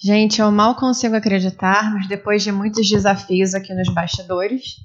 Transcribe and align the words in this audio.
Gente, 0.00 0.40
eu 0.40 0.50
mal 0.50 0.74
consigo 0.74 1.16
acreditar, 1.16 1.92
mas 1.92 2.08
depois 2.08 2.42
de 2.42 2.52
muitos 2.52 2.88
desafios 2.88 3.54
aqui 3.54 3.74
nos 3.74 3.88
bastidores, 3.92 4.76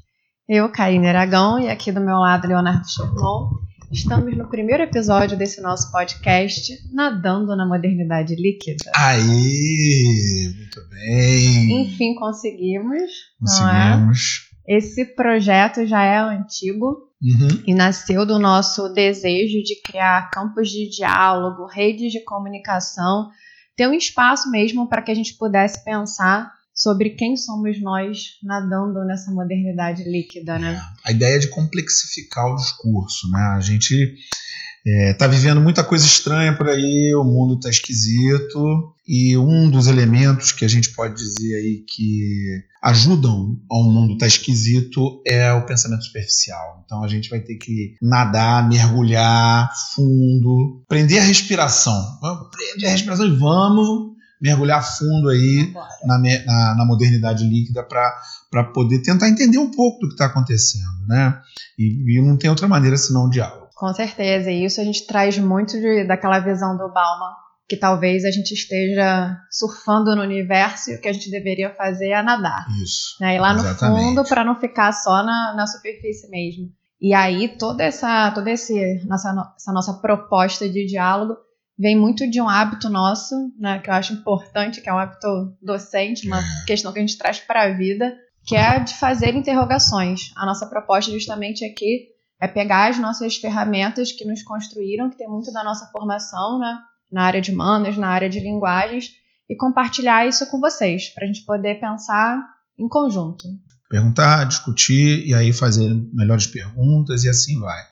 eu, 0.48 0.70
Karine 0.70 1.08
Aragão, 1.08 1.60
e 1.60 1.70
aqui 1.70 1.92
do 1.92 2.02
meu 2.02 2.18
lado, 2.18 2.48
Leonardo 2.48 2.86
Sherman, 2.90 3.50
estamos 3.94 4.36
no 4.36 4.50
primeiro 4.50 4.82
episódio 4.84 5.38
desse 5.38 5.62
nosso 5.62 5.92
podcast, 5.92 6.74
Nadando 6.92 7.56
na 7.56 7.66
Modernidade 7.66 8.36
Líquida. 8.36 8.92
Aí, 8.96 10.52
muito 10.58 10.82
bem. 10.90 11.84
Enfim, 11.84 12.16
conseguimos. 12.16 13.12
Conseguimos. 13.40 14.50
É? 14.68 14.78
Esse 14.78 15.06
projeto 15.06 15.86
já 15.86 16.04
é 16.04 16.18
antigo 16.18 17.12
Uhum. 17.22 17.64
e 17.66 17.74
nasceu 17.74 18.26
do 18.26 18.38
nosso 18.38 18.90
desejo 18.90 19.64
de 19.64 19.82
criar 19.82 20.30
campos 20.30 20.70
de 20.70 20.90
diálogo, 20.90 21.66
redes 21.68 22.12
de 22.12 22.22
comunicação, 22.22 23.30
ter 23.78 23.88
um 23.88 23.94
espaço 23.94 24.52
mesmo 24.52 24.90
para 24.90 25.02
que 25.02 25.12
a 25.12 25.16
gente 25.16 25.38
pudesse 25.38 25.82
pensar 25.86 26.52
sobre 26.74 27.12
quem 27.12 27.38
somos 27.38 27.82
nós 27.82 28.38
nadando 28.42 29.06
nessa 29.06 29.32
modernidade 29.32 30.04
líquida, 30.04 30.58
né? 30.58 30.82
A 31.06 31.12
ideia 31.12 31.36
é 31.36 31.40
de 31.40 31.48
complexificar 31.48 32.46
o 32.52 32.56
discurso, 32.56 33.30
né? 33.30 33.42
A 33.56 33.60
gente 33.60 34.16
está 34.86 35.28
vivendo 35.28 35.62
muita 35.62 35.84
coisa 35.84 36.06
estranha 36.06 36.58
por 36.58 36.68
aí, 36.68 37.14
o 37.16 37.24
mundo 37.24 37.56
está 37.56 37.70
esquisito 37.70 38.94
e 39.08 39.38
um 39.38 39.70
dos 39.70 39.88
elementos 39.88 40.52
que 40.52 40.66
a 40.66 40.68
gente 40.68 40.92
pode 40.94 41.16
dizer 41.16 41.56
aí 41.56 41.86
que 41.88 42.64
ajudam 42.82 43.62
ao 43.70 43.84
mundo 43.84 44.14
estar 44.14 44.28
esquisito 44.28 45.22
é 45.26 45.54
o 45.54 45.66
pensamento 45.66 46.04
superficial. 46.04 46.84
Então 46.86 47.02
a 47.02 47.08
gente 47.08 47.30
vai 47.30 47.40
ter 47.40 47.56
que 47.56 47.96
nadar, 48.02 48.68
mergulhar 48.68 49.72
fundo, 49.96 50.84
prender 50.88 51.22
a 51.22 51.26
respiração. 51.26 52.20
Vamos 52.22 52.50
prender 52.50 52.90
a 52.90 52.92
respiração 52.92 53.26
e 53.26 53.38
vamos 53.38 54.13
mergulhar 54.44 54.84
fundo 54.84 55.30
aí 55.30 55.74
na, 56.04 56.18
na- 56.20 56.76
na 56.76 56.86
modernidade 56.86 57.48
líquida 57.48 57.82
para 57.82 58.64
poder 58.74 59.00
tentar 59.02 59.30
entender 59.30 59.58
um 59.58 59.72
pouco 59.72 60.00
do 60.02 60.08
que 60.10 60.14
está 60.16 60.26
acontecendo, 60.26 61.08
né? 61.08 61.42
E, 61.80 62.18
e 62.18 62.22
não 62.22 62.36
tem 62.38 62.50
outra 62.50 62.68
maneira 62.68 62.98
senão 62.98 63.26
o 63.26 63.30
diálogo. 63.30 63.70
Com 63.74 63.94
certeza, 63.94 64.52
e 64.52 64.66
isso 64.66 64.82
a 64.82 64.84
gente 64.84 65.08
traz 65.08 65.38
muito 65.40 65.80
de- 65.80 66.06
daquela 66.06 66.40
visão 66.40 66.76
do 66.78 66.92
Bauman, 66.92 67.32
que 67.68 67.78
talvez 67.78 68.26
a 68.26 68.32
gente 68.32 68.52
esteja 68.54 69.38
surfando 69.50 70.14
no 70.16 70.22
universo 70.22 70.92
e 70.92 70.96
o 70.96 71.02
que 71.02 71.08
a 71.08 71.14
gente 71.14 71.32
deveria 71.32 71.74
fazer 71.76 72.10
é 72.10 72.22
nadar. 72.22 72.66
Isso. 72.84 73.16
Né? 73.22 73.36
Ir 73.38 73.40
lá 73.40 73.54
no 73.54 73.62
Exatamente. 73.62 74.04
fundo 74.04 74.24
para 74.26 74.44
não 74.44 74.60
ficar 74.60 74.92
só 74.92 75.24
na, 75.24 75.54
na 75.56 75.66
superfície 75.66 76.30
mesmo. 76.30 76.70
E 77.02 77.14
aí 77.14 77.48
toda 77.58 77.84
essa 77.84 78.32
toda 78.32 78.52
esse 78.52 79.04
nossa, 79.08 79.34
no- 79.34 79.48
essa 79.58 79.72
nossa 79.74 79.94
proposta 79.94 80.70
de 80.70 80.86
diálogo 80.86 81.36
vem 81.78 82.00
muito 82.00 82.30
de 82.30 82.40
um 82.42 82.48
hábito 82.48 82.90
nosso, 82.90 83.36
né, 83.60 83.80
que 83.80 83.90
eu 83.90 83.94
acho 83.94 84.14
importante, 84.14 84.82
que 84.82 84.90
é 84.90 84.94
um 84.94 85.00
hábito 85.00 85.28
docente, 85.62 86.28
uma 86.28 86.40
É. 86.40 86.66
questão 86.68 86.92
que 86.94 87.00
a 87.00 87.02
gente 87.02 87.18
traz 87.18 87.40
para 87.40 87.64
a 87.64 87.74
vida, 87.74 88.14
que 88.46 88.56
é 88.56 88.80
de 88.80 88.94
fazer 88.96 89.36
interrogações. 89.36 90.32
A 90.36 90.46
nossa 90.46 90.66
proposta 90.68 91.12
justamente 91.12 91.64
aqui 91.66 92.08
é 92.42 92.48
pegar 92.48 92.90
as 92.90 93.00
nossas 93.00 93.38
ferramentas 93.38 94.12
que 94.12 94.26
nos 94.26 94.44
construíram, 94.44 95.10
que 95.10 95.18
tem 95.18 95.28
muito 95.28 95.52
da 95.52 95.64
nossa 95.64 95.86
formação, 95.92 96.60
né, 96.60 96.78
na 97.12 97.24
área 97.24 97.42
de 97.42 97.52
humanas, 97.52 97.96
na 97.98 98.08
área 98.10 98.30
de 98.30 98.40
linguagens, 98.40 99.12
e 99.50 99.56
compartilhar 99.56 100.28
isso 100.28 100.46
com 100.50 100.60
vocês, 100.60 101.10
para 101.10 101.24
a 101.26 101.28
gente 101.28 101.46
poder 101.46 101.80
pensar 101.80 102.40
em 102.78 102.88
conjunto. 102.88 103.46
Perguntar, 103.90 104.46
discutir 104.46 105.26
e 105.28 105.34
aí 105.34 105.54
fazer 105.54 105.94
melhores 106.12 106.48
perguntas 106.48 107.24
e 107.24 107.30
assim 107.30 107.60
vai. 107.60 107.84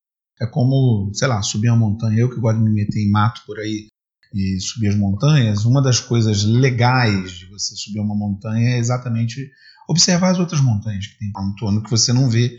É 0.42 0.48
como, 0.48 1.12
sei 1.14 1.28
lá, 1.28 1.42
subir 1.42 1.70
uma 1.70 1.78
montanha. 1.78 2.20
Eu 2.20 2.30
que 2.30 2.40
gosto 2.40 2.58
de 2.58 2.64
me 2.64 2.72
meter 2.72 3.00
em 3.00 3.12
mato 3.12 3.42
por 3.46 3.60
aí 3.60 3.88
e 4.34 4.60
subir 4.60 4.88
as 4.88 4.96
montanhas, 4.96 5.66
uma 5.66 5.82
das 5.82 6.00
coisas 6.00 6.44
legais 6.44 7.34
de 7.34 7.46
você 7.48 7.76
subir 7.76 8.00
uma 8.00 8.16
montanha 8.16 8.76
é 8.76 8.78
exatamente 8.78 9.52
observar 9.88 10.32
as 10.32 10.40
outras 10.40 10.62
montanhas 10.62 11.06
que 11.08 11.18
tem 11.20 11.32
ao 11.36 11.48
entorno 11.48 11.84
que 11.84 11.90
você 11.90 12.14
não 12.14 12.30
vê 12.30 12.58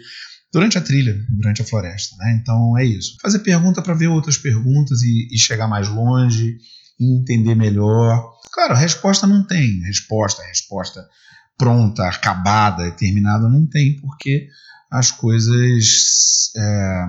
durante 0.52 0.76
a 0.76 0.82
trilha, 0.82 1.16
durante 1.30 1.62
a 1.62 1.64
floresta. 1.64 2.14
Né? 2.18 2.38
Então 2.40 2.76
é 2.76 2.84
isso. 2.84 3.16
Fazer 3.22 3.38
pergunta 3.38 3.80
para 3.80 3.94
ver 3.94 4.08
outras 4.08 4.36
perguntas 4.36 5.02
e, 5.02 5.28
e 5.32 5.38
chegar 5.38 5.66
mais 5.66 5.88
longe 5.88 6.58
e 7.00 7.20
entender 7.20 7.54
melhor. 7.54 8.32
Claro, 8.52 8.74
resposta 8.74 9.26
não 9.26 9.46
tem 9.46 9.80
resposta, 9.80 10.42
resposta 10.42 11.08
pronta, 11.56 12.06
acabada, 12.06 12.90
terminada, 12.92 13.48
não 13.48 13.66
tem, 13.66 13.96
porque 13.96 14.48
as 14.90 15.10
coisas 15.10 16.50
é, 16.56 17.04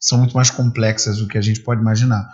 são 0.00 0.18
muito 0.18 0.34
mais 0.34 0.50
complexas 0.50 1.18
do 1.18 1.28
que 1.28 1.36
a 1.36 1.42
gente 1.42 1.60
pode 1.60 1.80
imaginar. 1.80 2.28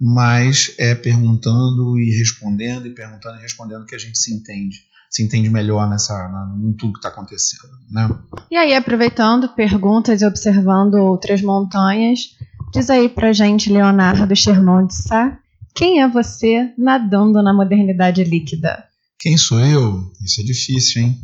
Mas 0.00 0.74
é 0.76 0.94
perguntando 0.94 1.98
e 1.98 2.10
respondendo, 2.18 2.86
e 2.86 2.90
perguntando 2.90 3.38
e 3.38 3.42
respondendo 3.42 3.86
que 3.86 3.94
a 3.94 3.98
gente 3.98 4.18
se 4.18 4.34
entende, 4.34 4.78
se 5.08 5.22
entende 5.22 5.48
melhor 5.48 5.88
nessa, 5.88 6.28
em 6.60 6.72
tudo 6.72 6.94
que 6.94 6.98
está 6.98 7.10
acontecendo. 7.10 7.70
Né? 7.90 8.10
E 8.50 8.56
aí, 8.56 8.74
aproveitando 8.74 9.48
perguntas 9.50 10.20
e 10.20 10.26
observando 10.26 10.94
outras 10.94 11.40
montanhas, 11.40 12.36
diz 12.72 12.90
aí 12.90 13.08
pra 13.08 13.32
gente, 13.32 13.72
Leonardo 13.72 14.34
Sherman 14.34 14.88
de 14.88 14.94
Sá, 14.94 15.38
quem 15.74 16.02
é 16.02 16.08
você 16.08 16.72
nadando 16.76 17.40
na 17.40 17.54
modernidade 17.54 18.24
líquida? 18.24 18.84
Quem 19.18 19.36
sou 19.36 19.60
eu? 19.60 20.12
Isso 20.24 20.40
é 20.40 20.44
difícil, 20.44 21.02
hein? 21.02 21.20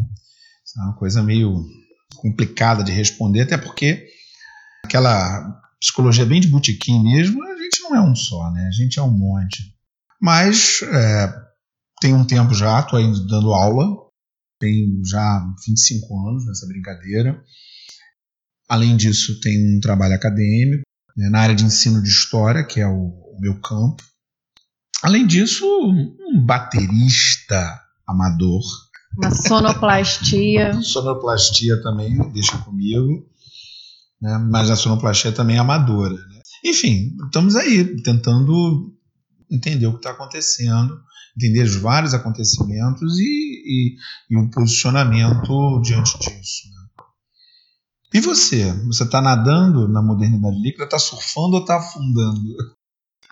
Isso 0.65 0.81
é 0.81 0.84
uma 0.84 0.95
coisa 0.95 1.22
meio 1.22 1.67
complicada 2.17 2.84
de 2.84 2.93
responder, 2.93 3.43
até 3.43 3.59
porque 3.59 4.07
aquela 4.84 5.61
psicologia 5.80 6.26
bem 6.26 6.41
de 6.41 6.48
botequim 6.48 7.02
mesmo, 7.02 7.42
a 7.42 7.56
gente 7.56 7.80
não 7.80 7.96
é 7.96 8.00
um 8.00 8.14
só, 8.14 8.50
né? 8.52 8.66
A 8.66 8.70
gente 8.70 8.98
é 8.98 9.02
um 9.02 9.10
monte. 9.10 9.74
Mas 10.20 10.82
é, 10.82 11.32
tem 12.00 12.14
um 12.14 12.26
tempo 12.26 12.54
já, 12.54 12.80
estou 12.80 12.98
ainda 12.98 13.18
dando 13.26 13.54
aula, 13.54 13.86
tem 14.60 15.00
já 15.04 15.46
25 15.66 16.28
anos 16.28 16.46
nessa 16.46 16.66
brincadeira. 16.66 17.42
Além 18.68 18.96
disso, 18.96 19.41
tem 19.41 19.76
um 19.76 19.80
trabalho 19.80 20.14
acadêmico 20.14 20.82
né, 21.16 21.28
na 21.30 21.41
área 21.41 21.54
de 21.54 21.64
ensino 21.64 22.02
de 22.02 22.08
história, 22.08 22.64
que 22.64 22.78
é 22.78 22.86
o, 22.86 22.92
o 22.92 23.38
meu 23.41 23.58
campo. 23.60 24.02
Além 25.02 25.26
disso, 25.26 25.64
um 25.66 26.44
baterista 26.44 27.80
amador. 28.06 28.62
Uma 29.16 29.30
sonoplastia. 29.30 30.74
Sonoplastia 30.82 31.82
também, 31.82 32.30
deixa 32.32 32.58
comigo. 32.58 33.26
Né? 34.20 34.38
Mas 34.38 34.70
a 34.70 34.76
sonoplastia 34.76 35.32
também 35.32 35.56
é 35.56 35.60
amadora. 35.60 36.14
Né? 36.14 36.41
Enfim, 36.64 37.16
estamos 37.25 37.56
aí 37.56 38.03
tentando 38.03 38.94
entender 39.50 39.86
o 39.86 39.92
que 39.92 39.98
está 39.98 40.10
acontecendo, 40.10 41.00
entender 41.36 41.62
os 41.62 41.76
vários 41.76 42.12
acontecimentos 42.14 43.19
e, 43.19 43.25
e, 43.25 43.97
e 44.30 44.36
o 44.36 44.50
posicionamento 44.50 45.80
diante 45.82 46.19
disso. 46.19 46.69
Né? 46.70 47.04
E 48.14 48.20
você? 48.20 48.72
Você 48.86 49.04
está 49.04 49.20
nadando 49.22 49.88
na 49.88 50.03
modernidade 50.03 50.60
líquida, 50.60 50.84
está 50.84 50.98
surfando 50.98 51.54
ou 51.56 51.60
está 51.60 51.76
afundando? 51.78 52.42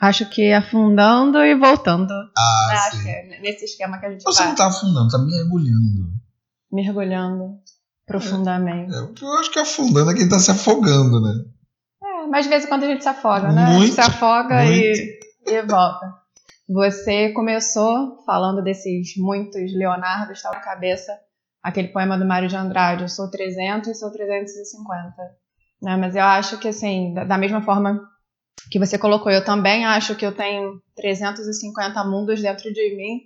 Acho 0.01 0.29
que 0.31 0.53
afundando 0.53 1.39
e 1.39 1.57
voltando. 1.59 2.13
Ah, 2.37 2.87
Acho 2.87 2.99
sim. 2.99 3.09
é 3.09 3.41
nesse 3.41 3.65
esquema 3.65 3.99
que 3.99 4.07
a 4.07 4.11
gente 4.13 4.23
Você 4.23 4.39
vai. 4.39 4.47
não 4.47 4.53
está 4.55 4.69
afundando, 4.69 5.07
está 5.07 5.19
mergulhando. 5.19 6.13
Mergulhando 6.71 7.59
profundamente. 8.09 8.93
É, 8.95 9.25
eu 9.25 9.33
acho 9.39 9.51
que 9.53 9.59
afundando 9.59 10.11
é 10.11 10.15
quem 10.15 10.25
está 10.25 10.39
se 10.39 10.51
afogando, 10.51 11.21
né? 11.21 11.45
É, 12.03 12.27
mas 12.27 12.45
de 12.45 12.51
vez 12.51 12.65
em 12.65 12.69
quando 12.69 12.85
a 12.85 12.87
gente 12.87 13.03
se 13.03 13.09
afoga, 13.09 13.53
né? 13.53 13.63
a 13.65 13.71
Muito, 13.71 13.87
gente 13.87 13.95
se 13.95 14.01
afoga 14.01 14.65
muito. 14.65 14.73
e, 14.75 15.21
e 15.47 15.63
volta. 15.63 16.15
Você 16.69 17.31
começou 17.33 18.23
falando 18.27 18.63
desses 18.63 19.17
muitos 19.17 19.73
Leonardo, 19.75 20.33
estava 20.33 20.57
na 20.57 20.61
cabeça 20.61 21.13
aquele 21.63 21.89
poema 21.89 22.19
do 22.19 22.27
Mário 22.27 22.49
de 22.49 22.57
Andrade, 22.57 23.03
eu 23.03 23.09
sou 23.09 23.31
300 23.31 23.89
e 23.89 23.95
sou 23.95 24.11
350. 24.11 25.13
Né? 25.83 25.97
Mas 25.97 26.17
eu 26.17 26.23
acho 26.25 26.59
que, 26.59 26.69
assim, 26.69 27.15
da, 27.15 27.25
da 27.25 27.39
mesma 27.39 27.63
forma 27.63 28.01
que 28.71 28.79
você 28.79 28.99
colocou, 28.99 29.31
eu 29.31 29.45
também 29.45 29.85
acho 29.87 30.15
que 30.15 30.27
eu 30.27 30.33
tenho 30.35 30.81
350 30.97 32.05
mundos 32.05 32.43
dentro 32.43 32.73
de 32.73 32.97
mim 32.97 33.21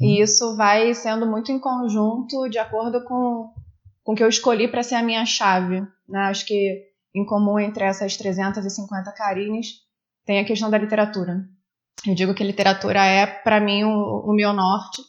e 0.00 0.20
isso 0.20 0.56
vai 0.56 0.92
sendo 0.94 1.26
muito 1.26 1.50
em 1.50 1.58
conjunto, 1.58 2.48
de 2.50 2.58
acordo 2.58 3.02
com, 3.04 3.50
com 4.04 4.14
que 4.14 4.22
eu 4.22 4.28
escolhi 4.28 4.68
para 4.68 4.82
ser 4.82 4.94
a 4.94 5.02
minha 5.02 5.24
chave. 5.24 5.80
Né? 6.06 6.20
Acho 6.20 6.46
que 6.46 6.84
em 7.14 7.24
comum 7.24 7.58
entre 7.58 7.84
essas 7.84 8.16
350 8.16 9.10
Karines 9.12 9.82
tem 10.24 10.38
a 10.38 10.44
questão 10.44 10.70
da 10.70 10.78
literatura. 10.78 11.48
Eu 12.06 12.14
digo 12.14 12.34
que 12.34 12.44
literatura 12.44 13.04
é, 13.04 13.26
para 13.26 13.60
mim, 13.60 13.84
o, 13.84 14.30
o 14.30 14.34
meu 14.34 14.52
norte. 14.52 15.02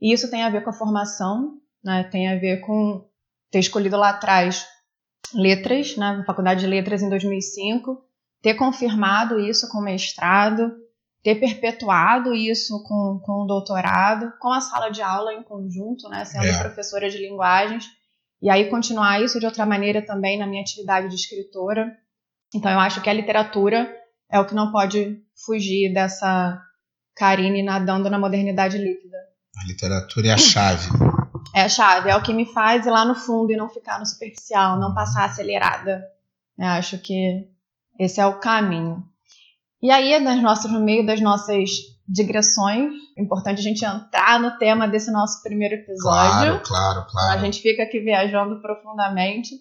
E 0.00 0.12
isso 0.12 0.30
tem 0.30 0.42
a 0.42 0.50
ver 0.50 0.64
com 0.64 0.70
a 0.70 0.74
formação, 0.74 1.58
né? 1.82 2.04
tem 2.04 2.28
a 2.28 2.38
ver 2.38 2.60
com 2.60 3.06
ter 3.50 3.60
escolhido 3.60 3.96
lá 3.96 4.10
atrás 4.10 4.66
letras, 5.32 5.96
né? 5.96 6.16
na 6.16 6.24
Faculdade 6.24 6.60
de 6.60 6.66
Letras 6.66 7.02
em 7.02 7.08
2005, 7.08 8.02
ter 8.42 8.54
confirmado 8.54 9.38
isso 9.38 9.68
com 9.68 9.80
mestrado, 9.80 10.72
ter 11.22 11.36
perpetuado 11.36 12.34
isso 12.34 12.82
com, 12.82 13.20
com 13.22 13.42
o 13.42 13.46
doutorado, 13.46 14.32
com 14.40 14.50
a 14.52 14.60
sala 14.60 14.88
de 14.90 15.02
aula 15.02 15.34
em 15.34 15.42
conjunto, 15.42 16.08
né? 16.08 16.24
sendo 16.24 16.46
É. 16.46 16.58
professora 16.58 17.08
de 17.08 17.18
linguagens. 17.18 17.99
E 18.42 18.48
aí 18.48 18.70
continuar 18.70 19.22
isso 19.22 19.38
de 19.38 19.46
outra 19.46 19.66
maneira 19.66 20.00
também 20.00 20.38
na 20.38 20.46
minha 20.46 20.62
atividade 20.62 21.08
de 21.08 21.14
escritora. 21.14 21.96
Então 22.54 22.70
eu 22.70 22.80
acho 22.80 23.00
que 23.00 23.10
a 23.10 23.12
literatura 23.12 23.94
é 24.30 24.40
o 24.40 24.46
que 24.46 24.54
não 24.54 24.72
pode 24.72 25.22
fugir 25.44 25.92
dessa 25.92 26.60
Karine 27.14 27.62
nadando 27.62 28.08
na 28.08 28.18
modernidade 28.18 28.78
líquida. 28.78 29.18
A 29.58 29.66
literatura 29.66 30.28
é 30.28 30.32
a 30.32 30.38
chave. 30.38 30.88
É 31.52 31.62
a 31.62 31.68
chave, 31.68 32.08
é 32.08 32.14
o 32.14 32.22
que 32.22 32.32
me 32.32 32.46
faz 32.46 32.86
ir 32.86 32.90
lá 32.90 33.04
no 33.04 33.16
fundo 33.16 33.50
e 33.50 33.56
não 33.56 33.68
ficar 33.68 33.98
no 33.98 34.06
superficial, 34.06 34.78
não 34.78 34.94
passar 34.94 35.24
acelerada. 35.24 36.06
Eu 36.56 36.66
acho 36.66 36.96
que 36.98 37.48
esse 37.98 38.20
é 38.20 38.26
o 38.26 38.38
caminho. 38.38 39.04
E 39.82 39.90
aí, 39.90 40.20
nas 40.20 40.40
nossas, 40.40 40.70
no 40.70 40.78
meio 40.78 41.04
das 41.04 41.20
nossas 41.20 41.70
digressões, 42.10 42.92
importante 43.16 43.60
a 43.60 43.62
gente 43.62 43.84
entrar 43.84 44.40
no 44.40 44.58
tema 44.58 44.88
desse 44.88 45.12
nosso 45.12 45.42
primeiro 45.42 45.76
episódio. 45.76 46.60
Claro, 46.60 46.62
claro, 46.64 47.06
claro. 47.08 47.38
A 47.38 47.38
gente 47.38 47.62
fica 47.62 47.84
aqui 47.84 48.00
viajando 48.00 48.60
profundamente. 48.60 49.54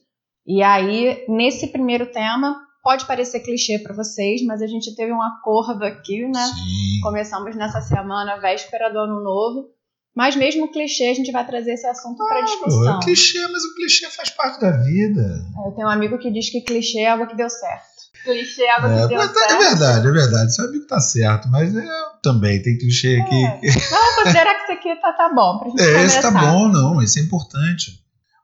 E 0.47 0.63
aí, 0.63 1.25
nesse 1.29 1.67
primeiro 1.67 2.07
tema, 2.11 2.59
pode 2.83 3.05
parecer 3.05 3.41
clichê 3.41 3.77
para 3.77 3.93
vocês, 3.93 4.43
mas 4.45 4.63
a 4.63 4.67
gente 4.67 4.95
teve 4.95 5.13
um 5.13 5.21
acordo 5.21 5.85
aqui, 5.85 6.25
né? 6.27 6.43
Sim. 6.43 7.01
Começamos 7.03 7.55
nessa 7.55 7.81
semana, 7.81 8.37
véspera 8.37 8.89
do 8.89 8.97
ano 8.97 9.23
novo. 9.23 9.67
Mas 10.15 10.35
mesmo 10.35 10.71
clichê, 10.71 11.09
a 11.09 11.13
gente 11.13 11.31
vai 11.31 11.45
trazer 11.45 11.73
esse 11.73 11.85
assunto 11.85 12.17
para 12.27 12.41
discussão. 12.41 12.97
É 12.97 13.03
clichê, 13.03 13.47
mas 13.47 13.63
o 13.63 13.75
clichê 13.75 14.09
faz 14.09 14.31
parte 14.31 14.59
da 14.59 14.71
vida. 14.71 15.21
Eu 15.65 15.71
tenho 15.73 15.87
um 15.87 15.91
amigo 15.91 16.17
que 16.17 16.31
diz 16.31 16.49
que 16.49 16.61
clichê 16.61 17.01
é 17.01 17.09
algo 17.09 17.27
que 17.27 17.35
deu 17.35 17.49
certo. 17.49 17.98
Clichê 18.23 18.63
é 18.63 18.75
É, 18.75 18.79
mas 18.81 19.31
certo. 19.31 19.51
é 19.53 19.57
verdade, 19.57 20.07
é 20.07 20.11
verdade. 20.11 20.55
Seu 20.55 20.65
amigo 20.65 20.85
tá 20.85 20.99
certo, 20.99 21.47
mas 21.49 21.73
eu 21.73 21.83
também 22.21 22.61
tem 22.61 22.77
clichê 22.77 23.19
aqui. 23.21 23.45
É. 23.45 23.59
Vamos 23.89 24.15
considerar 24.15 24.55
que 24.55 24.63
isso 24.63 24.71
aqui 24.73 24.95
tá, 25.01 25.13
tá 25.13 25.29
bom 25.33 25.57
pra 25.59 25.69
gente 25.69 25.81
É, 25.81 26.03
esse 26.03 26.21
começar. 26.21 26.31
tá 26.33 26.39
bom, 26.51 26.67
não, 26.67 27.01
isso 27.01 27.19
é 27.19 27.21
importante. 27.21 27.99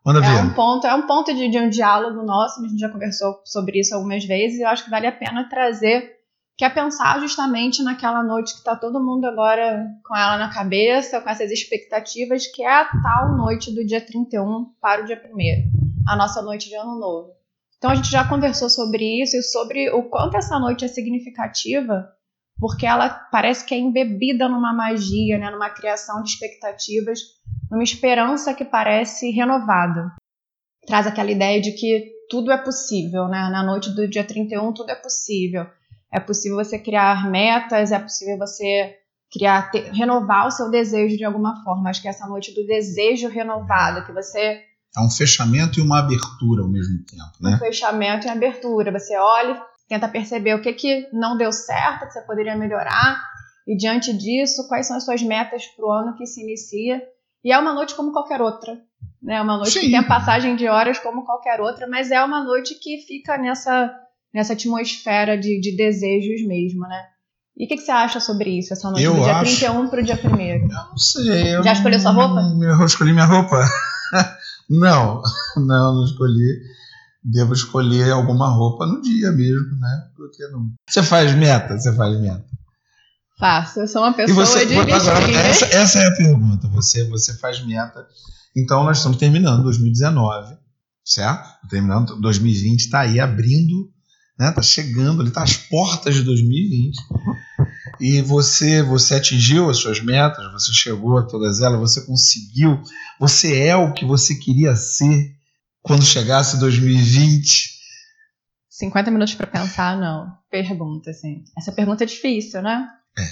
Manda 0.05 0.23
É 0.25 0.29
um 0.41 0.47
ver. 0.49 0.55
ponto, 0.55 0.85
é 0.87 0.93
um 0.93 1.07
ponto 1.07 1.33
de, 1.33 1.49
de 1.49 1.57
um 1.59 1.67
diálogo 1.69 2.23
nosso, 2.23 2.61
a 2.63 2.67
gente 2.67 2.79
já 2.79 2.89
conversou 2.89 3.41
sobre 3.43 3.79
isso 3.79 3.93
algumas 3.95 4.23
vezes, 4.23 4.59
e 4.59 4.61
eu 4.61 4.67
acho 4.69 4.83
que 4.83 4.89
vale 4.91 5.07
a 5.07 5.11
pena 5.11 5.49
trazer, 5.49 6.11
que 6.55 6.63
é 6.63 6.69
pensar 6.69 7.19
justamente 7.19 7.81
naquela 7.83 8.21
noite 8.23 8.55
que 8.55 8.63
tá 8.63 8.75
todo 8.75 9.03
mundo 9.03 9.25
agora 9.25 9.83
com 10.07 10.15
ela 10.15 10.37
na 10.37 10.53
cabeça, 10.53 11.19
com 11.19 11.29
essas 11.29 11.49
expectativas, 11.51 12.45
que 12.47 12.61
é 12.63 12.71
a 12.81 12.85
tal 13.01 13.35
noite 13.35 13.73
do 13.73 13.83
dia 13.85 13.99
31 13.99 14.65
para 14.79 15.01
o 15.01 15.05
dia 15.05 15.19
1 15.33 15.85
a 16.07 16.15
nossa 16.15 16.41
noite 16.43 16.69
de 16.69 16.75
ano 16.75 16.99
novo. 16.99 17.29
Então 17.77 17.91
a 17.91 17.95
gente 17.95 18.09
já 18.09 18.27
conversou 18.27 18.69
sobre 18.69 19.21
isso 19.21 19.37
e 19.37 19.43
sobre 19.43 19.89
o 19.91 20.03
quanto 20.03 20.37
essa 20.37 20.57
noite 20.59 20.85
é 20.85 20.87
significativa, 20.87 22.07
porque 22.59 22.85
ela 22.85 23.09
parece 23.09 23.65
que 23.65 23.73
é 23.75 23.77
embebida 23.77 24.47
numa 24.47 24.73
magia, 24.73 25.37
né, 25.37 25.49
numa 25.49 25.69
criação 25.69 26.23
de 26.23 26.29
expectativas, 26.29 27.19
numa 27.69 27.83
esperança 27.83 28.53
que 28.53 28.63
parece 28.65 29.29
renovada. 29.31 30.13
Traz 30.87 31.05
aquela 31.05 31.31
ideia 31.31 31.59
de 31.61 31.73
que 31.73 32.11
tudo 32.29 32.51
é 32.51 32.57
possível, 32.57 33.27
né? 33.27 33.49
Na 33.51 33.63
noite 33.63 33.89
do 33.93 34.07
dia 34.07 34.23
31 34.23 34.73
tudo 34.73 34.89
é 34.91 34.95
possível. 34.95 35.65
É 36.11 36.19
possível 36.19 36.57
você 36.57 36.79
criar 36.79 37.29
metas, 37.29 37.91
é 37.91 37.99
possível 37.99 38.37
você 38.37 38.95
criar 39.31 39.69
ter- 39.71 39.91
renovar 39.91 40.47
o 40.47 40.51
seu 40.51 40.69
desejo 40.69 41.17
de 41.17 41.25
alguma 41.25 41.61
forma. 41.63 41.89
Acho 41.89 42.01
que 42.01 42.07
essa 42.07 42.27
noite 42.27 42.53
do 42.53 42.65
desejo 42.65 43.27
renovado, 43.27 44.05
que 44.05 44.11
você 44.13 44.61
É 44.97 45.01
um 45.01 45.09
fechamento 45.09 45.79
e 45.79 45.83
uma 45.83 45.99
abertura 45.99 46.61
ao 46.63 46.69
mesmo 46.69 46.97
tempo, 47.03 47.31
um 47.41 47.49
né? 47.49 47.57
fechamento 47.59 48.27
e 48.27 48.29
abertura. 48.29 48.91
Você 48.97 49.17
olha, 49.17 49.61
tenta 49.89 50.07
perceber 50.07 50.55
o 50.55 50.61
que, 50.61 50.71
que 50.73 51.07
não 51.11 51.37
deu 51.37 51.51
certo, 51.51 52.07
que 52.07 52.13
você 52.13 52.21
poderia 52.21 52.55
melhorar, 52.55 53.21
e 53.67 53.75
diante 53.75 54.15
disso, 54.17 54.67
quais 54.67 54.87
são 54.87 54.95
as 54.97 55.03
suas 55.03 55.21
metas 55.21 55.65
para 55.75 55.85
o 55.85 55.91
ano 55.91 56.15
que 56.15 56.25
se 56.25 56.41
inicia. 56.41 57.01
E 57.43 57.51
é 57.51 57.57
uma 57.59 57.73
noite 57.73 57.93
como 57.95 58.11
qualquer 58.11 58.41
outra. 58.41 58.73
Né? 59.21 59.35
É 59.35 59.41
uma 59.41 59.57
noite 59.57 59.73
que 59.73 59.85
Sim. 59.85 59.91
tem 59.91 59.99
a 59.99 60.03
passagem 60.07 60.55
de 60.55 60.67
horas 60.67 60.97
como 60.99 61.25
qualquer 61.25 61.59
outra, 61.59 61.87
mas 61.87 62.09
é 62.11 62.23
uma 62.23 62.43
noite 62.43 62.75
que 62.75 62.99
fica 63.07 63.37
nessa, 63.37 63.91
nessa 64.33 64.53
atmosfera 64.53 65.37
de, 65.37 65.59
de 65.59 65.75
desejos 65.75 66.45
mesmo, 66.47 66.81
né? 66.87 67.05
E 67.57 67.65
o 67.65 67.67
que, 67.67 67.75
que 67.75 67.81
você 67.83 67.91
acha 67.91 68.19
sobre 68.19 68.59
isso, 68.59 68.73
essa 68.73 68.89
noite 68.91 69.03
Eu 69.03 69.15
do 69.15 69.23
dia 69.23 69.37
acho- 69.37 69.59
31 69.59 69.87
para 69.87 70.01
o 70.01 70.03
dia 70.03 70.19
1 70.23 70.39
Eu 70.41 70.67
não 70.69 70.97
sei. 70.97 71.55
Eu 71.55 71.63
Já 71.63 71.73
escolheu 71.73 71.99
sua 71.99 72.11
roupa? 72.11 72.41
Eu 72.61 72.85
escolhi 72.85 73.13
minha 73.13 73.25
roupa. 73.25 73.57
não, 74.69 75.21
não, 75.57 75.95
não 75.95 76.05
escolhi. 76.05 76.61
Devo 77.23 77.53
escolher 77.53 78.11
alguma 78.11 78.47
roupa 78.49 78.85
no 78.85 79.01
dia 79.01 79.31
mesmo, 79.31 79.79
né? 79.79 80.09
Porque 80.15 80.47
não. 80.49 80.71
Você 80.87 81.01
faz 81.01 81.33
meta? 81.33 81.75
Você 81.77 81.91
faz 81.91 82.19
meta. 82.19 82.45
Faço, 83.39 83.81
eu 83.81 83.87
sou 83.87 84.01
uma 84.03 84.11
E 84.11 84.13
pessoa 84.13 84.45
você, 84.45 84.65
de 84.65 84.77
agora, 84.77 85.31
essa, 85.31 85.65
essa 85.65 85.99
é 85.99 86.07
a 86.07 86.15
pergunta. 86.15 86.67
Você, 86.69 87.03
você 87.09 87.33
faz 87.37 87.65
meta. 87.65 88.07
Então, 88.55 88.83
nós 88.83 88.97
estamos 88.97 89.17
terminando 89.17 89.63
2019, 89.63 90.55
certo? 91.03 91.49
Terminando 91.69 92.15
2020, 92.21 92.79
está 92.79 93.01
aí 93.01 93.19
abrindo, 93.19 93.89
né? 94.39 94.51
Tá 94.51 94.61
chegando, 94.61 95.21
ele 95.21 95.31
tá 95.31 95.43
às 95.43 95.57
portas 95.57 96.15
de 96.15 96.23
2020. 96.23 96.95
E 97.99 98.21
você, 98.21 98.81
você 98.83 99.15
atingiu 99.15 99.69
as 99.69 99.77
suas 99.77 99.99
metas, 100.01 100.51
você 100.51 100.71
chegou 100.73 101.17
a 101.17 101.23
todas 101.23 101.61
elas, 101.61 101.79
você 101.79 102.01
conseguiu, 102.05 102.81
você 103.19 103.59
é 103.59 103.75
o 103.75 103.93
que 103.93 104.05
você 104.05 104.35
queria 104.35 104.75
ser 104.75 105.33
quando 105.81 106.03
chegasse 106.03 106.59
2020. 106.59 107.75
50 108.69 109.11
minutos 109.11 109.35
pra 109.35 109.47
pensar, 109.47 109.97
não. 109.97 110.27
Pergunta, 110.49 111.11
assim. 111.11 111.43
Essa 111.57 111.71
pergunta 111.71 112.03
é 112.03 112.07
difícil, 112.07 112.61
né? 112.61 112.87
É. 113.17 113.23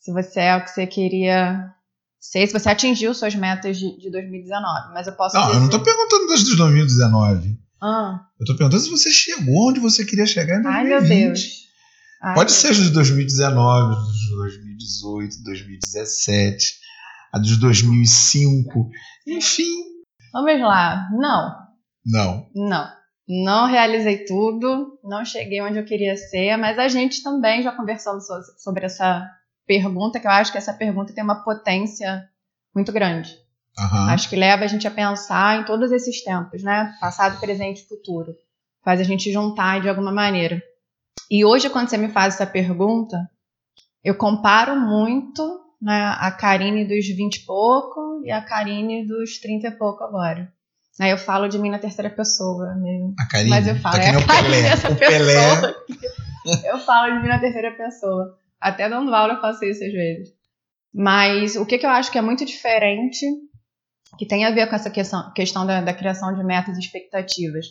Se 0.00 0.12
você 0.12 0.40
é 0.40 0.56
o 0.56 0.64
que 0.64 0.70
você 0.70 0.86
queria 0.86 1.70
ser, 2.20 2.46
se 2.46 2.52
você 2.52 2.68
atingiu 2.68 3.14
suas 3.14 3.34
metas 3.34 3.78
de, 3.78 3.98
de 3.98 4.10
2019. 4.10 4.92
Mas 4.92 5.06
eu 5.06 5.14
posso 5.14 5.36
Não, 5.36 5.52
eu 5.54 5.60
não 5.60 5.70
tô 5.70 5.80
perguntando 5.80 6.26
das 6.28 6.44
de 6.44 6.56
2019. 6.56 7.58
Ah, 7.82 8.20
Eu 8.40 8.46
tô 8.46 8.56
perguntando 8.56 8.82
se 8.82 8.90
você 8.90 9.10
chegou 9.10 9.70
onde 9.70 9.80
você 9.80 10.04
queria 10.04 10.26
chegar 10.26 10.58
em 10.58 10.62
2020. 10.62 10.74
ai, 10.74 10.84
meu 10.84 11.02
Deus. 11.02 11.63
Ai, 12.24 12.34
Pode 12.34 12.52
ser 12.52 12.72
de 12.72 12.90
2019, 12.90 13.94
de 14.12 14.36
2018, 14.36 15.42
2017, 15.44 16.64
a 17.32 17.38
de 17.38 17.56
2005, 17.60 18.88
enfim. 19.26 19.72
Vamos 20.32 20.60
lá. 20.60 21.08
Não, 21.12 21.54
Não. 22.06 22.48
não. 22.54 22.88
Não 23.26 23.66
realizei 23.66 24.24
tudo, 24.26 24.98
não 25.02 25.24
cheguei 25.24 25.60
onde 25.62 25.78
eu 25.78 25.84
queria 25.84 26.14
ser, 26.16 26.56
mas 26.58 26.78
a 26.78 26.88
gente 26.88 27.22
também 27.22 27.62
já 27.62 27.72
conversando 27.72 28.20
so- 28.20 28.42
sobre 28.58 28.84
essa 28.84 29.26
pergunta, 29.66 30.20
que 30.20 30.26
eu 30.26 30.30
acho 30.30 30.52
que 30.52 30.58
essa 30.58 30.74
pergunta 30.74 31.14
tem 31.14 31.24
uma 31.24 31.42
potência 31.42 32.22
muito 32.74 32.92
grande. 32.92 33.34
Aham. 33.78 34.10
Acho 34.10 34.28
que 34.28 34.36
leva 34.36 34.64
a 34.64 34.66
gente 34.66 34.86
a 34.86 34.90
pensar 34.90 35.58
em 35.60 35.64
todos 35.64 35.90
esses 35.90 36.22
tempos, 36.22 36.62
né? 36.62 36.94
Passado, 37.00 37.40
presente 37.40 37.82
e 37.82 37.88
futuro. 37.88 38.34
Faz 38.84 39.00
a 39.00 39.04
gente 39.04 39.32
juntar 39.32 39.80
de 39.80 39.88
alguma 39.88 40.12
maneira. 40.12 40.62
E 41.30 41.44
hoje, 41.44 41.70
quando 41.70 41.88
você 41.88 41.96
me 41.96 42.08
faz 42.08 42.34
essa 42.34 42.46
pergunta, 42.46 43.28
eu 44.02 44.14
comparo 44.14 44.76
muito 44.76 45.42
né, 45.80 46.14
a 46.18 46.30
Karine 46.30 46.84
dos 46.84 47.06
20 47.06 47.36
e 47.36 47.44
pouco 47.44 48.22
e 48.24 48.30
a 48.30 48.42
Karine 48.42 49.06
dos 49.06 49.38
30 49.38 49.68
e 49.68 49.70
pouco 49.72 50.04
agora. 50.04 50.52
Aí 51.00 51.10
eu 51.10 51.18
falo 51.18 51.48
de 51.48 51.58
mim 51.58 51.70
na 51.70 51.78
terceira 51.78 52.10
pessoa. 52.10 52.74
Meio... 52.76 53.14
A 53.18 53.26
Karine. 53.26 53.50
Mas 53.50 53.66
eu 53.66 53.74
falo, 53.76 53.96
tá 53.96 54.02
é 54.02 54.14
a 54.14 54.18
o 54.18 54.26
Karine 54.26 54.50
Pelé. 54.50 55.08
Pelé. 55.08 55.50
pessoa. 55.50 55.84
Eu 56.64 56.78
falo 56.78 57.14
de 57.14 57.22
mim 57.22 57.28
na 57.28 57.40
terceira 57.40 57.72
pessoa. 57.72 58.38
Até 58.60 58.88
dando 58.88 59.14
aula 59.14 59.34
eu 59.34 59.40
faço 59.40 59.64
isso 59.64 59.82
às 59.84 59.92
vezes. 59.92 60.28
Mas 60.94 61.56
o 61.56 61.66
que, 61.66 61.78
que 61.78 61.86
eu 61.86 61.90
acho 61.90 62.12
que 62.12 62.18
é 62.18 62.22
muito 62.22 62.44
diferente, 62.44 63.26
que 64.16 64.26
tem 64.26 64.44
a 64.44 64.50
ver 64.50 64.68
com 64.68 64.76
essa 64.76 64.90
questão, 64.90 65.32
questão 65.32 65.66
da, 65.66 65.80
da 65.80 65.92
criação 65.92 66.32
de 66.34 66.44
metas 66.44 66.76
e 66.76 66.80
expectativas. 66.80 67.66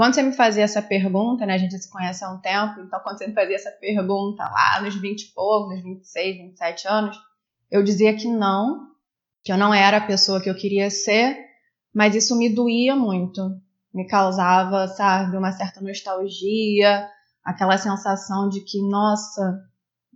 Quando 0.00 0.14
você 0.14 0.22
me 0.22 0.32
fazia 0.32 0.64
essa 0.64 0.80
pergunta, 0.80 1.44
né, 1.44 1.52
a 1.52 1.58
gente 1.58 1.76
se 1.76 1.90
conhece 1.90 2.24
há 2.24 2.30
um 2.30 2.40
tempo, 2.40 2.80
então 2.80 2.98
quando 3.00 3.18
você 3.18 3.26
me 3.26 3.34
fazia 3.34 3.56
essa 3.56 3.70
pergunta 3.70 4.42
lá 4.44 4.80
nos 4.80 4.94
20 4.94 5.20
e 5.20 5.34
pouco, 5.34 5.74
nos 5.74 5.82
26, 5.82 6.36
27 6.38 6.88
anos, 6.88 7.18
eu 7.70 7.84
dizia 7.84 8.16
que 8.16 8.26
não, 8.26 8.86
que 9.44 9.52
eu 9.52 9.58
não 9.58 9.74
era 9.74 9.98
a 9.98 10.06
pessoa 10.06 10.40
que 10.40 10.48
eu 10.48 10.54
queria 10.54 10.88
ser, 10.88 11.36
mas 11.94 12.14
isso 12.14 12.34
me 12.34 12.48
doía 12.48 12.96
muito. 12.96 13.42
Me 13.92 14.06
causava, 14.06 14.88
sabe, 14.88 15.36
uma 15.36 15.52
certa 15.52 15.82
nostalgia, 15.82 17.06
aquela 17.44 17.76
sensação 17.76 18.48
de 18.48 18.62
que, 18.62 18.80
nossa, 18.88 19.60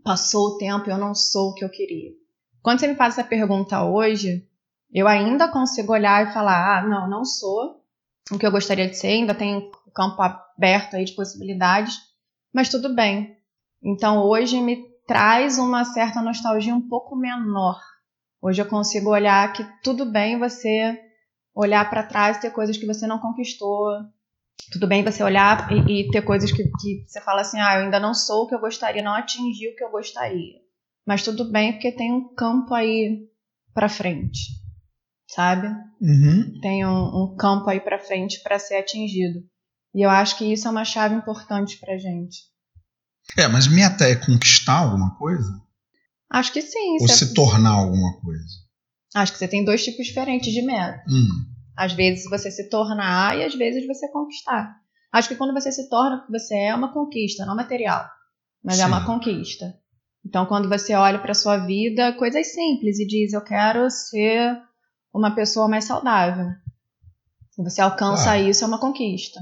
passou 0.03 0.47
o 0.47 0.57
tempo 0.57 0.89
e 0.89 0.93
eu 0.93 0.97
não 0.97 1.15
sou 1.15 1.51
o 1.51 1.55
que 1.55 1.63
eu 1.63 1.69
queria. 1.69 2.13
Quando 2.63 2.81
você 2.81 2.89
me 2.89 2.95
faz 2.95 3.19
essa 3.19 3.29
pergunta 3.29 3.85
hoje, 3.85 4.49
eu 4.91 5.07
ainda 5.07 5.47
consigo 5.47 5.93
olhar 5.93 6.27
e 6.27 6.33
falar: 6.33 6.79
ah, 6.79 6.89
não, 6.89 7.07
não 7.07 7.23
sou 7.23 7.84
o 8.31 8.39
que 8.39 8.47
eu 8.47 8.51
gostaria 8.51 8.89
de 8.89 8.97
ser, 8.97 9.09
ainda 9.09 9.35
tem 9.35 9.57
um 9.57 9.71
campo 9.95 10.23
aberto 10.23 10.97
aí 10.97 11.05
de 11.05 11.13
possibilidades, 11.13 11.99
mas 12.53 12.69
tudo 12.69 12.95
bem. 12.95 13.37
Então 13.83 14.23
hoje 14.23 14.61
me 14.61 14.83
traz 15.07 15.59
uma 15.59 15.85
certa 15.85 16.23
nostalgia 16.23 16.75
um 16.75 16.89
pouco 16.89 17.15
menor. 17.15 17.79
Hoje 18.41 18.63
eu 18.63 18.67
consigo 18.67 19.11
olhar 19.11 19.53
que 19.53 19.65
tudo 19.83 20.07
bem 20.07 20.39
você 20.39 20.99
olhar 21.55 21.89
para 21.89 22.03
trás 22.03 22.37
e 22.37 22.41
ter 22.41 22.51
coisas 22.51 22.77
que 22.77 22.87
você 22.87 23.07
não 23.07 23.19
conquistou. 23.19 23.91
Tudo 24.73 24.87
bem 24.87 25.05
você 25.05 25.23
olhar 25.23 25.71
e, 25.71 26.01
e 26.01 26.11
ter 26.11 26.23
coisas 26.23 26.51
que, 26.51 26.65
que 26.81 27.05
você 27.07 27.21
fala 27.21 27.43
assim: 27.43 27.61
ah, 27.61 27.77
eu 27.77 27.85
ainda 27.85 28.01
não 28.01 28.15
sou 28.15 28.45
o 28.45 28.47
que 28.47 28.55
eu 28.55 28.61
gostaria, 28.61 29.03
não 29.03 29.13
atingi 29.13 29.69
o 29.69 29.77
que 29.77 29.85
eu 29.85 29.91
gostaria. 29.91 30.61
Mas 31.07 31.23
tudo 31.23 31.51
bem 31.51 31.73
porque 31.73 31.93
tem 31.93 32.13
um 32.13 32.35
campo 32.35 32.73
aí 32.73 33.29
para 33.75 33.89
frente. 33.89 34.64
Sabe? 35.35 35.69
Uhum. 36.01 36.61
Tem 36.61 36.87
um, 36.87 37.25
um 37.25 37.37
campo 37.37 37.69
aí 37.69 37.81
para 37.81 37.99
frente 37.99 38.43
para 38.43 38.59
ser 38.59 38.77
atingido. 38.77 39.41
E 39.95 40.03
eu 40.05 40.11
acho 40.11 40.37
que 40.39 40.53
isso 40.53 40.67
é 40.67 40.71
uma 40.71 40.85
chave 40.85 41.15
importante 41.15 41.79
pra 41.79 41.97
gente. 41.97 42.39
É, 43.37 43.49
mas 43.49 43.67
meta 43.67 44.05
é 44.05 44.17
conquistar 44.17 44.79
alguma 44.81 45.17
coisa? 45.17 45.49
Acho 46.31 46.53
que 46.53 46.63
sim. 46.63 46.97
Ou 47.01 47.07
é- 47.07 47.09
se 47.09 47.33
tornar 47.33 47.71
alguma 47.71 48.21
coisa? 48.21 48.45
Acho 49.15 49.33
que 49.33 49.39
você 49.39 49.49
tem 49.49 49.65
dois 49.65 49.85
tipos 49.85 50.07
diferentes 50.07 50.53
de 50.53 50.63
meta. 50.63 51.03
Hum. 51.09 51.29
Às 51.77 51.93
vezes 51.93 52.29
você 52.29 52.51
se 52.51 52.69
tornar 52.69 53.39
e 53.39 53.45
às 53.45 53.55
vezes 53.55 53.87
você 53.87 54.11
conquistar. 54.11 54.75
Acho 55.13 55.29
que 55.29 55.37
quando 55.37 55.55
você 55.55 55.71
se 55.71 55.89
torna 55.89 56.27
você 56.29 56.55
é, 56.55 56.67
é 56.69 56.75
uma 56.75 56.93
conquista, 56.93 57.47
não 57.47 57.55
material. 57.55 58.05
Mas 58.63 58.79
é 58.79 58.83
Sim. 58.83 58.89
uma 58.89 59.07
conquista. 59.07 59.75
Então, 60.27 60.47
quando 60.47 60.69
você 60.69 60.95
olha 60.95 61.19
para 61.19 61.35
sua 61.35 61.59
vida, 61.59 62.13
coisas 62.15 62.53
simples 62.53 62.99
e 62.99 63.07
diz: 63.07 63.33
Eu 63.33 63.43
quero 63.43 63.89
ser 63.91 64.59
uma 65.15 65.35
pessoa 65.35 65.69
mais 65.69 65.85
saudável. 65.85 66.51
E 67.59 67.63
você 67.63 67.81
alcança 67.81 68.25
Claro. 68.25 68.49
isso, 68.49 68.65
é 68.65 68.67
uma 68.67 68.81
conquista. 68.81 69.41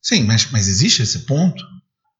Sim, 0.00 0.22
mas, 0.22 0.50
mas 0.52 0.68
existe 0.68 1.02
esse 1.02 1.20
ponto? 1.20 1.62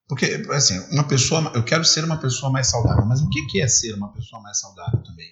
Porque, 0.09 0.45
assim, 0.51 0.79
uma 0.91 1.05
pessoa. 1.05 1.53
Eu 1.55 1.63
quero 1.63 1.85
ser 1.85 2.05
uma 2.05 2.17
pessoa 2.17 2.51
mais 2.51 2.67
saudável, 2.67 3.05
mas 3.07 3.21
o 3.21 3.29
que 3.29 3.61
é 3.61 3.69
ser 3.69 3.95
uma 3.95 4.13
pessoa 4.13 4.43
mais 4.43 4.59
saudável 4.59 5.03
também? 5.05 5.29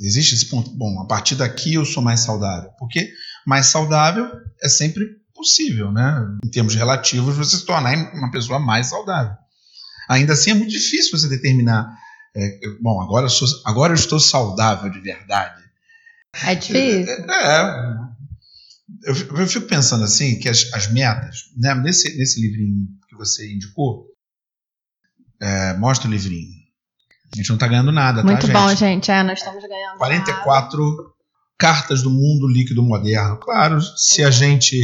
Existe 0.00 0.34
esse 0.34 0.46
ponto. 0.46 0.70
Bom, 0.70 1.00
a 1.00 1.06
partir 1.06 1.36
daqui 1.36 1.74
eu 1.74 1.84
sou 1.84 2.02
mais 2.02 2.20
saudável. 2.20 2.70
Porque 2.78 3.12
mais 3.46 3.66
saudável 3.66 4.28
é 4.62 4.68
sempre 4.68 5.04
possível, 5.34 5.92
né? 5.92 6.26
Em 6.44 6.48
termos 6.48 6.74
relativos, 6.74 7.36
você 7.36 7.56
se 7.56 7.66
tornar 7.66 7.94
uma 8.14 8.30
pessoa 8.30 8.58
mais 8.58 8.88
saudável. 8.88 9.36
Ainda 10.08 10.32
assim, 10.32 10.50
é 10.50 10.54
muito 10.54 10.70
difícil 10.70 11.16
você 11.16 11.28
determinar. 11.28 11.96
é, 12.34 12.58
bom, 12.80 13.00
agora 13.00 13.26
eu, 13.26 13.30
sou, 13.30 13.46
agora 13.64 13.92
eu 13.92 13.96
estou 13.96 14.18
saudável 14.18 14.90
de 14.90 14.98
verdade. 14.98 15.62
É 16.42 16.54
difícil. 16.54 17.12
É. 17.30 18.04
Eu, 19.04 19.14
fico- 19.14 19.36
eu 19.36 19.46
fico 19.46 19.66
pensando 19.66 20.04
assim, 20.04 20.38
que 20.38 20.48
as, 20.48 20.70
as 20.72 20.90
metas, 20.90 21.44
né, 21.56 21.74
nesse, 21.74 22.16
nesse 22.16 22.40
livrinho 22.40 22.86
que 23.08 23.16
você 23.16 23.52
indicou, 23.52 24.06
é, 25.40 25.74
mostra 25.74 26.08
o 26.08 26.10
livrinho. 26.10 26.52
A 27.32 27.36
gente 27.36 27.48
não 27.48 27.56
está 27.56 27.66
ganhando 27.66 27.90
nada, 27.92 28.22
Muito 28.22 28.46
tá, 28.46 28.52
bom, 28.52 28.68
gente? 28.70 28.78
gente. 28.78 29.10
É, 29.10 29.22
nós 29.22 29.38
estamos 29.38 29.62
ganhando. 29.62 29.98
44 29.98 30.80
cartas 31.58 32.02
do 32.02 32.10
mundo 32.10 32.46
líquido 32.48 32.82
moderno. 32.82 33.36
Claro, 33.38 33.80
se 33.80 34.22
a 34.22 34.30
gente 34.30 34.76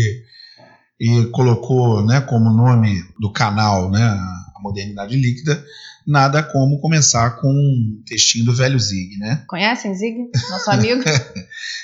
e 0.98 1.24
colocou 1.30 2.04
né, 2.04 2.20
como 2.20 2.50
nome 2.50 3.02
do 3.18 3.32
canal 3.32 3.90
né, 3.90 4.02
a 4.02 4.60
modernidade 4.60 5.16
líquida, 5.16 5.64
nada 6.10 6.42
como 6.42 6.80
começar 6.80 7.40
com 7.40 7.48
um 7.48 8.02
textinho 8.06 8.44
do 8.44 8.54
velho 8.54 8.78
Zig, 8.78 9.16
né? 9.18 9.44
Conhecem 9.46 9.94
Zig? 9.94 10.30
Nosso 10.50 10.70
amigo? 10.70 11.02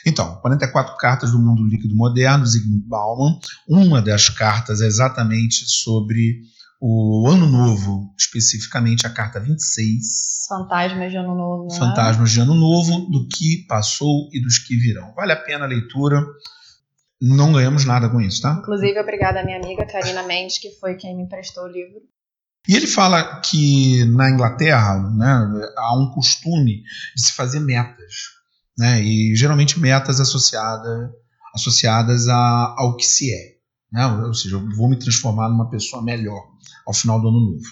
Então, 0.09 0.37
44 0.37 0.97
cartas 0.99 1.33
do 1.33 1.38
mundo 1.40 1.66
líquido 1.66 1.97
moderno, 1.97 2.47
Zygmunt 2.47 2.85
Bauman. 2.87 3.40
Uma 3.68 4.00
das 4.00 4.28
cartas 4.28 4.80
é 4.80 4.87
exatamente 4.87 5.68
sobre 5.68 6.42
o 6.80 7.26
Ano 7.28 7.47
Novo, 7.47 8.14
especificamente 8.16 9.04
a 9.04 9.11
carta 9.11 9.40
26, 9.40 10.47
Fantasmas 10.49 11.11
de 11.11 11.16
Ano 11.16 11.35
Novo. 11.35 11.66
né? 11.73 11.76
Fantasmas 11.76 12.30
de 12.30 12.38
Ano 12.38 12.54
Novo, 12.54 13.11
do 13.11 13.26
que 13.26 13.66
passou 13.66 14.28
e 14.33 14.40
dos 14.40 14.59
que 14.59 14.76
virão. 14.76 15.12
Vale 15.16 15.33
a 15.33 15.37
pena 15.37 15.64
a 15.64 15.68
leitura. 15.68 16.25
Não 17.21 17.52
ganhamos 17.52 17.85
nada 17.85 18.09
com 18.09 18.21
isso, 18.21 18.42
tá? 18.42 18.59
Inclusive, 18.62 19.00
obrigada 19.00 19.40
à 19.40 19.45
minha 19.45 19.56
amiga 19.59 19.85
Karina 19.87 20.23
Mendes, 20.23 20.59
que 20.59 20.71
foi 20.78 20.95
quem 20.95 21.16
me 21.16 21.25
emprestou 21.25 21.64
o 21.64 21.68
livro. 21.68 22.00
E 22.69 22.75
ele 22.75 22.87
fala 22.87 23.41
que 23.41 24.05
na 24.07 24.31
Inglaterra 24.31 24.99
né, 24.99 25.71
há 25.77 25.97
um 25.97 26.11
costume 26.11 26.83
de 27.15 27.23
se 27.23 27.33
fazer 27.33 27.61
metas, 27.61 28.15
né, 28.77 29.03
e 29.03 29.35
geralmente 29.37 29.79
metas 29.79 30.21
associada, 30.21 31.13
associadas 31.55 32.29
a, 32.29 32.75
ao 32.77 32.97
que 32.97 33.05
se 33.05 33.33
é. 33.33 33.57
Né, 33.93 34.07
ou 34.07 34.35
seja, 34.35 34.57
eu 34.57 34.69
vou 34.77 34.89
me 34.89 34.99
transformar 34.99 35.49
numa 35.49 35.71
pessoa 35.71 36.03
melhor 36.03 36.43
ao 36.87 36.93
final 36.93 37.21
do 37.21 37.29
ano 37.29 37.41
novo. 37.41 37.65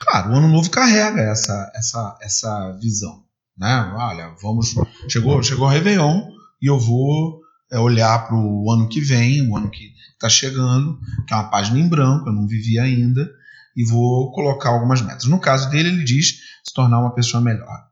Claro, 0.00 0.32
o 0.32 0.36
ano 0.36 0.48
novo 0.48 0.68
carrega 0.68 1.22
essa, 1.22 1.70
essa, 1.74 2.18
essa 2.20 2.72
visão. 2.80 3.22
Né? 3.56 3.92
Olha, 3.96 4.34
vamos. 4.42 4.74
Chegou, 5.08 5.42
chegou 5.42 5.66
o 5.66 5.70
Réveillon 5.70 6.28
e 6.60 6.66
eu 6.68 6.78
vou 6.78 7.40
é, 7.70 7.78
olhar 7.78 8.26
para 8.26 8.36
o 8.36 8.70
ano 8.72 8.88
que 8.88 9.00
vem, 9.00 9.48
o 9.48 9.56
ano 9.56 9.70
que 9.70 9.92
está 10.12 10.28
chegando, 10.28 10.98
que 11.26 11.32
é 11.32 11.36
uma 11.36 11.50
página 11.50 11.78
em 11.78 11.88
branco, 11.88 12.28
eu 12.28 12.32
não 12.32 12.48
vivi 12.48 12.80
ainda 12.80 13.30
e 13.76 13.84
vou 13.84 14.32
colocar 14.32 14.70
algumas 14.70 15.02
metas. 15.02 15.24
No 15.24 15.40
caso 15.40 15.68
dele, 15.70 15.88
ele 15.88 16.04
diz 16.04 16.40
se 16.64 16.74
tornar 16.74 17.00
uma 17.00 17.14
pessoa 17.14 17.42
melhor. 17.42 17.88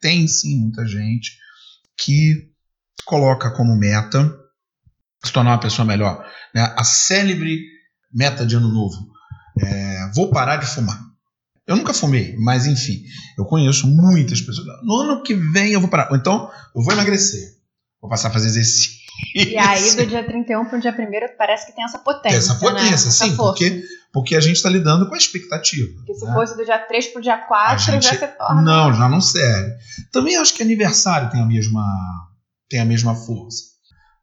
Tem 0.00 0.26
sim 0.28 0.60
muita 0.60 0.86
gente 0.86 1.32
que 1.96 2.50
coloca 3.04 3.50
como 3.50 3.76
meta 3.76 4.34
se 5.24 5.32
tornar 5.32 5.52
uma 5.52 5.60
pessoa 5.60 5.86
melhor. 5.86 6.24
Né? 6.54 6.74
A 6.76 6.84
célebre 6.84 7.60
meta 8.12 8.44
de 8.44 8.56
ano 8.56 8.68
novo: 8.68 8.96
é, 9.60 10.10
vou 10.14 10.30
parar 10.30 10.56
de 10.56 10.66
fumar. 10.66 11.00
Eu 11.66 11.76
nunca 11.76 11.94
fumei, 11.94 12.36
mas 12.38 12.66
enfim, 12.66 13.02
eu 13.38 13.46
conheço 13.46 13.86
muitas 13.86 14.40
pessoas. 14.42 14.66
No 14.82 15.00
ano 15.00 15.22
que 15.22 15.34
vem 15.34 15.72
eu 15.72 15.80
vou 15.80 15.88
parar. 15.88 16.10
Ou 16.10 16.16
então, 16.16 16.50
eu 16.74 16.82
vou 16.82 16.92
emagrecer. 16.92 17.54
Vou 18.02 18.10
passar 18.10 18.28
a 18.28 18.32
fazer 18.32 18.48
exercício. 18.48 18.92
E 19.34 19.56
aí, 19.56 19.96
do 19.96 20.06
dia 20.06 20.22
31 20.22 20.66
para 20.66 20.78
o 20.78 20.80
dia 20.80 20.90
1 20.90 21.36
parece 21.38 21.66
que 21.66 21.72
tem 21.74 21.84
essa 21.84 21.98
potência. 21.98 22.36
Essa 22.36 22.54
potência, 22.56 23.06
né? 23.06 23.12
sim, 23.12 23.24
Essa 23.28 23.36
porque, 23.36 23.82
porque 24.14 24.34
a 24.36 24.40
gente 24.40 24.56
está 24.56 24.70
lidando 24.70 25.06
com 25.08 25.14
a 25.14 25.18
expectativa. 25.18 25.92
Porque 25.96 26.14
se 26.14 26.24
né? 26.24 26.32
fosse 26.32 26.56
do 26.56 26.64
dia 26.64 26.78
3 26.78 27.08
pro 27.08 27.20
dia 27.20 27.36
4, 27.36 27.74
A 27.74 27.76
gente- 27.76 28.04
já 28.04 28.14
se 28.16 28.26
torna. 28.28 28.62
Não, 28.62 28.92
já 28.94 29.08
não 29.08 29.20
serve. 29.20 29.74
Também 30.12 30.36
acho 30.36 30.54
que 30.54 30.62
aniversário 30.62 31.28
tem 31.30 31.42
a 31.42 31.44
mesma, 31.46 31.84
tem 32.70 32.78
a 32.80 32.84
mesma 32.84 33.14
força. 33.14 33.74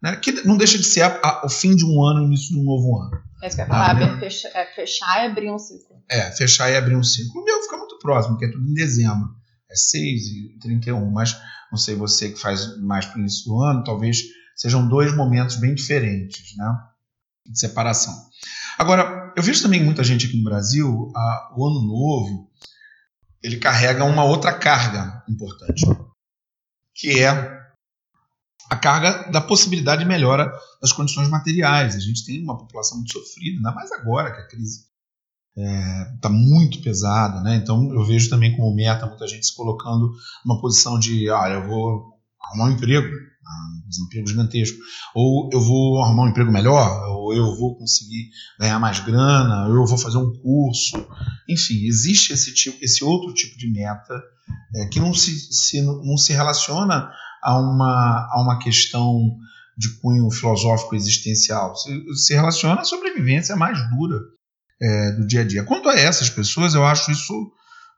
Né? 0.01 0.15
Que 0.15 0.31
não 0.47 0.57
deixa 0.57 0.77
de 0.79 0.83
ser 0.85 1.01
a- 1.01 1.19
a- 1.23 1.45
o 1.45 1.49
fim 1.49 1.75
de 1.75 1.85
um 1.85 2.01
ano 2.03 2.21
e 2.21 2.23
o 2.23 2.27
início 2.27 2.53
de 2.55 2.59
um 2.59 2.63
novo 2.63 2.97
ano. 2.99 3.21
É 3.43 3.47
isso 3.47 3.55
que 3.57 3.61
eu 3.61 3.65
ia 3.65 3.69
falar, 3.71 3.93
né? 3.95 4.17
fecha- 4.19 4.47
é, 4.53 4.65
fechar 4.73 5.23
e 5.23 5.27
abrir 5.27 5.51
um 5.51 5.59
ciclo. 5.59 5.97
É, 6.09 6.31
fechar 6.31 6.71
e 6.71 6.75
abrir 6.77 6.95
um 6.95 7.03
ciclo. 7.03 7.41
O 7.41 7.45
meu 7.45 7.61
fica 7.61 7.77
muito 7.77 7.99
próximo, 7.99 8.37
que 8.37 8.45
é 8.45 8.51
tudo 8.51 8.67
em 8.67 8.73
dezembro. 8.73 9.29
É 9.69 9.75
6 9.75 10.21
e 10.27 10.57
31, 10.59 11.11
mas 11.11 11.37
não 11.71 11.77
sei 11.77 11.95
você 11.95 12.29
que 12.29 12.39
faz 12.39 12.77
mais 12.81 13.05
para 13.05 13.17
o 13.17 13.19
início 13.19 13.45
do 13.45 13.61
ano, 13.61 13.83
talvez 13.83 14.21
sejam 14.55 14.87
dois 14.87 15.15
momentos 15.15 15.55
bem 15.57 15.73
diferentes, 15.75 16.55
né? 16.57 16.73
De 17.45 17.59
separação. 17.59 18.13
Agora, 18.77 19.20
eu 19.41 19.45
vejo 19.45 19.61
também 19.63 19.83
muita 19.83 20.03
gente 20.03 20.27
aqui 20.27 20.37
no 20.37 20.43
Brasil, 20.43 21.11
a- 21.15 21.53
o 21.57 21.65
ano 21.67 21.81
novo, 21.81 22.49
ele 23.41 23.57
carrega 23.57 24.05
uma 24.05 24.23
outra 24.23 24.53
carga 24.53 25.23
importante, 25.27 25.83
que 26.93 27.19
é 27.19 27.29
a 28.69 28.75
carga 28.75 29.31
da 29.31 29.41
possibilidade 29.41 30.03
de 30.03 30.07
melhora 30.07 30.51
das 30.81 30.93
condições 30.93 31.27
materiais. 31.27 31.95
A 31.95 31.99
gente 31.99 32.23
tem 32.25 32.41
uma 32.43 32.57
população 32.57 32.97
muito 32.97 33.11
sofrida, 33.13 33.57
ainda 33.57 33.71
mais 33.71 33.91
agora 33.91 34.31
que 34.33 34.41
a 34.41 34.47
crise 34.47 34.85
está 36.15 36.29
muito 36.29 36.81
pesada, 36.81 37.41
né? 37.41 37.55
Então 37.55 37.91
eu 37.93 38.05
vejo 38.05 38.29
também 38.29 38.55
como 38.55 38.73
meta 38.75 39.05
muita 39.07 39.27
gente 39.27 39.45
se 39.45 39.55
colocando 39.55 40.13
numa 40.45 40.61
posição 40.61 40.97
de, 40.99 41.29
olha, 41.29 41.53
eu 41.53 41.67
vou 41.67 42.13
arrumar 42.41 42.65
um 42.65 42.71
emprego, 42.71 43.07
um 43.41 43.89
desemprego 43.89 44.27
gigantesco, 44.27 44.77
ou 45.15 45.49
eu 45.51 45.59
vou 45.59 46.03
arrumar 46.03 46.23
um 46.23 46.29
emprego 46.29 46.51
melhor, 46.51 47.09
ou 47.09 47.33
eu 47.33 47.55
vou 47.57 47.75
conseguir 47.77 48.29
ganhar 48.59 48.79
mais 48.79 48.99
grana, 48.99 49.67
ou 49.67 49.75
eu 49.75 49.85
vou 49.85 49.97
fazer 49.97 50.17
um 50.17 50.31
curso, 50.33 51.05
enfim, 51.49 51.85
existe 51.85 52.33
esse 52.33 52.53
tipo, 52.53 52.77
esse 52.81 53.03
outro 53.03 53.33
tipo 53.33 53.57
de 53.57 53.69
meta 53.71 54.21
é, 54.75 54.85
que 54.87 54.99
não 54.99 55.13
se, 55.13 55.31
se- 55.53 55.81
não 55.81 56.17
se 56.17 56.33
relaciona 56.33 57.09
a 57.43 57.57
uma, 57.59 58.27
a 58.31 58.41
uma 58.41 58.59
questão 58.59 59.37
de 59.77 59.89
cunho 59.99 60.29
filosófico 60.29 60.95
existencial, 60.95 61.75
se, 61.75 61.89
se 62.15 62.33
relaciona 62.33 62.81
à 62.81 62.83
sobrevivência 62.83 63.55
mais 63.55 63.77
dura 63.89 64.19
é, 64.81 65.11
do 65.13 65.25
dia 65.25 65.41
a 65.41 65.43
dia. 65.43 65.63
Quanto 65.63 65.89
a 65.89 65.93
essas 65.95 66.29
pessoas, 66.29 66.73
eu 66.75 66.85
acho 66.85 67.11
isso 67.11 67.33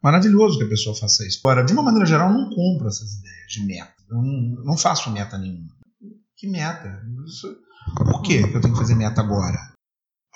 maravilhoso 0.01 0.57
que 0.57 0.65
a 0.65 0.69
pessoa 0.69 0.95
faça 0.95 1.25
isso. 1.25 1.39
Agora, 1.43 1.63
de 1.65 1.73
uma 1.73 1.81
maneira 1.83 2.05
geral, 2.05 2.31
não 2.31 2.49
compro 2.49 2.87
essas 2.87 3.13
ideias 3.13 3.51
de 3.51 3.65
meta. 3.65 3.93
Eu 4.13 4.21
não, 4.21 4.63
não 4.65 4.77
faço 4.77 5.09
meta 5.11 5.37
nenhuma. 5.37 5.69
Que 6.37 6.47
meta? 6.47 7.01
Isso- 7.25 7.55
por 7.95 8.21
que 8.21 8.47
que 8.47 8.55
eu 8.55 8.61
tenho 8.61 8.73
que 8.73 8.79
fazer 8.79 8.95
meta 8.95 9.21
agora? 9.21 9.57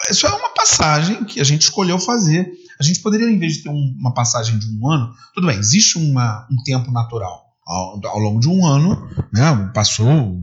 Isso 0.10 0.26
é 0.28 0.30
uma 0.34 0.50
passagem 0.54 1.24
que 1.26 1.40
a 1.40 1.44
gente 1.44 1.62
escolheu 1.64 2.00
fazer. 2.00 2.52
A 2.80 2.84
gente 2.84 3.02
poderia, 3.02 3.30
em 3.30 3.40
vez 3.40 3.54
de 3.58 3.64
ter 3.64 3.70
um- 3.70 3.96
uma 4.00 4.14
passagem 4.14 4.58
de 4.60 4.68
um 4.68 4.88
ano, 4.90 5.14
tudo 5.34 5.48
bem, 5.48 5.58
existe 5.58 5.98
uma- 5.98 6.48
um 6.52 6.62
tempo 6.64 6.92
natural. 6.92 7.46
Ao, 7.66 8.00
ao 8.06 8.20
longo 8.20 8.40
de 8.40 8.48
um 8.48 8.66
ano, 8.66 8.96
né, 9.34 9.72
passou, 9.74 10.40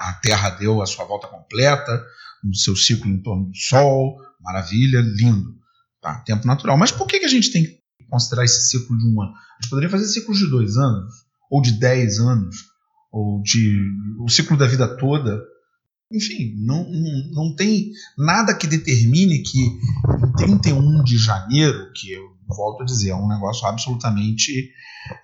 a 0.00 0.12
Terra 0.22 0.50
deu 0.50 0.80
a 0.80 0.86
sua 0.86 1.04
volta 1.04 1.26
completa, 1.26 2.02
no 2.42 2.54
seu 2.54 2.74
ciclo 2.76 3.10
em 3.10 3.20
torno 3.22 3.46
do 3.46 3.56
Sol, 3.56 4.16
maravilha, 4.40 5.00
lindo. 5.00 5.54
Tá, 6.00 6.20
tempo 6.20 6.46
natural. 6.46 6.76
Mas 6.78 6.92
por 6.92 7.06
que, 7.06 7.18
que 7.18 7.24
a 7.26 7.28
gente 7.30 7.50
tem 7.50 7.64
que 7.64 7.80
considerar 8.10 8.44
esse 8.44 8.68
ciclo 8.68 8.96
de 8.96 9.06
um 9.06 9.20
ano? 9.22 9.32
A 9.32 9.62
gente 9.62 9.70
poderia 9.70 9.90
fazer 9.90 10.06
ciclos 10.06 10.38
de 10.38 10.48
dois 10.50 10.76
anos, 10.76 11.12
ou 11.54 11.62
de 11.62 11.70
dez 11.78 12.18
anos, 12.18 12.56
ou 13.12 13.40
de 13.40 13.80
o 14.18 14.28
ciclo 14.28 14.56
da 14.56 14.66
vida 14.66 14.88
toda. 14.96 15.40
Enfim, 16.10 16.52
não, 16.58 16.84
não, 16.90 17.30
não 17.30 17.56
tem 17.56 17.92
nada 18.18 18.52
que 18.54 18.66
determine 18.66 19.40
que 19.40 19.60
em 19.60 20.32
31 20.36 21.04
de 21.04 21.16
janeiro, 21.16 21.92
que 21.94 22.18
o 22.18 22.54
volto 22.54 22.82
a 22.82 22.84
dizer, 22.84 23.10
é 23.10 23.14
um 23.14 23.28
negócio 23.28 23.68
absolutamente 23.68 24.72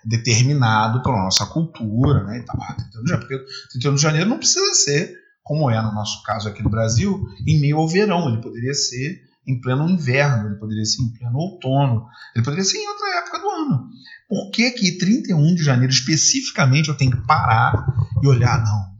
determinado 0.05 1.03
pela 1.03 1.21
nossa 1.21 1.45
cultura, 1.47 2.23
né? 2.23 2.39
E 2.39 2.45
tal. 2.45 2.57
Ah, 2.61 2.75
31 2.75 3.03
de 3.03 3.09
janeiro, 3.09 3.27
porque 3.27 3.45
31 3.71 3.95
de 3.95 4.01
janeiro 4.01 4.29
não 4.29 4.37
precisa 4.37 4.73
ser, 4.73 5.13
como 5.43 5.69
é 5.69 5.81
no 5.81 5.93
nosso 5.93 6.23
caso 6.23 6.47
aqui 6.47 6.63
no 6.63 6.69
Brasil, 6.69 7.27
em 7.45 7.59
meio 7.59 7.77
ao 7.77 7.89
verão. 7.89 8.29
Ele 8.29 8.41
poderia 8.41 8.73
ser 8.73 9.21
em 9.47 9.59
pleno 9.59 9.89
inverno, 9.89 10.47
ele 10.47 10.59
poderia 10.59 10.85
ser 10.85 11.01
em 11.01 11.13
pleno 11.13 11.37
outono, 11.37 12.05
ele 12.35 12.43
poderia 12.43 12.63
ser 12.63 12.77
em 12.77 12.87
outra 12.87 13.17
época 13.17 13.39
do 13.39 13.49
ano. 13.49 13.89
Por 14.29 14.51
que 14.51 14.71
que 14.71 14.97
31 14.97 15.55
de 15.55 15.63
janeiro 15.63 15.91
especificamente 15.91 16.89
eu 16.89 16.95
tenho 16.95 17.11
que 17.11 17.25
parar 17.25 17.85
e 18.21 18.27
olhar, 18.27 18.63
não, 18.63 18.91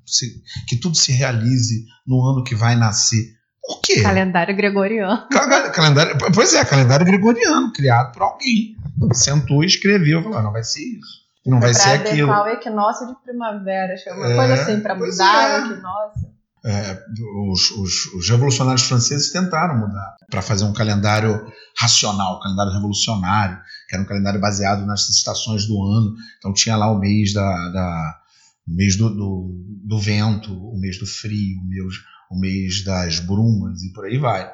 que 0.68 0.76
tudo 0.76 0.98
se 0.98 1.12
realize 1.12 1.86
no 2.06 2.22
ano 2.26 2.44
que 2.44 2.56
vai 2.56 2.76
nascer? 2.76 3.40
Por 3.62 3.80
quê? 3.80 4.02
Calendário 4.02 4.56
gregoriano. 4.56 5.28
Calendário, 5.74 6.18
pois 6.34 6.54
é, 6.54 6.66
calendário 6.66 7.06
gregoriano, 7.06 7.72
criado 7.72 8.12
por 8.12 8.24
alguém. 8.24 8.76
Sentou 9.14 9.64
e 9.64 9.68
escreveu, 9.68 10.22
falou, 10.24 10.42
não 10.42 10.52
vai 10.52 10.64
ser 10.64 10.82
isso. 10.82 11.22
Não 11.46 11.60
vai 11.60 11.74
ser 11.74 11.90
aquilo. 11.90 12.28
Pra 12.28 12.44
o 12.44 12.48
equinócio 12.50 13.08
de 13.08 13.16
primavera, 13.24 13.94
acho 13.94 14.04
que 14.04 14.10
é 14.10 14.14
uma 14.14 14.32
é, 14.32 14.36
coisa 14.36 14.54
assim, 14.54 14.80
para 14.80 14.96
mudar 14.96 15.50
é. 15.50 15.62
o 15.62 15.66
equinócio. 15.72 16.31
É, 16.64 17.04
os, 17.50 17.72
os, 17.72 18.06
os, 18.14 18.30
revolucionários 18.30 18.84
franceses 18.84 19.32
tentaram 19.32 19.80
mudar 19.80 20.16
para 20.30 20.44
fazer 20.44 20.64
um 20.64 20.74
calendário 20.74 21.44
racional, 21.76 22.38
um 22.38 22.40
calendário 22.40 22.74
revolucionário, 22.74 23.60
que 23.90 23.96
era 23.96 24.04
um 24.04 24.08
calendário 24.08 24.40
baseado 24.40 24.86
nas 24.86 25.10
estações 25.10 25.66
do 25.66 25.84
ano. 25.84 26.16
Então 26.38 26.54
tinha 26.54 26.76
lá 26.76 26.92
o 26.92 27.00
mês 27.00 27.34
da, 27.34 27.70
da 27.70 28.20
o 28.68 28.76
mês 28.76 28.96
do, 28.96 29.10
do, 29.10 29.66
do, 29.86 30.00
vento, 30.00 30.54
o 30.54 30.80
mês 30.80 31.00
do 31.00 31.08
frio, 31.08 31.60
o 31.60 31.68
mês, 31.68 31.94
o 32.30 32.40
mês 32.40 32.84
das 32.84 33.20
brumas 33.20 33.82
e 33.82 33.92
por 33.92 34.06
aí 34.06 34.20
vai. 34.20 34.52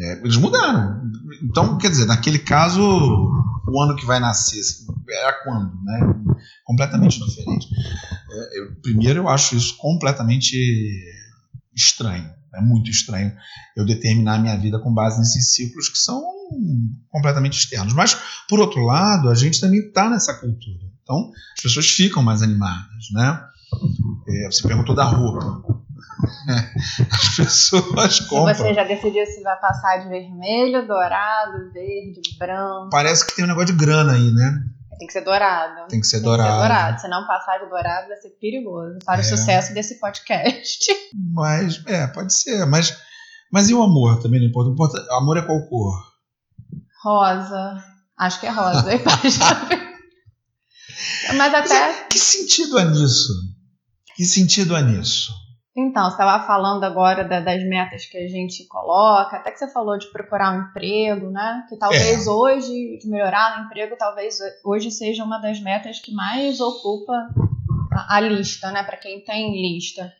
É, 0.00 0.18
eles 0.20 0.36
mudaram. 0.36 1.00
Então, 1.42 1.78
quer 1.78 1.90
dizer, 1.90 2.06
naquele 2.06 2.38
caso, 2.38 2.82
o 2.82 3.82
ano 3.82 3.94
que 3.96 4.06
vai 4.06 4.18
nascer 4.18 4.60
era 5.10 5.44
quando, 5.44 5.72
né? 5.84 6.00
Completamente 6.64 7.24
diferente. 7.24 7.68
É, 8.30 8.60
eu, 8.60 8.74
primeiro, 8.82 9.20
eu 9.20 9.28
acho 9.28 9.56
isso 9.56 9.76
completamente 9.76 10.56
estranho. 11.80 12.30
É 12.54 12.60
muito 12.60 12.90
estranho 12.90 13.32
eu 13.76 13.84
determinar 13.86 14.34
a 14.34 14.38
minha 14.38 14.56
vida 14.56 14.78
com 14.80 14.92
base 14.92 15.18
nesses 15.18 15.54
ciclos 15.54 15.88
que 15.88 15.98
são 15.98 16.20
completamente 17.08 17.58
externos. 17.58 17.92
Mas, 17.92 18.16
por 18.48 18.58
outro 18.58 18.84
lado, 18.84 19.28
a 19.28 19.34
gente 19.34 19.60
também 19.60 19.80
está 19.80 20.10
nessa 20.10 20.34
cultura. 20.34 20.90
Então, 21.02 21.30
as 21.56 21.62
pessoas 21.62 21.88
ficam 21.88 22.22
mais 22.22 22.42
animadas, 22.42 23.10
né? 23.12 23.40
É, 24.28 24.50
você 24.50 24.66
perguntou 24.66 24.94
da 24.94 25.04
roupa. 25.04 25.80
As 27.10 27.36
pessoas 27.36 28.20
compram. 28.20 28.54
Você 28.54 28.74
já 28.74 28.84
decidiu 28.84 29.24
se 29.26 29.42
vai 29.42 29.58
passar 29.58 29.98
de 29.98 30.08
vermelho, 30.08 30.86
dourado, 30.86 31.72
verde, 31.72 32.20
branco? 32.38 32.90
Parece 32.90 33.26
que 33.26 33.34
tem 33.34 33.44
um 33.44 33.48
negócio 33.48 33.74
de 33.74 33.84
grana 33.84 34.12
aí, 34.12 34.30
né? 34.32 34.64
Tem 35.00 35.06
que 35.06 35.14
ser 35.14 35.22
dourado. 35.22 35.88
Tem 35.88 35.98
que 35.98 36.06
ser 36.06 36.18
Tem 36.18 36.24
dourado. 36.24 36.50
Que 36.50 36.52
ser 36.52 36.60
dourado. 36.60 37.00
Se 37.00 37.08
não 37.08 37.26
passar 37.26 37.56
de 37.56 37.70
dourado, 37.70 38.08
vai 38.08 38.18
ser 38.18 38.28
perigoso 38.38 38.98
para 39.02 39.22
é. 39.22 39.24
o 39.24 39.24
sucesso 39.24 39.72
desse 39.72 39.98
podcast. 39.98 40.86
Mas, 41.32 41.82
é, 41.86 42.06
pode 42.08 42.34
ser. 42.34 42.66
Mas, 42.66 42.94
mas 43.50 43.70
e 43.70 43.74
o 43.74 43.82
amor 43.82 44.20
também 44.20 44.40
não 44.40 44.48
importa? 44.48 44.70
importa 44.70 45.06
amor 45.16 45.38
é 45.38 45.42
qual 45.42 45.66
cor? 45.68 45.94
Rosa. 47.02 47.82
Acho 48.18 48.40
que 48.40 48.46
é 48.46 48.50
rosa. 48.50 48.84
mas 51.34 51.54
até. 51.54 51.86
Mas 51.86 52.08
que 52.10 52.18
sentido 52.18 52.78
é 52.78 52.84
nisso? 52.84 53.32
Que 54.14 54.26
sentido 54.26 54.76
é 54.76 54.82
nisso? 54.82 55.32
Então, 55.76 56.04
você 56.04 56.10
estava 56.10 56.44
falando 56.46 56.82
agora 56.82 57.22
da, 57.22 57.40
das 57.40 57.62
metas 57.62 58.04
que 58.04 58.18
a 58.18 58.26
gente 58.26 58.66
coloca, 58.66 59.36
até 59.36 59.52
que 59.52 59.58
você 59.58 59.70
falou 59.70 59.96
de 59.96 60.10
procurar 60.10 60.52
um 60.52 60.62
emprego, 60.62 61.30
né? 61.30 61.64
Que 61.68 61.76
talvez 61.76 62.26
é. 62.26 62.30
hoje, 62.30 62.98
de 62.98 63.08
melhorar 63.08 63.56
no 63.56 63.66
emprego, 63.66 63.96
talvez 63.96 64.38
hoje 64.64 64.90
seja 64.90 65.22
uma 65.22 65.38
das 65.38 65.60
metas 65.60 66.00
que 66.00 66.12
mais 66.12 66.60
ocupa 66.60 67.12
a, 67.92 68.16
a 68.16 68.20
lista, 68.20 68.72
né? 68.72 68.82
Para 68.82 68.96
quem 68.96 69.22
tem 69.22 69.52
lista. 69.62 70.12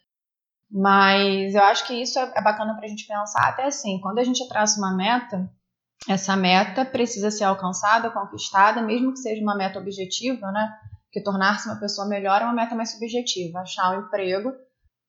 Mas 0.71 1.53
eu 1.53 1.65
acho 1.65 1.85
que 1.85 1.95
isso 1.95 2.17
é, 2.21 2.33
é 2.37 2.43
bacana 2.43 2.75
para 2.75 2.85
a 2.85 2.89
gente 2.89 3.05
pensar 3.05 3.49
até 3.49 3.65
assim, 3.65 3.99
quando 4.01 4.21
a 4.21 4.25
gente 4.25 4.47
traça 4.47 4.79
uma 4.79 4.97
meta, 4.97 5.51
essa 6.09 6.37
meta 6.37 6.85
precisa 6.85 7.29
ser 7.29 7.43
alcançada, 7.43 8.09
conquistada, 8.11 8.81
mesmo 8.81 9.13
que 9.13 9.19
seja 9.19 9.43
uma 9.43 9.57
meta 9.57 9.81
objetiva, 9.81 10.53
né? 10.53 10.73
Que 11.11 11.21
tornar-se 11.21 11.69
uma 11.69 11.81
pessoa 11.81 12.07
melhor 12.07 12.41
é 12.41 12.45
uma 12.45 12.55
meta 12.55 12.77
mais 12.77 12.93
subjetiva. 12.93 13.59
Achar 13.59 13.91
um 13.91 14.03
emprego 14.03 14.53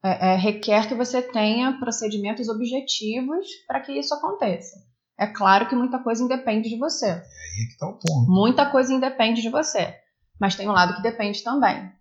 é, 0.04 0.34
é, 0.34 0.36
requer 0.36 0.88
que 0.88 0.96
você 0.96 1.22
tenha 1.22 1.78
procedimentos 1.80 2.50
objetivos 2.50 3.48
para 3.68 3.82
que 3.82 3.92
isso 3.92 4.14
aconteça. 4.14 4.78
É 5.20 5.28
claro 5.28 5.68
que 5.70 5.76
muita 5.76 6.00
coisa 6.00 6.24
independe 6.24 6.70
de 6.70 6.78
você. 6.78 7.08
É 7.08 7.12
aí 7.12 7.68
que 7.70 7.78
tá 7.78 7.88
o 7.88 7.94
ponto. 7.94 8.32
Muita 8.32 8.66
coisa 8.70 8.92
independe 8.92 9.42
de 9.42 9.50
você. 9.50 9.96
Mas 10.40 10.56
tem 10.56 10.68
um 10.68 10.72
lado 10.72 10.96
que 10.96 11.04
depende 11.04 11.44
também. 11.44 11.92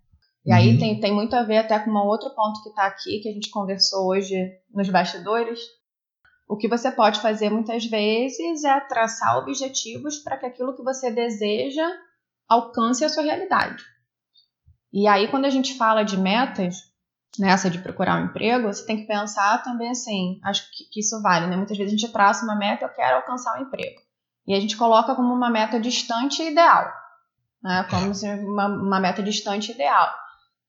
E 0.43 0.51
uhum. 0.51 0.57
aí 0.57 0.77
tem, 0.79 0.99
tem 0.99 1.13
muito 1.13 1.35
a 1.35 1.43
ver 1.43 1.57
até 1.57 1.77
com 1.77 1.91
um 1.91 1.97
outro 1.97 2.31
ponto 2.31 2.63
que 2.63 2.69
está 2.69 2.87
aqui, 2.87 3.19
que 3.19 3.29
a 3.29 3.33
gente 3.33 3.51
conversou 3.51 4.07
hoje 4.07 4.35
nos 4.73 4.89
bastidores. 4.89 5.59
O 6.49 6.57
que 6.57 6.67
você 6.67 6.91
pode 6.91 7.21
fazer 7.21 7.51
muitas 7.51 7.85
vezes 7.85 8.63
é 8.63 8.79
traçar 8.81 9.37
objetivos 9.37 10.17
para 10.17 10.37
que 10.37 10.47
aquilo 10.47 10.75
que 10.75 10.83
você 10.83 11.11
deseja 11.11 11.87
alcance 12.49 13.05
a 13.05 13.09
sua 13.09 13.23
realidade. 13.23 13.83
E 14.91 15.07
aí, 15.07 15.29
quando 15.29 15.45
a 15.45 15.49
gente 15.49 15.77
fala 15.77 16.03
de 16.03 16.17
metas, 16.17 16.90
nessa 17.39 17.69
de 17.69 17.79
procurar 17.79 18.21
um 18.21 18.25
emprego, 18.25 18.67
você 18.67 18.85
tem 18.85 18.97
que 18.97 19.07
pensar 19.07 19.63
também 19.63 19.89
assim, 19.89 20.39
acho 20.43 20.69
que, 20.71 20.99
isso 20.99 21.21
vale, 21.21 21.47
né? 21.47 21.55
Muitas 21.55 21.77
vezes 21.77 21.93
a 21.93 21.97
gente 21.97 22.11
traça 22.11 22.43
uma 22.43 22.55
meta, 22.55 22.85
eu 22.85 22.89
quero 22.89 23.17
alcançar 23.17 23.57
um 23.57 23.63
emprego. 23.63 24.01
E 24.47 24.53
a 24.53 24.59
gente 24.59 24.75
coloca 24.75 25.15
como 25.15 25.33
uma 25.33 25.49
meta 25.49 25.79
distante 25.79 26.41
e 26.41 26.51
ideal. 26.51 26.91
Né? 27.63 27.85
Como 27.89 28.13
se 28.13 28.27
uma, 28.27 28.67
uma 28.67 28.99
meta 28.99 29.21
distante 29.21 29.71
e 29.71 29.75
ideal. 29.75 30.09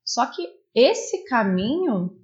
Só 0.04 0.26
que 0.26 0.46
esse 0.74 1.24
caminho 1.24 2.16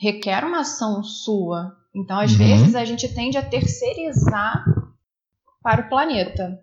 requer 0.00 0.44
uma 0.44 0.60
ação 0.60 1.02
sua. 1.02 1.76
Então, 1.94 2.18
às 2.18 2.32
uhum. 2.32 2.38
vezes, 2.38 2.74
a 2.74 2.84
gente 2.84 3.14
tende 3.14 3.38
a 3.38 3.48
terceirizar 3.48 4.64
para 5.62 5.82
o 5.82 5.88
planeta. 5.88 6.58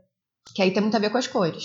Que 0.56 0.62
aí 0.62 0.72
tem 0.72 0.82
muito 0.82 0.98
a 0.98 1.00
ver 1.00 1.12
com 1.12 1.18
as 1.18 1.28
cores. 1.28 1.64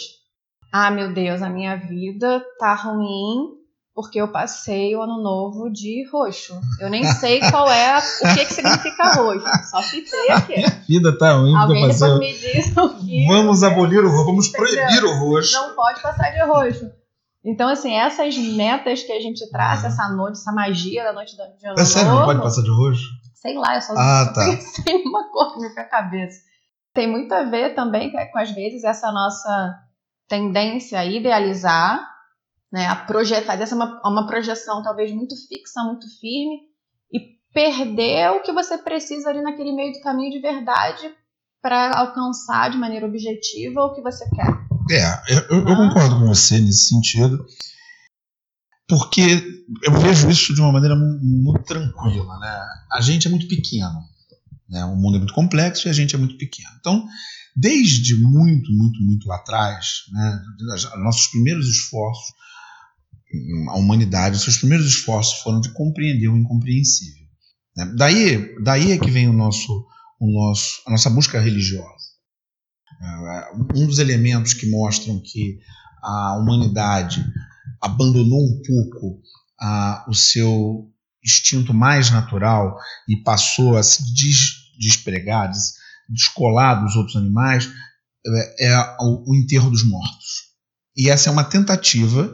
Ah, 0.72 0.90
meu 0.90 1.12
Deus, 1.12 1.42
a 1.42 1.48
minha 1.48 1.76
vida 1.76 2.44
tá 2.59 2.74
ruim 2.74 3.56
porque 3.97 4.21
eu 4.21 4.29
passei 4.29 4.95
o 4.95 5.01
ano 5.01 5.23
novo 5.23 5.71
de 5.71 6.07
roxo. 6.13 6.61
Eu 6.79 6.91
nem 6.91 7.03
sei 7.03 7.41
qual 7.51 7.67
é, 7.67 7.97
o 7.97 8.35
que, 8.35 8.45
que 8.45 8.53
significa 8.53 9.15
roxo. 9.15 9.47
Só 9.71 9.81
citei 9.81 10.29
aqui. 10.29 10.63
A 10.63 10.69
vida 10.87 11.17
tá 11.17 11.33
ruim. 11.33 11.57
Alguém 11.57 11.89
depois 11.89 12.19
me 12.19 12.33
diz 12.35 12.77
o 12.77 12.91
que. 12.91 13.27
Vamos 13.27 13.63
abolir 13.63 14.05
o 14.05 14.11
roxo, 14.11 14.27
vamos 14.27 14.49
proibir 14.49 15.03
o 15.03 15.19
roxo. 15.19 15.55
Não 15.55 15.75
pode 15.75 16.03
passar 16.03 16.29
de 16.29 16.43
roxo. 16.45 16.91
Então, 17.43 17.71
assim, 17.71 17.95
essas 17.95 18.37
metas 18.37 19.03
que 19.03 19.13
a 19.13 19.21
gente 19.21 19.49
traça, 19.51 19.87
essa 19.87 20.11
noite, 20.11 20.35
essa 20.35 20.53
magia 20.53 21.03
da 21.03 21.15
noite 21.15 21.35
de 21.35 21.67
ano 21.67 21.79
É 21.79 21.85
sério, 21.87 22.11
não 22.11 22.25
pode 22.27 22.43
passar 22.43 22.61
de 22.61 22.71
roxo? 22.71 23.09
Sei 23.35 23.55
lá, 23.55 23.77
eu 23.77 23.81
só 23.81 23.95
ah, 23.97 24.31
tá. 24.35 24.45
pensei 24.45 25.05
numa 25.05 25.31
cor 25.33 25.59
na 25.59 25.71
minha 25.71 25.85
cabeça. 25.85 26.41
Tem 26.93 27.11
muito 27.11 27.33
a 27.33 27.45
ver 27.45 27.75
também 27.75 28.13
com, 28.13 28.39
às 28.39 28.51
vezes, 28.51 28.85
essa 28.85 29.11
nossa 29.11 29.75
tendência 30.29 30.99
a 30.99 31.07
idealizar 31.07 32.15
né? 32.72 32.87
A 32.87 32.96
projetar, 32.96 33.61
essa 33.61 33.74
uma, 33.74 34.00
uma 34.05 34.26
projeção 34.26 34.83
talvez 34.83 35.12
muito 35.12 35.35
fixa, 35.48 35.83
muito 35.85 36.07
firme 36.20 36.61
e 37.12 37.20
perder 37.52 38.31
o 38.33 38.42
que 38.42 38.52
você 38.52 38.79
precisa 38.79 39.31
ali 39.31 39.42
naquele 39.42 39.72
meio 39.72 39.92
do 39.92 40.00
caminho 40.00 40.31
de 40.31 40.40
verdade 40.40 41.11
para 41.62 41.98
alcançar 41.98 42.70
de 42.70 42.76
maneira 42.76 43.07
objetiva 43.07 43.83
o 43.83 43.94
que 43.94 44.02
você 44.02 44.24
quer. 44.31 44.66
É, 44.90 45.35
eu, 45.50 45.66
eu 45.68 45.76
concordo 45.76 46.16
com 46.16 46.26
você 46.26 46.61
nesse 46.61 46.88
sentido, 46.88 47.44
porque 48.88 49.64
eu 49.83 49.92
vejo 49.94 50.31
isso 50.31 50.55
de 50.55 50.61
uma 50.61 50.72
maneira 50.72 50.94
muito 50.94 51.64
tranquila, 51.64 52.38
né? 52.38 52.64
A 52.92 53.00
gente 53.00 53.26
é 53.26 53.31
muito 53.31 53.48
pequeno, 53.48 54.00
né? 54.68 54.85
O 54.85 54.94
mundo 54.94 55.16
é 55.16 55.18
muito 55.18 55.35
complexo 55.35 55.88
e 55.88 55.90
a 55.90 55.92
gente 55.92 56.14
é 56.14 56.18
muito 56.18 56.37
pequeno. 56.37 56.70
Então, 56.79 57.05
desde 57.57 58.14
muito, 58.22 58.70
muito, 58.72 59.02
muito 59.02 59.26
lá 59.26 59.37
atrás, 59.37 60.02
né? 60.12 60.42
Nossos 60.98 61.26
primeiros 61.29 61.66
esforços 61.68 62.33
a 63.70 63.77
humanidade, 63.77 64.37
os 64.37 64.42
seus 64.42 64.59
primeiros 64.59 64.87
esforços 64.87 65.40
foram 65.40 65.61
de 65.61 65.72
compreender 65.72 66.29
o 66.29 66.37
incompreensível. 66.37 67.27
Né? 67.77 67.92
Daí, 67.96 68.55
daí 68.62 68.92
é 68.92 68.99
que 68.99 69.11
vem 69.11 69.29
o 69.29 69.33
nosso, 69.33 69.87
o 70.20 70.31
nosso, 70.31 70.83
a 70.87 70.90
nossa 70.90 71.11
busca 71.11 71.40
religiosa. 71.40 72.07
É, 73.03 73.53
um 73.75 73.87
dos 73.87 73.99
elementos 73.99 74.55
que 74.55 74.70
mostram 74.70 75.20
que 75.20 75.59
a 76.03 76.37
humanidade 76.38 77.25
abandonou 77.83 78.40
um 78.40 78.62
pouco 78.66 79.20
a, 79.61 80.07
o 80.09 80.14
seu 80.14 80.90
instinto 81.25 81.75
mais 81.75 82.11
natural 82.11 82.77
e 83.09 83.16
passou 83.16 83.77
a 83.77 83.83
se 83.83 84.03
des, 84.14 84.79
despregar, 84.79 85.51
des, 85.51 85.75
descolar 86.09 86.83
dos 86.83 86.94
outros 86.94 87.16
animais, 87.16 87.68
é, 88.27 88.68
é 88.68 88.96
o, 89.01 89.31
o 89.31 89.35
enterro 89.35 89.70
dos 89.70 89.83
mortos. 89.83 90.46
E 90.96 91.11
essa 91.11 91.29
é 91.29 91.33
uma 91.33 91.44
tentativa 91.44 92.33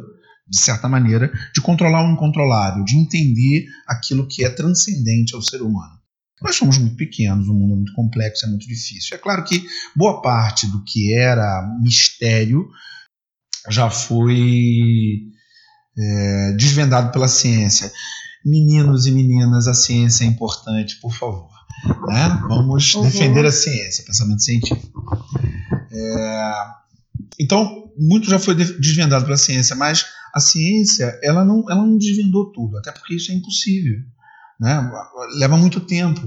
de 0.52 0.60
certa 0.60 0.86
maneira, 0.86 1.32
de 1.54 1.62
controlar 1.62 2.06
o 2.06 2.12
incontrolável, 2.12 2.84
de 2.84 2.94
entender 2.94 3.64
aquilo 3.88 4.28
que 4.28 4.44
é 4.44 4.50
transcendente 4.50 5.34
ao 5.34 5.40
ser 5.40 5.62
humano. 5.62 5.98
Nós 6.42 6.56
somos 6.56 6.76
muito 6.76 6.94
pequenos, 6.96 7.48
o 7.48 7.54
mundo 7.54 7.72
é 7.72 7.76
muito 7.76 7.94
complexo, 7.94 8.44
é 8.44 8.48
muito 8.50 8.66
difícil. 8.66 9.16
É 9.16 9.18
claro 9.18 9.44
que 9.44 9.64
boa 9.96 10.20
parte 10.20 10.66
do 10.66 10.84
que 10.84 11.14
era 11.14 11.66
mistério 11.80 12.68
já 13.70 13.88
foi 13.88 15.22
é, 15.96 16.52
desvendado 16.52 17.10
pela 17.12 17.28
ciência. 17.28 17.90
Meninos 18.44 19.06
e 19.06 19.10
meninas, 19.10 19.66
a 19.66 19.72
ciência 19.72 20.24
é 20.24 20.26
importante, 20.26 21.00
por 21.00 21.14
favor. 21.14 21.48
Né? 22.08 22.42
Vamos 22.46 22.92
uhum. 22.94 23.04
defender 23.04 23.46
a 23.46 23.52
ciência, 23.52 24.04
pensamento 24.04 24.42
científico. 24.42 25.02
É, 25.90 26.52
então, 27.40 27.90
muito 27.96 28.28
já 28.28 28.38
foi 28.38 28.54
desvendado 28.54 29.24
pela 29.24 29.36
ciência, 29.36 29.74
mas 29.76 30.04
a 30.34 30.40
ciência 30.40 31.18
ela 31.22 31.44
não, 31.44 31.64
ela 31.70 31.84
não 31.84 31.98
desvendou 31.98 32.52
tudo, 32.52 32.78
até 32.78 32.90
porque 32.92 33.14
isso 33.14 33.30
é 33.30 33.34
impossível. 33.34 33.98
Né? 34.58 34.90
Leva 35.38 35.56
muito 35.56 35.80
tempo. 35.80 36.20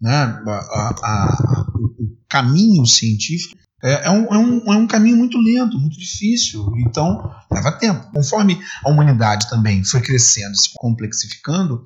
Né? 0.00 0.12
A, 0.12 0.94
a, 1.02 1.66
o 1.74 2.16
caminho 2.28 2.84
científico 2.84 3.56
é, 3.82 4.06
é, 4.06 4.10
um, 4.10 4.24
é, 4.34 4.38
um, 4.38 4.72
é 4.72 4.76
um 4.76 4.86
caminho 4.86 5.16
muito 5.16 5.38
lento, 5.38 5.78
muito 5.78 5.98
difícil, 5.98 6.72
então 6.78 7.30
leva 7.50 7.72
tempo. 7.72 8.10
Conforme 8.12 8.60
a 8.84 8.90
humanidade 8.90 9.48
também 9.48 9.84
foi 9.84 10.00
crescendo, 10.00 10.56
se 10.56 10.70
complexificando, 10.74 11.84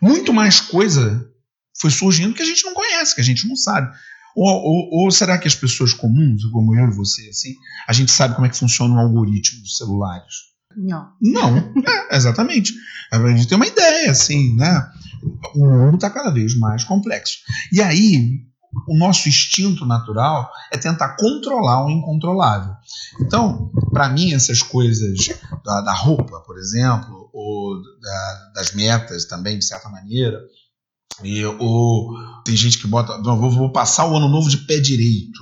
muito 0.00 0.32
mais 0.32 0.60
coisa 0.60 1.26
foi 1.80 1.90
surgindo 1.90 2.34
que 2.34 2.42
a 2.42 2.46
gente 2.46 2.64
não 2.64 2.74
conhece, 2.74 3.14
que 3.14 3.20
a 3.20 3.24
gente 3.24 3.48
não 3.48 3.56
sabe. 3.56 3.90
Ou, 4.36 4.46
ou, 4.46 5.04
ou, 5.04 5.10
será 5.10 5.38
que 5.38 5.48
as 5.48 5.54
pessoas 5.54 5.92
comuns, 5.92 6.44
como 6.52 6.78
eu 6.78 6.88
e 6.88 6.94
você, 6.94 7.28
assim, 7.28 7.54
a 7.88 7.92
gente 7.92 8.12
sabe 8.12 8.34
como 8.34 8.46
é 8.46 8.50
que 8.50 8.58
funciona 8.58 8.94
um 8.94 8.98
algoritmo 8.98 9.60
dos 9.62 9.76
celulares? 9.76 10.49
Não. 10.76 11.12
Não, 11.20 11.58
é, 11.58 12.16
exatamente. 12.16 12.74
A 13.12 13.18
gente 13.28 13.48
tem 13.48 13.56
uma 13.56 13.66
ideia, 13.66 14.10
assim, 14.10 14.54
né? 14.56 14.88
O 15.54 15.66
mundo 15.66 15.96
está 15.96 16.10
cada 16.10 16.30
vez 16.30 16.56
mais 16.56 16.84
complexo. 16.84 17.38
E 17.72 17.82
aí, 17.82 18.40
o 18.88 18.96
nosso 18.96 19.28
instinto 19.28 19.84
natural 19.84 20.48
é 20.72 20.78
tentar 20.78 21.16
controlar 21.16 21.84
o 21.84 21.90
incontrolável. 21.90 22.74
Então, 23.20 23.70
para 23.92 24.08
mim, 24.08 24.32
essas 24.32 24.62
coisas 24.62 25.28
da, 25.64 25.80
da, 25.80 25.92
roupa, 25.92 26.40
por 26.40 26.56
exemplo, 26.56 27.28
ou 27.32 27.82
da, 28.00 28.52
das 28.54 28.72
metas 28.72 29.24
também, 29.24 29.58
de 29.58 29.64
certa 29.64 29.88
maneira, 29.88 30.38
e, 31.22 31.44
ou 31.44 32.14
tem 32.44 32.56
gente 32.56 32.78
que 32.78 32.86
bota, 32.86 33.20
vou, 33.20 33.50
vou 33.50 33.72
passar 33.72 34.06
o 34.06 34.16
ano 34.16 34.28
novo 34.28 34.48
de 34.48 34.58
pé 34.58 34.78
direito. 34.78 35.40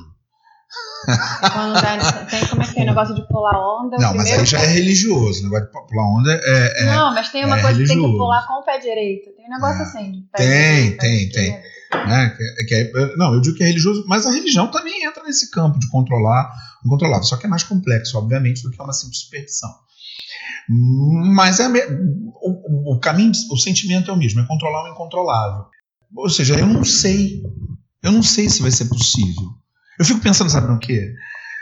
Quando 1.53 1.81
tá, 1.81 2.25
tem 2.27 2.47
como 2.47 2.63
é 2.63 2.67
que 2.67 2.75
tem 2.75 2.83
o 2.83 2.87
negócio 2.87 3.15
de 3.15 3.27
pular 3.27 3.59
onda. 3.59 3.97
Não, 3.99 4.15
mas 4.15 4.31
aí 4.31 4.45
já 4.45 4.61
é 4.61 4.67
religioso. 4.67 5.41
O 5.41 5.45
negócio 5.45 5.67
de 5.67 5.73
pular 5.73 6.05
onda 6.05 6.33
é. 6.33 6.83
é 6.83 6.85
não, 6.87 7.15
mas 7.15 7.31
tem 7.31 7.45
uma 7.45 7.59
é 7.59 7.63
coisa 7.63 7.79
religioso. 7.79 8.01
que 8.01 8.07
tem 8.07 8.13
que 8.13 8.19
pular 8.19 8.47
com 8.47 8.55
o 8.55 8.63
pé 8.63 8.79
direito. 8.79 9.31
Tem 9.35 9.47
um 9.47 9.51
negócio 9.51 9.81
é. 9.81 9.83
assim. 9.83 10.13
De 10.13 10.21
pé 10.31 10.39
tem, 10.39 10.49
direito, 10.49 10.99
tem, 10.99 11.29
tem. 11.31 11.79
Né? 12.07 12.37
Que, 12.37 12.65
que 12.67 12.75
é, 12.75 13.17
não, 13.17 13.33
eu 13.33 13.41
digo 13.41 13.57
que 13.57 13.63
é 13.63 13.67
religioso, 13.67 14.05
mas 14.07 14.27
a 14.27 14.31
religião 14.31 14.71
também 14.71 15.05
entra 15.05 15.23
nesse 15.23 15.51
campo 15.51 15.79
de 15.79 15.89
controlar 15.89 16.53
o 16.85 16.87
incontrolável. 16.87 17.25
Só 17.25 17.37
que 17.37 17.47
é 17.47 17.49
mais 17.49 17.63
complexo, 17.63 18.19
obviamente, 18.19 18.63
do 18.63 18.71
que 18.71 18.81
uma 18.81 18.93
simples 18.93 19.21
superstição. 19.21 19.71
Mas 20.69 21.61
é 21.61 21.69
o, 21.69 22.95
o 22.95 23.01
caminho, 23.01 23.33
o 23.51 23.57
sentimento 23.57 24.11
é 24.11 24.15
o 24.15 24.17
mesmo, 24.17 24.41
é 24.41 24.47
controlar 24.47 24.85
o 24.85 24.93
incontrolável. 24.93 25.65
Ou 26.15 26.29
seja, 26.29 26.59
eu 26.59 26.67
não 26.67 26.85
sei. 26.85 27.43
Eu 28.03 28.13
não 28.13 28.23
sei 28.23 28.51
se 28.51 28.61
vai 28.61 28.71
ser 28.71 28.85
possível. 28.85 29.45
Eu 29.99 30.05
fico 30.05 30.21
pensando, 30.21 30.51
sabe 30.51 30.69
no 30.69 30.79
quê? 30.79 31.15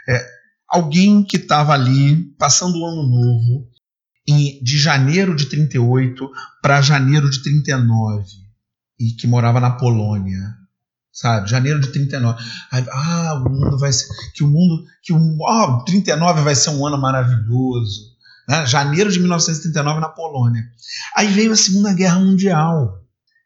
É, 0.08 0.26
alguém 0.68 1.24
que 1.24 1.36
estava 1.36 1.72
ali 1.72 2.16
passando 2.38 2.78
o 2.78 2.86
ano 2.86 3.02
novo 3.02 3.68
em, 4.28 4.62
de 4.62 4.78
janeiro 4.78 5.34
de 5.34 5.46
38 5.46 6.30
para 6.60 6.82
janeiro 6.82 7.30
de 7.30 7.42
39 7.42 8.24
e 8.98 9.12
que 9.12 9.26
morava 9.26 9.60
na 9.60 9.70
Polônia, 9.70 10.54
sabe? 11.12 11.48
Janeiro 11.48 11.80
de 11.80 11.88
39. 11.88 12.42
Aí, 12.70 12.84
ah, 12.90 13.42
o 13.44 13.50
mundo 13.50 13.78
vai 13.78 13.92
ser 13.92 14.06
que 14.34 14.42
o 14.42 14.48
mundo 14.48 14.84
que 15.02 15.12
o 15.12 15.38
oh, 15.40 15.84
39 15.84 16.42
vai 16.42 16.54
ser 16.54 16.70
um 16.70 16.86
ano 16.86 16.98
maravilhoso. 16.98 18.16
Né? 18.48 18.64
Janeiro 18.66 19.10
de 19.10 19.18
1939 19.18 20.00
na 20.00 20.08
Polônia. 20.08 20.64
Aí 21.16 21.26
veio 21.28 21.52
a 21.52 21.56
Segunda 21.56 21.92
Guerra 21.92 22.18
Mundial, 22.20 23.00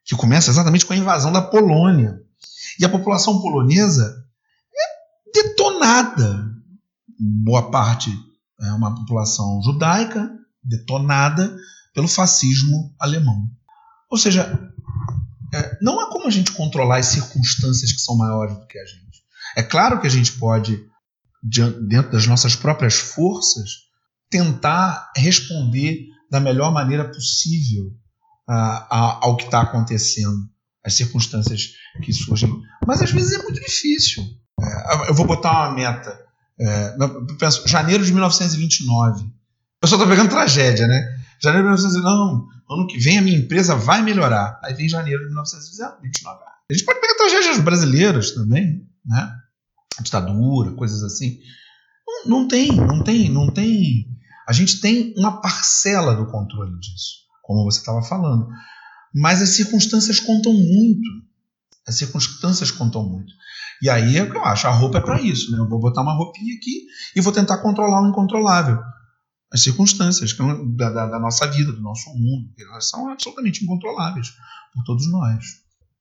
que 0.04 0.14
começa 0.16 0.50
exatamente 0.50 0.84
com 0.84 0.92
a 0.92 0.96
invasão 0.96 1.32
da 1.32 1.42
Polônia. 1.42 2.20
E 2.78 2.84
a 2.84 2.88
população 2.88 3.40
polonesa 3.40 4.19
detonada. 5.80 6.54
Boa 7.18 7.70
parte 7.70 8.10
é 8.60 8.72
uma 8.72 8.94
população 8.94 9.60
judaica 9.64 10.30
detonada 10.62 11.56
pelo 11.94 12.06
fascismo 12.06 12.94
alemão. 12.98 13.48
Ou 14.10 14.18
seja, 14.18 14.70
é, 15.52 15.78
não 15.82 15.98
há 15.98 16.10
como 16.10 16.26
a 16.26 16.30
gente 16.30 16.52
controlar 16.52 16.98
as 16.98 17.06
circunstâncias 17.06 17.92
que 17.92 18.00
são 18.00 18.16
maiores 18.16 18.56
do 18.56 18.66
que 18.66 18.78
a 18.78 18.84
gente. 18.84 19.22
É 19.56 19.62
claro 19.62 20.00
que 20.00 20.06
a 20.06 20.10
gente 20.10 20.32
pode, 20.32 20.84
dentro 21.42 22.12
das 22.12 22.26
nossas 22.26 22.54
próprias 22.54 22.94
forças, 22.94 23.70
tentar 24.28 25.10
responder 25.16 26.06
da 26.30 26.38
melhor 26.38 26.72
maneira 26.72 27.10
possível 27.10 27.92
ao 28.46 29.36
que 29.36 29.44
está 29.44 29.62
acontecendo, 29.62 30.48
as 30.84 30.94
circunstâncias 30.94 31.72
que 32.02 32.12
surgem. 32.12 32.50
Mas 32.86 33.02
às 33.02 33.10
vezes 33.10 33.32
é 33.32 33.42
muito 33.42 33.60
difícil. 33.60 34.24
É, 34.62 35.10
eu 35.10 35.14
vou 35.14 35.26
botar 35.26 35.68
uma 35.68 35.74
meta. 35.74 36.20
É, 36.58 36.96
eu 36.98 37.26
penso, 37.38 37.66
janeiro 37.66 38.04
de 38.04 38.12
1929. 38.12 39.22
O 39.22 39.30
pessoal 39.80 40.00
está 40.00 40.10
pegando 40.10 40.30
tragédia, 40.30 40.86
né? 40.86 41.18
Janeiro 41.42 41.74
de 41.74 41.82
1929, 41.82 42.04
não, 42.04 42.48
ano 42.76 42.86
que 42.86 42.98
vem 42.98 43.18
a 43.18 43.22
minha 43.22 43.38
empresa 43.38 43.74
vai 43.74 44.02
melhorar. 44.02 44.60
Aí 44.62 44.74
vem 44.74 44.88
janeiro 44.88 45.20
de 45.20 45.28
1929. 45.28 46.38
A 46.70 46.74
gente 46.74 46.84
pode 46.84 47.00
pegar 47.00 47.14
tragédias 47.14 47.58
brasileiras 47.58 48.32
também, 48.32 48.86
né? 49.04 49.36
Ditadura, 50.02 50.72
coisas 50.72 51.02
assim. 51.02 51.38
Não, 52.06 52.40
não 52.40 52.48
tem, 52.48 52.76
não 52.76 53.02
tem, 53.02 53.30
não 53.30 53.50
tem. 53.50 54.06
A 54.46 54.52
gente 54.52 54.80
tem 54.80 55.14
uma 55.16 55.40
parcela 55.40 56.14
do 56.14 56.26
controle 56.26 56.78
disso, 56.78 57.20
como 57.42 57.64
você 57.64 57.78
estava 57.78 58.02
falando. 58.02 58.48
Mas 59.14 59.42
as 59.42 59.50
circunstâncias 59.50 60.20
contam 60.20 60.52
muito. 60.52 61.08
As 61.86 61.96
circunstâncias 61.96 62.70
contam 62.70 63.02
muito. 63.08 63.32
E 63.82 63.88
aí 63.88 64.16
é 64.16 64.22
o 64.22 64.30
que 64.30 64.36
eu 64.36 64.44
acho, 64.44 64.66
a 64.66 64.70
roupa 64.70 64.98
é 64.98 65.00
para 65.00 65.20
isso, 65.20 65.50
né? 65.50 65.58
Eu 65.58 65.68
vou 65.68 65.80
botar 65.80 66.02
uma 66.02 66.14
roupinha 66.14 66.54
aqui 66.54 66.86
e 67.16 67.20
vou 67.20 67.32
tentar 67.32 67.58
controlar 67.58 68.02
o 68.02 68.08
incontrolável. 68.08 68.78
As 69.52 69.62
circunstâncias 69.62 70.36
da, 70.76 70.90
da, 70.90 71.06
da 71.06 71.18
nossa 71.18 71.46
vida, 71.46 71.72
do 71.72 71.80
nosso 71.80 72.10
mundo, 72.10 72.52
elas 72.58 72.88
são 72.88 73.10
absolutamente 73.10 73.64
incontroláveis 73.64 74.28
por 74.72 74.84
todos 74.84 75.10
nós. 75.10 75.44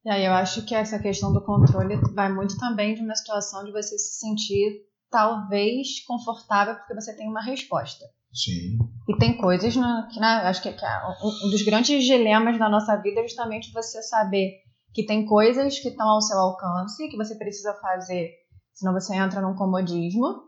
E 0.06 0.10
aí 0.10 0.26
eu 0.26 0.34
acho 0.34 0.66
que 0.66 0.76
essa 0.76 1.00
questão 1.00 1.34
do 1.34 1.42
controle 1.42 1.96
vai 2.14 2.32
muito 2.32 2.58
também 2.58 2.96
de 2.96 3.02
uma 3.02 3.16
situação 3.16 3.64
de 3.64 3.72
você 3.72 3.98
se 3.98 4.20
sentir 4.20 4.82
talvez 5.10 6.04
confortável 6.06 6.76
porque 6.76 6.94
você 6.94 7.16
tem 7.16 7.28
uma 7.28 7.42
resposta. 7.42 8.06
Sim. 8.34 8.78
E 9.08 9.18
tem 9.18 9.38
coisas 9.38 9.76
na, 9.76 10.08
que 10.08 10.20
na, 10.20 10.48
acho 10.50 10.62
que, 10.62 10.72
que 10.72 10.86
é 10.86 11.02
um, 11.24 11.48
um 11.48 11.50
dos 11.50 11.64
grandes 11.64 12.04
dilemas 12.06 12.60
da 12.60 12.70
nossa 12.70 12.96
vida 12.98 13.22
é 13.22 13.24
justamente 13.24 13.72
você 13.74 14.02
saber 14.04 14.62
que 14.94 15.06
tem 15.06 15.26
coisas 15.26 15.80
que 15.80 15.90
estão 15.90 16.08
ao 16.08 16.22
seu 16.22 16.38
alcance, 16.38 17.08
que 17.10 17.18
você 17.18 17.36
precisa 17.36 17.74
fazer, 17.76 18.32
senão 18.74 18.94
você 18.94 19.16
entra 19.16 19.42
num 19.42 19.56
comodismo 19.56 20.44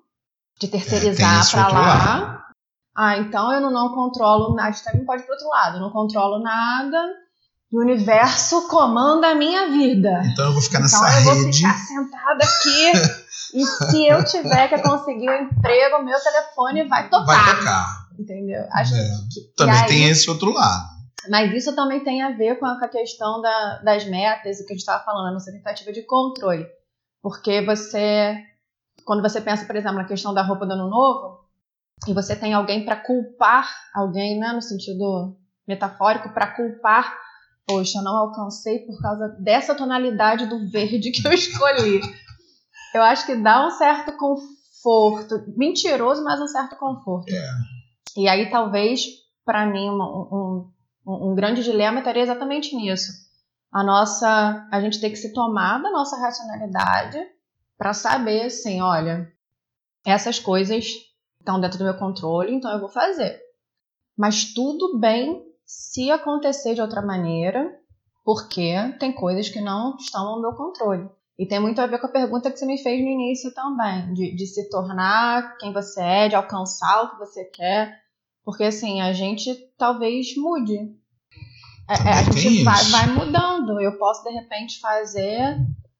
de 0.59 0.67
terceirizar 0.67 1.45
é, 1.45 1.51
para 1.51 1.67
lá. 1.67 2.45
Ah, 2.95 3.17
então 3.17 3.51
eu 3.53 3.61
não, 3.61 3.93
controlo 3.93 4.53
nada, 4.55 4.75
também 4.83 5.05
pode 5.05 5.23
ir 5.23 5.25
pro 5.25 5.33
outro 5.33 5.47
lado, 5.47 5.77
eu 5.77 5.81
não 5.81 5.91
controlo 5.91 6.43
nada, 6.43 6.97
o 7.71 7.79
universo 7.79 8.67
comanda 8.67 9.29
a 9.29 9.35
minha 9.35 9.69
vida. 9.69 10.21
Então 10.25 10.45
eu 10.45 10.53
vou 10.53 10.61
ficar 10.61 10.79
então 10.79 11.01
nessa 11.01 11.19
rede. 11.19 11.29
Então 11.29 11.39
eu 11.39 11.43
vou 11.43 11.53
ficar 11.53 11.77
sentada 11.77 12.43
aqui 12.43 13.55
e 13.55 13.65
se 13.65 14.07
eu 14.07 14.23
tiver 14.25 14.67
que 14.67 14.77
conseguir 14.79 15.29
um 15.29 15.43
emprego, 15.43 16.03
meu 16.03 16.19
telefone 16.19 16.87
vai 16.87 17.09
tocar. 17.09 17.25
Vai 17.25 17.55
tocar. 17.55 18.07
Entendeu? 18.19 18.63
Acho 18.73 18.93
é. 18.93 19.07
que, 19.31 19.41
Também 19.55 19.79
aí, 19.79 19.87
tem 19.87 20.09
esse 20.09 20.29
outro 20.29 20.53
lado. 20.53 21.00
Mas 21.29 21.53
isso 21.53 21.75
também 21.75 22.03
tem 22.03 22.21
a 22.21 22.31
ver 22.31 22.57
com 22.59 22.65
a, 22.65 22.87
questão 22.87 23.41
da, 23.41 23.81
das 23.83 24.05
metas, 24.05 24.59
o 24.59 24.65
que 24.65 24.73
a 24.73 24.75
gente 24.75 24.79
estava 24.79 25.03
falando, 25.03 25.27
a 25.27 25.31
nossa 25.31 25.51
tentativa 25.51 25.91
de 25.91 26.01
controle. 26.03 26.65
Porque 27.21 27.61
você, 27.61 28.35
quando 29.05 29.21
você 29.21 29.39
pensa, 29.39 29.65
por 29.65 29.75
exemplo, 29.75 29.97
na 29.97 30.05
questão 30.05 30.33
da 30.33 30.41
roupa 30.41 30.65
do 30.65 30.73
ano 30.73 30.89
novo, 30.89 31.41
e 32.07 32.13
você 32.13 32.35
tem 32.35 32.53
alguém 32.53 32.83
para 32.83 32.95
culpar 32.95 33.69
alguém, 33.93 34.39
né, 34.39 34.51
no 34.53 34.61
sentido 34.61 35.37
metafórico, 35.67 36.33
para 36.33 36.47
culpar, 36.47 37.15
poxa, 37.67 37.99
eu 37.99 38.03
não 38.03 38.17
alcancei 38.17 38.79
por 38.79 38.99
causa 38.99 39.29
dessa 39.39 39.75
tonalidade 39.75 40.47
do 40.47 40.67
verde 40.67 41.11
que 41.11 41.27
eu 41.27 41.31
escolhi. 41.31 42.01
eu 42.95 43.03
acho 43.03 43.25
que 43.25 43.35
dá 43.35 43.67
um 43.67 43.71
certo 43.71 44.13
conforto, 44.13 45.53
mentiroso, 45.55 46.23
mas 46.23 46.41
um 46.41 46.47
certo 46.47 46.75
conforto. 46.75 47.31
É. 47.31 47.49
E 48.17 48.27
aí 48.27 48.49
talvez 48.49 49.05
para 49.45 49.65
mim 49.65 49.89
um, 49.89 50.01
um 50.01 50.71
um, 51.13 51.35
grande 51.35 51.63
dilema 51.63 51.99
estaria 51.99 52.23
exatamente 52.23 52.75
nisso. 52.75 53.11
A 53.71 53.83
nossa, 53.83 54.67
a 54.71 54.81
gente 54.81 54.99
tem 54.99 55.09
que 55.09 55.15
se 55.15 55.33
tomar 55.33 55.81
da 55.81 55.91
nossa 55.91 56.17
racionalidade 56.17 57.19
para 57.77 57.93
saber, 57.93 58.45
assim, 58.45 58.81
olha, 58.81 59.31
essas 60.05 60.39
coisas 60.39 60.85
estão 61.39 61.59
dentro 61.59 61.77
do 61.77 61.85
meu 61.85 61.97
controle, 61.97 62.53
então 62.53 62.71
eu 62.71 62.79
vou 62.79 62.89
fazer. 62.89 63.39
Mas 64.17 64.53
tudo 64.53 64.99
bem 64.99 65.43
se 65.65 66.11
acontecer 66.11 66.75
de 66.75 66.81
outra 66.81 67.01
maneira, 67.01 67.73
porque 68.23 68.73
tem 68.99 69.11
coisas 69.11 69.49
que 69.49 69.61
não 69.61 69.95
estão 69.95 70.27
ao 70.27 70.41
meu 70.41 70.53
controle. 70.53 71.09
E 71.39 71.45
tem 71.47 71.59
muito 71.59 71.79
a 71.81 71.87
ver 71.87 71.99
com 71.99 72.05
a 72.05 72.11
pergunta 72.11 72.51
que 72.51 72.59
você 72.59 72.65
me 72.65 72.77
fez 72.77 73.01
no 73.01 73.09
início 73.09 73.51
também, 73.53 74.13
de, 74.13 74.35
de 74.35 74.45
se 74.45 74.69
tornar 74.69 75.57
quem 75.57 75.73
você 75.73 76.01
é, 76.01 76.29
de 76.29 76.35
alcançar 76.35 77.03
o 77.03 77.11
que 77.11 77.19
você 77.19 77.45
quer. 77.45 77.99
Porque 78.43 78.63
assim, 78.63 79.01
a 79.01 79.11
gente 79.13 79.55
talvez 79.77 80.35
mude. 80.37 80.95
É, 81.91 82.09
é, 82.09 82.13
a 82.13 82.23
gente 82.23 82.63
vai, 82.63 82.83
vai, 82.85 83.07
mudando. 83.07 83.81
Eu 83.81 83.97
posso, 83.97 84.23
de 84.23 84.31
repente, 84.31 84.79
fazer 84.79 85.57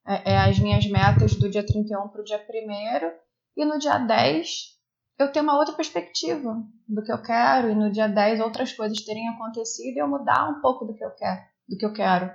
é, 0.08 0.34
é 0.34 0.38
as 0.38 0.58
minhas 0.58 0.86
metas 0.88 1.36
do 1.36 1.50
dia 1.50 1.66
31 1.66 2.08
para 2.08 2.22
o 2.22 2.24
dia 2.24 2.38
1 2.38 3.12
e 3.58 3.66
no 3.66 3.78
dia 3.78 3.98
10 3.98 4.72
eu 5.20 5.32
ter 5.32 5.42
uma 5.42 5.58
outra 5.58 5.76
perspectiva 5.76 6.64
do 6.88 7.04
que 7.04 7.12
eu 7.12 7.22
quero, 7.22 7.70
e 7.70 7.76
no 7.76 7.92
dia 7.92 8.08
10 8.08 8.40
outras 8.40 8.74
coisas 8.74 9.02
terem 9.02 9.30
acontecido 9.30 9.96
e 9.96 10.00
eu 10.00 10.08
mudar 10.08 10.50
um 10.50 10.62
pouco 10.62 10.86
do 10.86 10.96
que 10.96 11.04
eu 11.04 11.12
quero. 11.12 11.42
Do 11.70 11.78
que 11.78 11.86
eu 11.86 11.94
quero. 11.94 12.32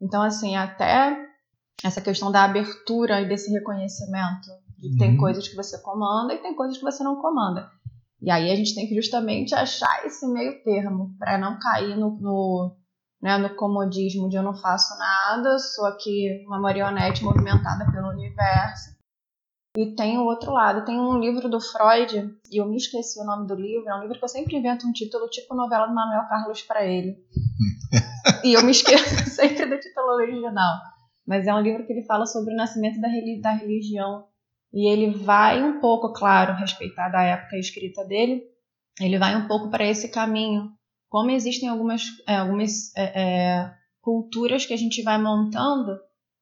Então, 0.00 0.20
assim, 0.22 0.56
até 0.56 1.16
essa 1.84 2.00
questão 2.00 2.32
da 2.32 2.44
abertura 2.44 3.20
e 3.20 3.28
desse 3.28 3.52
reconhecimento. 3.52 4.48
De 4.78 4.88
uhum. 4.88 4.96
Tem 4.98 5.16
coisas 5.16 5.46
que 5.46 5.54
você 5.54 5.78
comanda 5.78 6.34
e 6.34 6.38
tem 6.38 6.54
coisas 6.54 6.76
que 6.76 6.82
você 6.82 7.04
não 7.04 7.20
comanda. 7.20 7.70
E 8.20 8.30
aí 8.30 8.50
a 8.50 8.56
gente 8.56 8.74
tem 8.74 8.88
que 8.88 8.94
justamente 8.94 9.54
achar 9.54 10.04
esse 10.04 10.26
meio 10.26 10.62
termo 10.64 11.14
para 11.18 11.38
não 11.38 11.58
cair 11.58 11.96
no, 11.96 12.18
no, 12.18 12.76
né, 13.24 13.38
no 13.38 13.56
comodismo 13.56 14.28
de 14.28 14.36
eu 14.36 14.42
não 14.42 14.54
faço 14.54 14.98
nada, 14.98 15.58
sou 15.58 15.86
aqui 15.86 16.44
uma 16.46 16.60
marionete 16.60 17.24
movimentada 17.24 17.90
pelo 17.90 18.10
universo. 18.10 18.94
E 19.78 19.96
tem 19.96 20.18
o 20.18 20.26
outro 20.26 20.52
lado, 20.52 20.84
tem 20.84 21.00
um 21.00 21.18
livro 21.18 21.48
do 21.48 21.58
Freud, 21.58 22.36
e 22.52 22.60
eu 22.60 22.66
me 22.68 22.76
esqueci 22.76 23.18
o 23.18 23.24
nome 23.24 23.46
do 23.48 23.54
livro, 23.54 23.88
é 23.88 23.94
um 23.94 24.02
livro 24.02 24.18
que 24.18 24.24
eu 24.24 24.28
sempre 24.28 24.54
invento 24.54 24.86
um 24.86 24.92
título 24.92 25.26
tipo 25.30 25.54
novela 25.54 25.86
do 25.86 25.94
Manuel 25.94 26.28
Carlos 26.28 26.60
para 26.60 26.84
ele. 26.84 27.16
e 28.44 28.52
eu 28.52 28.62
me 28.62 28.72
esqueço 28.72 29.16
sempre 29.30 29.64
do 29.64 29.80
título 29.80 30.16
original. 30.16 30.80
Mas 31.26 31.46
é 31.46 31.54
um 31.54 31.62
livro 31.62 31.86
que 31.86 31.94
ele 31.94 32.04
fala 32.04 32.26
sobre 32.26 32.52
o 32.52 32.56
nascimento 32.56 33.00
da, 33.00 33.08
da 33.40 33.52
religião 33.52 34.26
e 34.70 34.86
ele 34.86 35.16
vai 35.16 35.62
um 35.62 35.80
pouco, 35.80 36.12
claro, 36.12 36.52
respeitar 36.52 37.08
da 37.08 37.22
época 37.22 37.56
escrita 37.56 38.04
dele, 38.04 38.42
ele 39.00 39.18
vai 39.18 39.34
um 39.34 39.48
pouco 39.48 39.70
para 39.70 39.86
esse 39.86 40.10
caminho. 40.10 40.70
Como 41.14 41.30
existem 41.30 41.68
algumas, 41.68 42.06
é, 42.26 42.34
algumas 42.34 42.92
é, 42.96 43.04
é, 43.04 43.74
culturas 44.00 44.66
que 44.66 44.74
a 44.74 44.76
gente 44.76 45.00
vai 45.00 45.16
montando 45.16 45.96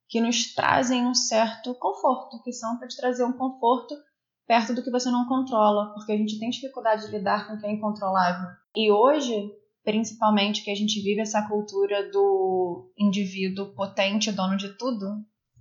que 0.08 0.18
nos 0.18 0.54
trazem 0.54 1.06
um 1.06 1.14
certo 1.14 1.74
conforto, 1.74 2.42
que 2.42 2.54
são 2.54 2.78
para 2.78 2.88
te 2.88 2.96
trazer 2.96 3.22
um 3.22 3.34
conforto 3.34 3.94
perto 4.46 4.74
do 4.74 4.82
que 4.82 4.90
você 4.90 5.10
não 5.10 5.28
controla, 5.28 5.92
porque 5.92 6.12
a 6.12 6.16
gente 6.16 6.38
tem 6.38 6.48
dificuldade 6.48 7.04
de 7.04 7.12
lidar 7.12 7.46
com 7.46 7.52
o 7.52 7.60
que 7.60 7.66
é 7.66 7.70
incontrolável. 7.70 8.48
E 8.74 8.90
hoje, 8.90 9.52
principalmente, 9.84 10.64
que 10.64 10.70
a 10.70 10.74
gente 10.74 11.02
vive 11.02 11.20
essa 11.20 11.46
cultura 11.46 12.10
do 12.10 12.90
indivíduo 12.98 13.74
potente, 13.74 14.32
dono 14.32 14.56
de 14.56 14.70
tudo, 14.78 15.06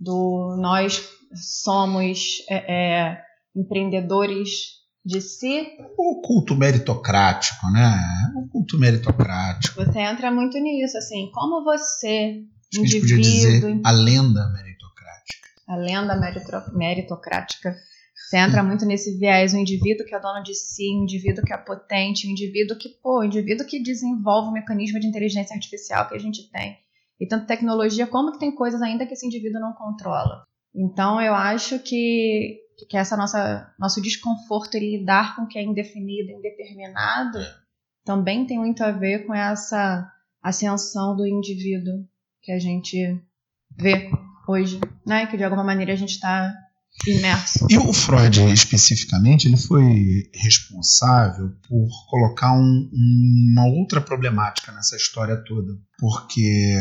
do 0.00 0.56
nós 0.58 1.06
somos 1.34 2.42
é, 2.48 3.10
é, 3.10 3.22
empreendedores 3.54 4.81
de 5.04 5.20
si. 5.20 5.66
O 5.96 6.20
culto 6.20 6.54
meritocrático, 6.54 7.70
né? 7.70 7.98
O 8.36 8.48
culto 8.48 8.78
meritocrático. 8.78 9.84
Você 9.84 9.98
entra 9.98 10.30
muito 10.30 10.58
nisso, 10.58 10.96
assim, 10.98 11.30
como 11.32 11.64
você, 11.64 12.42
Acho 12.72 12.80
indivíduo, 12.80 13.08
que 13.08 13.12
a 13.12 13.16
gente 13.16 13.30
podia 13.30 13.60
dizer 13.60 13.80
a 13.84 13.90
lenda 13.90 14.48
meritocrática. 14.50 15.48
A 15.68 15.76
lenda 15.76 16.70
meritocrática. 16.72 17.76
Você 18.14 18.38
entra 18.38 18.62
muito 18.62 18.86
nesse 18.86 19.18
viés, 19.18 19.52
o 19.52 19.58
indivíduo 19.58 20.06
que 20.06 20.14
é 20.14 20.20
dono 20.20 20.42
de 20.42 20.54
si, 20.54 20.84
o 20.84 21.02
indivíduo 21.02 21.44
que 21.44 21.52
é 21.52 21.58
potente, 21.58 22.26
o 22.26 22.30
indivíduo 22.30 22.78
que, 22.78 22.88
pô, 23.02 23.20
o 23.20 23.24
indivíduo 23.24 23.66
que 23.66 23.82
desenvolve 23.82 24.48
o 24.48 24.52
mecanismo 24.52 24.98
de 24.98 25.06
inteligência 25.06 25.54
artificial 25.54 26.08
que 26.08 26.14
a 26.14 26.18
gente 26.18 26.50
tem 26.50 26.78
e 27.22 27.26
tanto 27.26 27.46
tecnologia, 27.46 28.06
como 28.06 28.32
que 28.32 28.38
tem 28.40 28.52
coisas 28.52 28.82
ainda 28.82 29.06
que 29.06 29.12
esse 29.12 29.24
indivíduo 29.24 29.60
não 29.60 29.72
controla. 29.74 30.44
Então 30.74 31.20
eu 31.20 31.34
acho 31.34 31.78
que, 31.78 32.58
que 32.88 32.96
essa 32.96 33.16
nossa 33.16 33.72
nosso 33.78 34.00
desconforto 34.00 34.76
em 34.76 34.98
lidar 34.98 35.36
com 35.36 35.42
o 35.42 35.46
que 35.46 35.58
é 35.58 35.62
indefinido, 35.62 36.30
indeterminado, 36.30 37.38
também 38.04 38.46
tem 38.46 38.58
muito 38.58 38.82
a 38.82 38.90
ver 38.90 39.26
com 39.26 39.34
essa 39.34 40.10
ascensão 40.42 41.16
do 41.16 41.26
indivíduo 41.26 42.04
que 42.42 42.52
a 42.52 42.58
gente 42.58 42.96
vê 43.76 44.10
hoje, 44.48 44.80
né? 45.06 45.26
Que 45.26 45.36
de 45.36 45.44
alguma 45.44 45.64
maneira 45.64 45.92
a 45.92 45.96
gente 45.96 46.12
está 46.12 46.52
imerso. 47.06 47.66
E 47.70 47.78
o 47.78 47.92
Freud, 47.92 48.52
especificamente, 48.52 49.46
ele 49.46 49.56
foi 49.56 50.30
responsável 50.34 51.50
por 51.68 51.88
colocar 52.10 52.52
um, 52.52 52.90
uma 52.92 53.66
outra 53.66 54.00
problemática 54.00 54.72
nessa 54.72 54.96
história 54.96 55.36
toda, 55.36 55.72
porque 55.98 56.76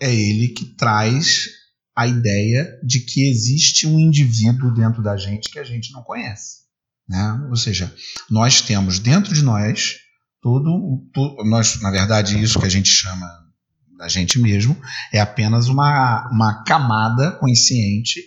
é 0.00 0.14
ele 0.14 0.48
que 0.48 0.66
traz 0.76 1.48
a 1.96 2.06
ideia 2.06 2.78
de 2.84 3.00
que 3.00 3.28
existe 3.28 3.86
um 3.86 3.98
indivíduo 3.98 4.72
dentro 4.72 5.02
da 5.02 5.16
gente 5.16 5.48
que 5.48 5.58
a 5.58 5.64
gente 5.64 5.92
não 5.92 6.02
conhece. 6.02 6.66
Né? 7.08 7.46
Ou 7.48 7.56
seja, 7.56 7.92
nós 8.30 8.60
temos 8.60 8.98
dentro 8.98 9.32
de 9.32 9.42
nós 9.42 9.96
todo, 10.42 11.02
nós, 11.44 11.80
na 11.80 11.90
verdade, 11.90 12.40
isso 12.40 12.60
que 12.60 12.66
a 12.66 12.70
gente 12.70 12.88
chama 12.88 13.26
da 13.96 14.08
gente 14.08 14.38
mesmo 14.38 14.76
é 15.12 15.18
apenas 15.18 15.68
uma, 15.68 16.28
uma 16.30 16.62
camada 16.64 17.32
consciente 17.32 18.20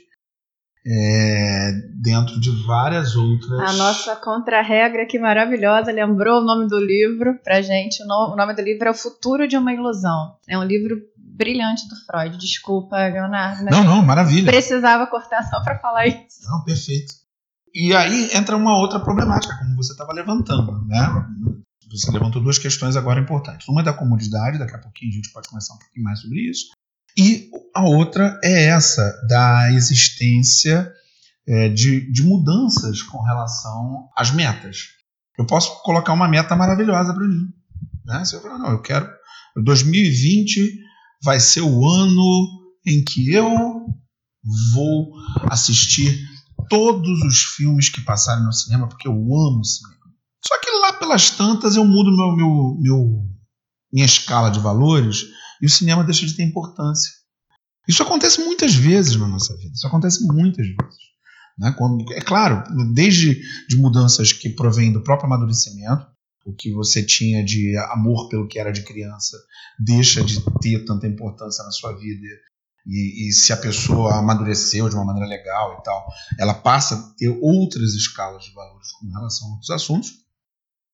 é, 0.86 1.72
dentro 2.02 2.40
de 2.40 2.50
várias 2.66 3.16
outras. 3.16 3.60
A 3.60 3.74
nossa 3.74 4.16
contra-regra, 4.16 5.06
que 5.06 5.20
maravilhosa, 5.20 5.92
lembrou 5.92 6.42
o 6.42 6.44
nome 6.44 6.68
do 6.68 6.80
livro 6.80 7.38
pra 7.44 7.62
gente. 7.62 8.02
O 8.02 8.36
nome 8.36 8.54
do 8.56 8.62
livro 8.62 8.88
é 8.88 8.92
O 8.92 8.96
Futuro 8.96 9.48
de 9.48 9.56
uma 9.56 9.74
Ilusão. 9.74 10.36
É 10.48 10.58
um 10.58 10.64
livro 10.64 11.00
brilhante 11.39 11.88
do 11.88 11.95
Freud. 11.95 12.38
Desculpa, 12.38 12.97
Leonardo. 12.97 13.63
não, 13.71 13.84
não, 13.84 14.02
maravilha. 14.04 14.52
Precisava 14.52 15.08
cortar 15.08 15.41
só 15.49 15.62
para 15.63 15.80
falar 15.80 16.06
isso. 16.06 16.43
Não, 16.43 16.63
perfeito. 16.65 17.13
E 17.73 17.95
aí 17.95 18.30
entra 18.34 18.58
uma 18.58 18.78
outra 18.78 18.99
problemática, 18.99 19.58
como 19.58 19.75
você 19.75 19.93
estava 19.93 20.12
levantando, 20.12 20.86
né? 20.86 21.25
Você 21.89 22.12
levantou 22.12 22.41
duas 22.41 22.60
questões 22.60 22.95
agora 22.95 23.19
importantes. 23.19 23.67
Uma 23.67 23.82
é 23.82 23.84
da 23.84 23.93
comodidade, 23.93 24.60
daqui 24.60 24.75
a 24.75 24.80
pouquinho 24.80 25.12
a 25.12 25.15
gente 25.15 25.32
pode 25.32 25.47
conversar 25.47 25.75
um 25.75 25.80
pouquinho 25.80 26.04
mais 26.04 26.19
sobre 26.19 26.39
isso. 26.49 26.65
E 27.17 27.49
a 27.75 27.84
outra 27.84 28.39
é 28.43 28.65
essa, 28.65 29.02
da 29.28 29.71
existência 29.71 30.91
é, 31.47 31.69
de, 31.69 32.12
de 32.12 32.21
mudanças 32.23 33.02
com 33.02 33.21
relação 33.23 34.10
às 34.15 34.32
metas. 34.32 34.89
Eu 35.38 35.45
posso 35.45 35.82
colocar 35.84 36.13
uma 36.13 36.28
meta 36.28 36.56
maravilhosa 36.56 37.13
para 37.13 37.28
mim. 37.28 37.47
Né? 38.06 38.25
Se 38.25 38.36
eu 38.36 38.41
falar, 38.41 38.60
não, 38.60 38.71
eu 38.71 38.82
quero. 38.82 39.10
2020 39.56 40.79
vai 41.24 41.40
ser 41.40 41.62
o 41.62 41.88
ano 41.88 42.24
em 42.86 43.04
que 43.04 43.32
eu 43.34 43.50
vou 44.74 45.12
assistir 45.50 46.20
todos 46.70 47.22
os 47.24 47.44
filmes 47.56 47.90
que 47.90 48.02
passaram 48.02 48.44
no 48.46 48.54
cinema, 48.54 48.88
porque 48.88 49.08
eu 49.08 49.14
amo 49.14 49.64
cinema. 49.64 50.00
Só 50.46 50.60
que 50.60 50.72
lá 50.72 50.94
pelas 50.94 51.32
tantas 51.32 51.76
eu 51.76 51.84
mudo 51.84 52.16
meu, 52.16 52.36
meu, 52.36 52.78
meu, 52.80 53.30
minha 53.92 54.06
escala 54.06 54.50
de 54.50 54.60
valores 54.60 55.26
e 55.62 55.66
o 55.66 55.70
cinema 55.70 56.04
deixa 56.04 56.26
de 56.26 56.36
ter 56.36 56.44
importância. 56.44 57.12
Isso 57.88 58.04
acontece 58.04 58.42
muitas 58.44 58.74
vezes 58.74 59.16
na 59.16 59.28
nossa 59.28 59.56
vida. 59.58 59.74
Isso 59.74 59.88
acontece 59.88 60.26
muitas 60.26 60.66
vezes. 60.66 61.10
Né? 61.58 61.74
Quando, 61.78 62.06
é 62.14 62.22
claro, 62.22 62.64
desde 62.94 63.42
de 63.68 63.78
mudanças 63.78 64.32
que 64.32 64.50
provêm 64.50 64.94
do 64.94 65.04
próprio 65.04 65.28
amadurecimento, 65.28 66.06
o 66.50 66.56
que 66.56 66.72
você 66.74 67.04
tinha 67.04 67.44
de 67.44 67.78
amor 67.78 68.28
pelo 68.30 68.48
que 68.48 68.60
era 68.60 68.72
de 68.72 68.84
criança 68.84 69.38
deixa 69.80 70.24
de 70.24 70.42
ter 70.60 70.84
tanta 70.86 71.08
importância 71.08 71.64
na 71.64 71.72
sua 71.72 71.94
vida. 71.94 72.28
E, 72.86 73.28
e, 73.28 73.34
se 73.34 73.54
a 73.54 73.58
pessoa 73.58 74.18
amadureceu 74.18 74.90
de 74.90 74.96
uma 74.96 75.06
maneira 75.06 75.30
legal 75.30 75.78
e 75.80 75.84
tal, 75.84 76.08
ela 76.40 76.54
passa 76.54 76.96
a 76.96 77.16
ter 77.18 77.30
outras 77.42 77.94
escalas 77.94 78.44
de 78.44 78.54
valores 78.54 78.92
com 78.94 79.08
relação 79.12 79.48
a 79.48 79.52
outros 79.52 79.70
assuntos, 79.70 80.12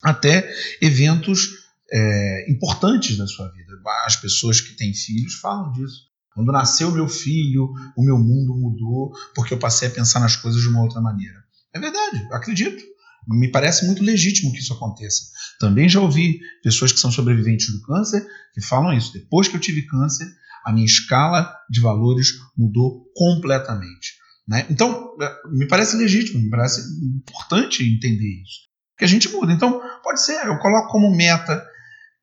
até 0.03 0.53
eventos 0.81 1.65
é, 1.91 2.51
importantes 2.51 3.17
da 3.17 3.27
sua 3.27 3.47
vida. 3.49 3.73
As 4.05 4.15
pessoas 4.15 4.59
que 4.59 4.73
têm 4.73 4.93
filhos 4.93 5.35
falam 5.35 5.71
disso. 5.71 6.05
Quando 6.33 6.51
nasceu 6.51 6.91
meu 6.91 7.07
filho, 7.07 7.71
o 7.95 8.03
meu 8.03 8.17
mundo 8.17 8.53
mudou 8.55 9.13
porque 9.33 9.53
eu 9.53 9.57
passei 9.57 9.87
a 9.87 9.91
pensar 9.91 10.19
nas 10.19 10.35
coisas 10.35 10.61
de 10.61 10.67
uma 10.67 10.81
outra 10.81 10.99
maneira. 10.99 11.45
É 11.73 11.79
verdade, 11.79 12.27
acredito. 12.31 12.83
Me 13.27 13.49
parece 13.49 13.85
muito 13.85 14.03
legítimo 14.03 14.51
que 14.51 14.59
isso 14.59 14.73
aconteça. 14.73 15.23
Também 15.59 15.87
já 15.87 15.99
ouvi 15.99 16.39
pessoas 16.63 16.91
que 16.91 16.99
são 16.99 17.11
sobreviventes 17.11 17.71
do 17.71 17.81
câncer 17.81 18.25
que 18.53 18.61
falam 18.61 18.93
isso. 18.93 19.13
Depois 19.13 19.47
que 19.47 19.55
eu 19.55 19.59
tive 19.59 19.87
câncer, 19.87 20.27
a 20.65 20.71
minha 20.71 20.85
escala 20.85 21.55
de 21.69 21.79
valores 21.79 22.33
mudou 22.57 23.05
completamente. 23.15 24.15
Né? 24.47 24.65
Então, 24.69 25.15
é, 25.21 25.33
me 25.49 25.67
parece 25.67 25.95
legítimo, 25.95 26.41
me 26.41 26.49
parece 26.49 26.81
importante 27.03 27.83
entender 27.83 28.41
isso. 28.43 28.65
Que 28.97 29.05
a 29.05 29.07
gente 29.07 29.29
muda. 29.29 29.51
Então, 29.51 29.81
pode 30.03 30.21
ser, 30.21 30.45
eu 30.45 30.57
coloco 30.59 30.91
como 30.91 31.15
meta 31.15 31.65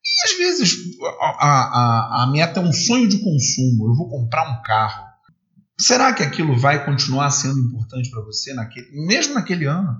e 0.05 0.29
às 0.29 0.37
vezes 0.37 0.99
a, 1.21 1.47
a, 1.47 2.23
a 2.23 2.27
meta 2.31 2.61
é 2.61 2.63
um 2.63 2.73
sonho 2.73 3.09
de 3.09 3.19
consumo. 3.19 3.89
Eu 3.89 3.95
vou 3.95 4.09
comprar 4.09 4.51
um 4.51 4.63
carro. 4.63 5.07
Será 5.79 6.13
que 6.13 6.23
aquilo 6.23 6.57
vai 6.57 6.85
continuar 6.85 7.31
sendo 7.31 7.59
importante 7.59 8.11
para 8.11 8.23
você 8.23 8.53
naquele, 8.53 8.89
mesmo 9.07 9.35
naquele 9.35 9.67
ano? 9.67 9.97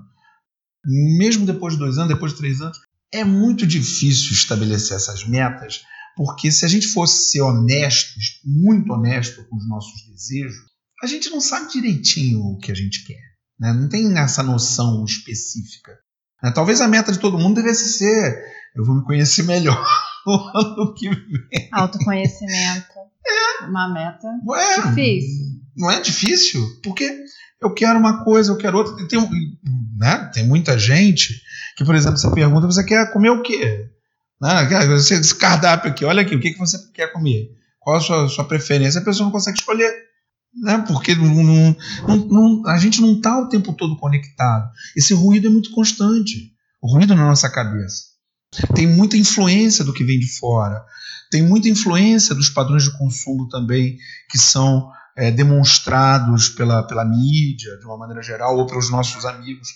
Mesmo 1.17 1.45
depois 1.45 1.73
de 1.73 1.79
dois 1.79 1.97
anos, 1.97 2.13
depois 2.13 2.33
de 2.33 2.37
três 2.37 2.61
anos? 2.61 2.77
É 3.13 3.23
muito 3.23 3.67
difícil 3.67 4.31
estabelecer 4.31 4.97
essas 4.97 5.23
metas, 5.27 5.81
Porque 6.15 6.51
se 6.51 6.65
a 6.65 6.67
gente 6.67 6.87
fosse 6.87 7.31
ser 7.31 7.41
honestos, 7.41 8.41
muito 8.43 8.91
honesto 8.91 9.43
com 9.47 9.55
os 9.55 9.67
nossos 9.67 10.05
desejos, 10.07 10.55
a 11.03 11.07
gente 11.07 11.29
não 11.29 11.39
sabe 11.41 11.71
direitinho 11.71 12.39
o 12.39 12.57
que 12.57 12.71
a 12.71 12.75
gente 12.75 13.03
quer. 13.05 13.21
Né? 13.59 13.71
Não 13.73 13.87
tem 13.87 14.17
essa 14.17 14.41
noção 14.41 15.05
específica. 15.05 15.91
Né? 16.41 16.51
Talvez 16.51 16.81
a 16.81 16.87
meta 16.87 17.11
de 17.11 17.19
todo 17.19 17.37
mundo 17.37 17.55
devesse 17.55 17.97
ser: 17.97 18.43
eu 18.75 18.83
vou 18.83 18.95
me 18.95 19.03
conhecer 19.03 19.43
melhor 19.43 19.83
no 20.25 20.33
ano 20.55 20.93
que 20.95 21.09
vem. 21.09 21.69
Autoconhecimento. 21.71 22.93
É. 23.25 23.65
Uma 23.65 23.93
meta. 23.93 24.27
É, 24.55 24.89
difícil. 24.89 25.45
Não 25.75 25.91
é 25.91 26.01
difícil? 26.01 26.61
Porque 26.83 27.11
eu 27.61 27.73
quero 27.73 27.99
uma 27.99 28.23
coisa, 28.23 28.51
eu 28.51 28.57
quero 28.57 28.77
outra. 28.77 29.07
Tem, 29.07 29.19
né? 29.97 30.31
tem 30.33 30.45
muita 30.45 30.77
gente 30.77 31.42
que, 31.75 31.85
por 31.85 31.95
exemplo, 31.95 32.17
você 32.17 32.29
pergunta: 32.31 32.67
você 32.67 32.83
quer 32.83 33.11
comer 33.11 33.29
o 33.29 33.41
quê? 33.41 33.89
Né? 34.41 34.85
Você, 34.87 35.15
esse 35.15 35.35
cardápio 35.35 35.91
aqui, 35.91 36.05
olha 36.05 36.21
aqui, 36.21 36.35
o 36.35 36.39
que, 36.39 36.51
que 36.51 36.59
você 36.59 36.77
quer 36.93 37.11
comer? 37.11 37.49
Qual 37.79 37.97
a 37.97 37.99
sua, 37.99 38.27
sua 38.27 38.45
preferência? 38.45 39.01
A 39.01 39.03
pessoa 39.03 39.25
não 39.25 39.31
consegue 39.31 39.57
escolher. 39.57 39.93
Né? 40.61 40.83
Porque 40.87 41.15
não, 41.15 41.43
não, 41.43 41.75
não, 42.29 42.67
a 42.67 42.77
gente 42.77 43.01
não 43.01 43.13
está 43.13 43.39
o 43.39 43.49
tempo 43.49 43.73
todo 43.73 43.97
conectado. 43.97 44.69
Esse 44.95 45.13
ruído 45.13 45.47
é 45.47 45.49
muito 45.49 45.71
constante. 45.71 46.53
O 46.81 46.93
ruído 46.93 47.15
na 47.15 47.25
nossa 47.25 47.49
cabeça. 47.49 48.13
Tem 48.75 48.85
muita 48.85 49.17
influência 49.17 49.83
do 49.83 49.93
que 49.93 50.03
vem 50.03 50.19
de 50.19 50.27
fora. 50.37 50.83
Tem 51.31 51.41
muita 51.41 51.69
influência 51.69 52.35
dos 52.35 52.49
padrões 52.49 52.83
de 52.83 52.95
consumo 52.97 53.47
também 53.49 53.97
que 54.29 54.37
são 54.37 54.91
é, 55.17 55.31
demonstrados 55.31 56.49
pela, 56.49 56.83
pela 56.83 57.03
mídia, 57.03 57.77
de 57.79 57.85
uma 57.85 57.97
maneira 57.97 58.21
geral, 58.21 58.57
ou 58.57 58.67
pelos 58.67 58.91
nossos 58.91 59.25
amigos, 59.25 59.69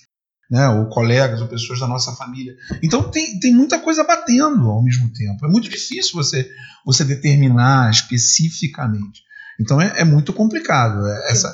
né, 0.49 0.67
ou 0.69 0.87
colegas, 0.87 1.41
ou 1.41 1.47
pessoas 1.47 1.79
da 1.79 1.87
nossa 1.87 2.13
família. 2.13 2.55
Então 2.81 3.03
tem, 3.09 3.39
tem 3.39 3.53
muita 3.53 3.79
coisa 3.79 4.03
batendo 4.03 4.69
ao 4.69 4.81
mesmo 4.81 5.11
tempo. 5.13 5.45
É 5.45 5.49
muito 5.49 5.69
difícil 5.69 6.13
você, 6.13 6.49
você 6.85 7.03
determinar 7.03 7.91
especificamente. 7.91 9.23
Então 9.59 9.81
é, 9.81 10.01
é 10.01 10.03
muito 10.03 10.31
complicado. 10.33 11.05
É, 11.05 11.31
essa, 11.31 11.53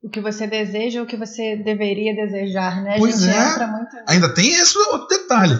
o 0.00 0.08
que 0.08 0.20
você 0.20 0.46
deseja, 0.46 1.02
o 1.02 1.06
que 1.06 1.16
você 1.16 1.56
deveria 1.56 2.14
desejar, 2.14 2.82
né? 2.82 2.96
Pois 2.98 3.26
é. 3.26 3.36
Ainda 4.06 4.32
tem 4.32 4.54
esse 4.54 4.78
outro 4.78 5.08
detalhe. 5.08 5.54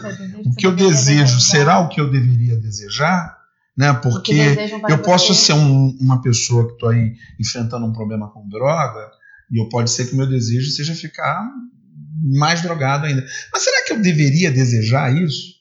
o 0.46 0.54
que 0.54 0.66
eu 0.66 0.74
desejo 0.74 1.34
desejar. 1.34 1.40
será 1.40 1.78
o 1.80 1.88
que 1.88 2.00
eu 2.00 2.08
deveria 2.08 2.56
desejar? 2.56 3.36
Né? 3.76 3.92
Porque 3.94 4.56
eu 4.88 4.98
posso 4.98 5.34
ser 5.34 5.54
um, 5.54 5.96
uma 6.00 6.22
pessoa 6.22 6.66
que 6.66 6.74
estou 6.74 6.88
aí 6.88 7.14
enfrentando 7.38 7.84
um 7.86 7.92
problema 7.92 8.30
com 8.32 8.48
droga 8.48 9.10
e 9.50 9.60
eu 9.60 9.68
pode 9.68 9.90
ser 9.90 10.06
que 10.06 10.14
o 10.14 10.16
meu 10.16 10.26
desejo 10.26 10.70
seja 10.70 10.94
ficar 10.94 11.48
mais 12.22 12.62
drogado 12.62 13.06
ainda. 13.06 13.24
Mas 13.52 13.62
será 13.62 13.84
que 13.84 13.92
eu 13.92 14.00
deveria 14.00 14.50
desejar 14.50 15.14
isso? 15.14 15.54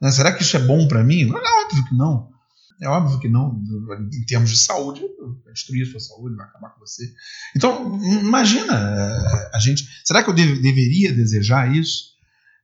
Né? 0.00 0.10
Será 0.10 0.32
que 0.32 0.42
isso 0.42 0.56
é 0.56 0.60
bom 0.60 0.86
para 0.86 1.02
mim? 1.02 1.30
É 1.30 1.64
óbvio 1.64 1.84
que 1.88 1.94
não. 1.94 2.34
É 2.82 2.88
óbvio 2.88 3.20
que 3.20 3.28
não, 3.28 3.62
em 4.12 4.26
termos 4.26 4.50
de 4.50 4.58
saúde, 4.58 5.00
vai 5.44 5.52
destruir 5.52 5.86
a 5.86 5.90
sua 5.90 6.00
saúde, 6.00 6.36
vai 6.36 6.46
acabar 6.46 6.70
com 6.70 6.80
você. 6.80 7.04
Então, 7.56 7.98
imagina, 8.02 9.18
a 9.52 9.58
gente. 9.58 9.88
Será 10.04 10.22
que 10.22 10.28
eu 10.28 10.34
deveria 10.34 11.12
desejar 11.12 11.74
isso? 11.74 12.14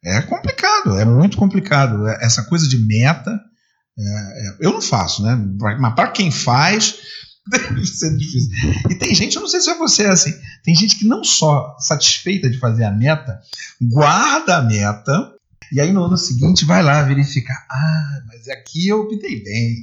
É 0.04 0.20
complicado, 0.22 0.98
é 0.98 1.04
muito 1.04 1.36
complicado. 1.36 2.08
Essa 2.08 2.42
coisa 2.44 2.68
de 2.68 2.78
meta, 2.78 3.40
é, 3.98 4.02
é, 4.02 4.56
eu 4.60 4.72
não 4.72 4.80
faço, 4.80 5.22
né? 5.22 5.36
Mas 5.78 5.94
para 5.94 6.10
quem 6.10 6.30
faz, 6.30 6.96
deve 7.50 7.84
ser 7.86 8.16
difícil. 8.16 8.50
E 8.88 8.94
tem 8.94 9.14
gente, 9.14 9.36
eu 9.36 9.42
não 9.42 9.48
sei 9.48 9.60
se 9.60 9.70
é 9.70 9.74
você 9.76 10.06
assim, 10.06 10.32
tem 10.64 10.74
gente 10.74 10.96
que 10.96 11.06
não 11.06 11.22
só 11.24 11.76
satisfeita 11.78 12.48
de 12.48 12.58
fazer 12.58 12.84
a 12.84 12.90
meta, 12.90 13.40
guarda 13.80 14.56
a 14.56 14.62
meta, 14.62 15.34
e 15.72 15.80
aí 15.80 15.92
no 15.92 16.04
ano 16.04 16.16
seguinte 16.16 16.64
vai 16.64 16.82
lá 16.82 17.02
verificar. 17.02 17.66
Ah, 17.70 18.20
mas 18.26 18.48
aqui 18.48 18.88
eu 18.88 19.02
optei 19.02 19.42
bem. 19.42 19.76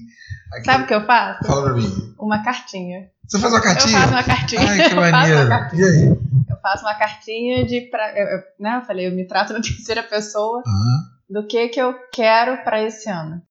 Aqui... 0.53 0.65
Sabe 0.65 0.84
o 0.84 0.88
que 0.88 0.93
eu 0.93 1.06
faço? 1.06 1.45
Fala 1.45 1.63
pra 1.63 1.73
mim. 1.73 2.15
Uma 2.19 2.43
cartinha. 2.43 3.10
Você 3.27 3.39
faz 3.39 3.53
uma 3.53 3.62
cartinha? 3.62 3.97
Eu 3.97 4.01
faço 4.01 4.13
uma 4.13 4.23
cartinha. 4.23 4.62
Ai, 4.62 4.89
que 4.89 4.95
maneiro. 4.95 5.49
E 5.73 5.84
aí? 5.84 6.08
Eu 6.49 6.58
faço 6.62 6.84
uma 6.84 6.95
cartinha 6.95 7.65
de. 7.65 7.82
Pra, 7.82 8.17
eu, 8.17 8.27
eu, 8.27 8.43
né, 8.60 8.77
eu 8.82 8.86
falei, 8.86 9.08
eu 9.08 9.12
me 9.12 9.25
trato 9.25 9.53
na 9.53 9.60
terceira 9.62 10.03
pessoa 10.03 10.63
uhum. 10.65 11.01
do 11.30 11.47
que, 11.47 11.67
que 11.69 11.80
eu 11.80 11.93
quero 12.13 12.63
para 12.63 12.84
esse 12.84 13.10
ano. 13.10 13.41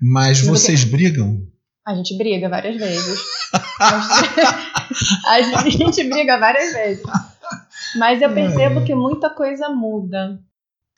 Mas 0.00 0.40
vocês 0.40 0.84
que... 0.84 0.90
brigam? 0.90 1.40
A 1.86 1.94
gente 1.94 2.16
briga 2.16 2.48
várias 2.48 2.76
vezes. 2.76 3.20
a 5.26 5.68
gente 5.68 6.04
briga 6.04 6.38
várias 6.38 6.72
vezes. 6.72 7.04
Mas 7.96 8.22
eu 8.22 8.32
percebo 8.32 8.84
que 8.84 8.94
muita 8.94 9.28
coisa 9.30 9.68
muda. 9.68 10.40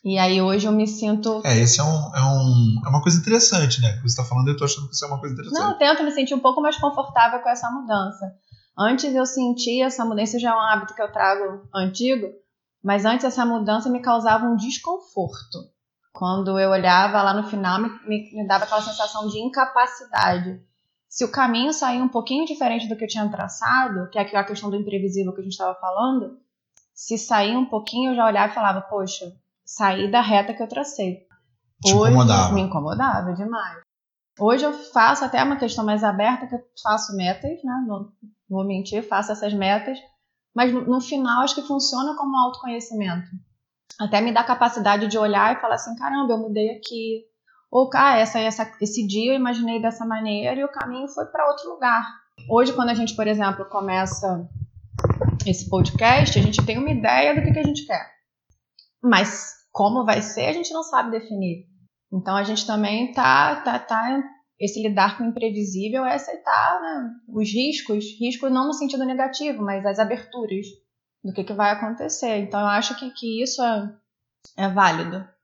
E 0.05 0.19
aí 0.19 0.41
hoje 0.41 0.67
eu 0.67 0.73
me 0.73 0.87
sinto. 0.87 1.43
É, 1.45 1.59
esse 1.59 1.81
é, 1.81 1.83
um, 1.83 2.15
é, 2.15 2.23
um, 2.23 2.81
é 2.87 2.89
uma 2.89 3.03
coisa 3.03 3.19
interessante, 3.19 3.81
né? 3.81 3.95
Que 3.95 4.03
você 4.03 4.21
está 4.21 4.25
falando, 4.25 4.47
eu 4.47 4.57
tô 4.57 4.65
achando 4.65 4.87
que 4.87 4.95
isso 4.95 5.05
é 5.05 5.09
uma 5.09 5.19
coisa 5.19 5.35
interessante. 5.35 5.61
Não, 5.61 5.73
eu 5.73 5.79
tento 5.79 6.05
me 6.05 6.13
sentir 6.13 6.35
um 6.35 6.39
pouco 6.39 6.61
mais 6.61 6.77
confortável 6.77 7.41
com 7.41 7.49
essa 7.49 7.69
mudança. 7.71 8.33
Antes 8.79 9.13
eu 9.13 9.27
sentia 9.27 9.87
essa 9.87 10.05
mudança, 10.05 10.39
já 10.39 10.51
é 10.51 10.55
um 10.55 10.61
hábito 10.61 10.95
que 10.95 11.03
eu 11.03 11.11
trago 11.11 11.67
antigo, 11.75 12.29
mas 12.85 13.05
antes 13.05 13.25
essa 13.25 13.45
mudança 13.45 13.91
me 13.91 14.01
causava 14.01 14.47
um 14.47 14.55
desconforto. 14.55 15.59
Quando 16.13 16.57
eu 16.57 16.71
olhava 16.71 17.21
lá 17.21 17.35
no 17.35 17.49
final, 17.49 17.83
me, 17.83 17.89
me, 18.07 18.31
me 18.33 18.47
dava 18.47 18.63
aquela 18.63 18.83
sensação 18.83 19.27
de 19.27 19.39
incapacidade. 19.41 20.61
Se 21.17 21.25
o 21.25 21.31
caminho 21.31 21.73
saía 21.73 22.05
um 22.05 22.11
pouquinho 22.11 22.45
diferente 22.45 22.87
do 22.87 22.95
que 22.95 23.05
eu 23.05 23.09
tinha 23.09 23.27
traçado, 23.31 24.11
que 24.11 24.19
é 24.19 24.37
a 24.37 24.45
questão 24.45 24.69
do 24.69 24.77
imprevisível 24.77 25.33
que 25.33 25.41
a 25.41 25.43
gente 25.43 25.53
estava 25.53 25.75
falando, 25.81 26.39
se 26.93 27.17
saía 27.17 27.59
um 27.59 27.65
pouquinho, 27.65 28.11
eu 28.11 28.17
já 28.17 28.27
olhava 28.27 28.53
e 28.53 28.55
falava, 28.55 28.83
poxa, 28.83 29.35
sair 29.65 30.11
da 30.11 30.21
reta 30.21 30.53
que 30.53 30.63
eu 30.63 30.69
tracei. 30.69 31.27
Te 31.83 31.95
Hoje, 31.95 32.13
incomodava. 32.13 32.53
Me 32.53 32.61
incomodava 32.61 33.33
demais. 33.33 33.81
Hoje 34.39 34.67
eu 34.67 34.75
faço 34.75 35.25
até 35.25 35.43
uma 35.43 35.57
questão 35.57 35.87
mais 35.87 36.05
aberta, 36.05 36.47
que 36.47 36.55
eu 36.55 36.63
faço 36.83 37.17
metas, 37.17 37.65
né? 37.65 37.85
Não 37.89 38.13
vou 38.47 38.63
mentir, 38.67 39.03
faço 39.03 39.33
essas 39.33 39.55
metas, 39.55 39.99
mas 40.55 40.71
no, 40.71 40.83
no 40.83 41.01
final 41.01 41.41
acho 41.41 41.55
que 41.55 41.63
funciona 41.63 42.15
como 42.15 42.37
autoconhecimento. 42.37 43.31
Até 43.99 44.21
me 44.21 44.33
dá 44.33 44.45
capacidade 44.45 45.07
de 45.07 45.17
olhar 45.17 45.57
e 45.57 45.61
falar 45.63 45.77
assim, 45.77 45.97
caramba, 45.97 46.35
eu 46.35 46.39
mudei 46.39 46.77
aqui. 46.77 47.25
Ou, 47.77 47.91
ah, 47.93 48.17
essa, 48.17 48.39
essa, 48.39 48.73
esse 48.81 49.07
dia 49.07 49.33
eu 49.33 49.37
imaginei 49.37 49.83
dessa 49.83 50.07
maneira 50.07 50.59
e 50.59 50.65
o 50.65 50.73
caminho 50.73 51.07
foi 51.09 51.27
para 51.27 51.47
outro 51.47 51.69
lugar. 51.69 52.07
Hoje, 52.49 52.73
quando 52.73 52.89
a 52.89 52.95
gente, 52.95 53.15
por 53.15 53.27
exemplo, 53.27 53.67
começa 53.67 54.49
esse 55.47 55.69
podcast, 55.69 56.39
a 56.39 56.43
gente 56.43 56.65
tem 56.65 56.79
uma 56.79 56.89
ideia 56.89 57.35
do 57.35 57.43
que, 57.43 57.53
que 57.53 57.59
a 57.59 57.63
gente 57.63 57.85
quer. 57.85 58.11
Mas 59.03 59.53
como 59.71 60.07
vai 60.07 60.23
ser, 60.23 60.47
a 60.47 60.53
gente 60.55 60.73
não 60.73 60.83
sabe 60.83 61.11
definir. 61.11 61.67
Então 62.11 62.35
a 62.35 62.45
gente 62.45 62.67
também 62.67 63.13
tá, 63.13 63.57
tá, 63.57 63.79
tá 63.79 64.23
esse 64.59 64.83
lidar 64.83 65.19
com 65.19 65.25
o 65.25 65.27
imprevisível 65.27 66.03
é 66.07 66.15
aceitar 66.15 66.81
né, 66.81 67.11
os 67.29 67.53
riscos, 67.53 68.07
risco 68.19 68.49
não 68.49 68.69
no 68.69 68.73
sentido 68.73 69.05
negativo, 69.05 69.63
mas 69.63 69.85
as 69.85 69.99
aberturas 69.99 70.65
do 71.23 71.31
que, 71.31 71.45
que 71.45 71.53
vai 71.53 71.73
acontecer. 71.73 72.39
Então 72.39 72.59
eu 72.59 72.69
acho 72.69 72.99
que, 72.99 73.11
que 73.11 73.43
isso 73.43 73.63
é, 73.63 73.95
é 74.57 74.69
válido. 74.71 75.36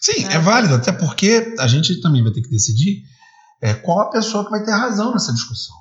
Sim, 0.00 0.26
é. 0.26 0.34
é 0.34 0.38
válido, 0.38 0.74
até 0.74 0.92
porque 0.92 1.54
a 1.58 1.66
gente 1.66 2.00
também 2.00 2.22
vai 2.22 2.32
ter 2.32 2.42
que 2.42 2.50
decidir 2.50 3.02
é, 3.60 3.74
qual 3.74 4.00
a 4.00 4.10
pessoa 4.10 4.44
que 4.44 4.50
vai 4.50 4.64
ter 4.64 4.72
razão 4.72 5.12
nessa 5.12 5.32
discussão. 5.32 5.76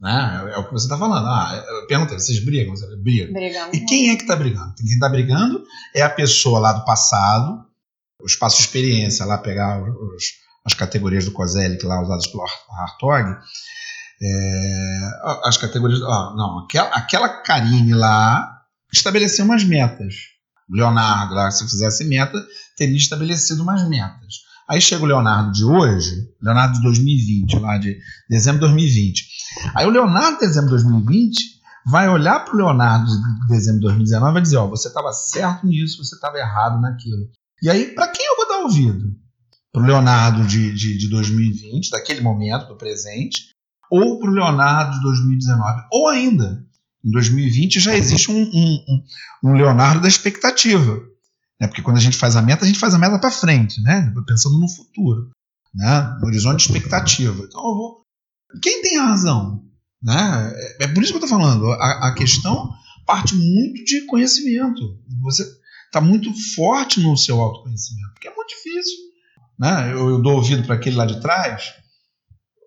Né? 0.00 0.50
É, 0.54 0.58
o 0.58 0.64
que 0.64 0.72
você 0.72 0.86
está 0.86 0.96
falando. 0.96 1.26
Ah, 1.26 1.62
pergunta, 1.86 2.18
vocês 2.18 2.42
brigam? 2.44 2.74
Você 2.74 2.86
briga. 2.96 3.32
Brigamos. 3.32 3.76
E 3.76 3.84
quem 3.84 4.10
é 4.10 4.16
que 4.16 4.22
está 4.22 4.34
brigando? 4.34 4.74
Quem 4.74 4.86
está 4.86 5.08
brigando 5.08 5.62
é 5.94 6.02
a 6.02 6.10
pessoa 6.10 6.58
lá 6.58 6.72
do 6.72 6.84
passado, 6.84 7.64
o 8.20 8.26
espaço 8.26 8.56
de 8.56 8.62
experiência, 8.62 9.26
lá 9.26 9.36
pegar 9.36 9.82
os, 9.82 10.24
as 10.64 10.74
categorias 10.74 11.24
do 11.24 11.32
COSELIC 11.32 11.84
lá 11.84 12.02
usadas 12.02 12.26
pelo 12.26 12.44
Hartog. 12.70 13.36
É, 14.22 15.10
as 15.44 15.56
categorias. 15.56 16.00
Não, 16.00 16.60
aquela, 16.64 16.88
aquela 16.90 17.28
Karine 17.42 17.94
lá 17.94 18.50
estabeleceu 18.92 19.44
umas 19.44 19.64
metas. 19.64 20.14
Leonardo 20.70 21.34
lá, 21.34 21.50
se 21.50 21.64
fizesse 21.64 22.04
meta, 22.04 22.40
teria 22.76 22.96
estabelecido 22.96 23.62
umas 23.62 23.88
metas. 23.88 24.50
Aí 24.68 24.80
chega 24.80 25.02
o 25.02 25.06
Leonardo 25.06 25.50
de 25.50 25.64
hoje, 25.64 26.28
Leonardo 26.40 26.74
de 26.74 26.82
2020, 26.82 27.58
lá 27.58 27.76
de 27.76 27.98
dezembro 28.28 28.60
de 28.60 28.66
2020. 28.66 29.24
Aí 29.74 29.84
o 29.84 29.90
Leonardo 29.90 30.38
de 30.38 30.46
dezembro 30.46 30.76
de 30.76 30.84
2020 30.84 31.60
vai 31.86 32.08
olhar 32.08 32.44
para 32.44 32.54
o 32.54 32.56
Leonardo 32.56 33.06
de 33.06 33.48
dezembro 33.48 33.80
de 33.80 33.86
2019 33.86 34.30
e 34.30 34.32
vai 34.32 34.42
dizer: 34.42 34.56
Ó, 34.58 34.68
você 34.68 34.86
estava 34.86 35.12
certo 35.12 35.66
nisso, 35.66 36.04
você 36.04 36.14
estava 36.14 36.38
errado 36.38 36.80
naquilo. 36.80 37.28
E 37.62 37.68
aí, 37.68 37.94
para 37.94 38.08
quem 38.08 38.24
eu 38.24 38.36
vou 38.36 38.48
dar 38.48 38.58
ouvido? 38.58 39.12
Para 39.72 39.82
o 39.82 39.86
Leonardo 39.86 40.46
de, 40.46 40.72
de, 40.72 40.98
de 40.98 41.08
2020, 41.10 41.90
daquele 41.90 42.20
momento, 42.20 42.66
do 42.66 42.76
presente, 42.76 43.50
ou 43.90 44.18
para 44.18 44.30
o 44.30 44.34
Leonardo 44.34 44.96
de 44.96 45.02
2019? 45.02 45.82
Ou 45.92 46.08
ainda, 46.08 46.64
em 47.04 47.10
2020 47.10 47.80
já 47.80 47.96
existe 47.96 48.30
um, 48.30 48.42
um, 48.42 49.04
um 49.44 49.52
Leonardo 49.54 50.02
da 50.02 50.08
expectativa. 50.08 51.02
Né? 51.60 51.66
Porque 51.66 51.82
quando 51.82 51.98
a 51.98 52.00
gente 52.00 52.16
faz 52.16 52.36
a 52.36 52.42
meta, 52.42 52.64
a 52.64 52.66
gente 52.66 52.78
faz 52.78 52.94
a 52.94 52.98
meta 52.98 53.18
para 53.18 53.30
frente, 53.30 53.82
né? 53.82 54.12
pensando 54.26 54.58
no 54.58 54.68
futuro, 54.68 55.30
né? 55.74 56.16
no 56.20 56.26
horizonte 56.26 56.58
de 56.58 56.62
expectativa. 56.64 57.44
Então 57.44 57.60
eu 57.60 57.74
vou. 57.74 58.00
Quem 58.62 58.82
tem 58.82 58.98
a 58.98 59.06
razão? 59.06 59.62
Né? 60.02 60.52
É, 60.54 60.84
é 60.84 60.88
por 60.88 61.02
isso 61.02 61.12
que 61.12 61.18
eu 61.18 61.24
estou 61.24 61.38
falando. 61.38 61.70
A, 61.72 62.08
a, 62.08 62.14
questão 62.14 62.72
parte 63.06 63.34
muito 63.34 63.84
de 63.84 64.06
conhecimento. 64.06 64.98
Você 65.22 65.44
está 65.86 66.00
muito 66.00 66.32
forte 66.54 67.00
no 67.00 67.16
seu 67.16 67.40
autoconhecimento, 67.40 68.12
porque 68.12 68.28
é 68.28 68.34
muito 68.34 68.48
difícil. 68.48 68.98
Né? 69.58 69.92
Eu, 69.92 70.08
eu 70.10 70.22
dou 70.22 70.36
ouvido 70.36 70.64
para 70.64 70.76
aquele 70.76 70.96
lá 70.96 71.04
de 71.04 71.20
trás. 71.20 71.74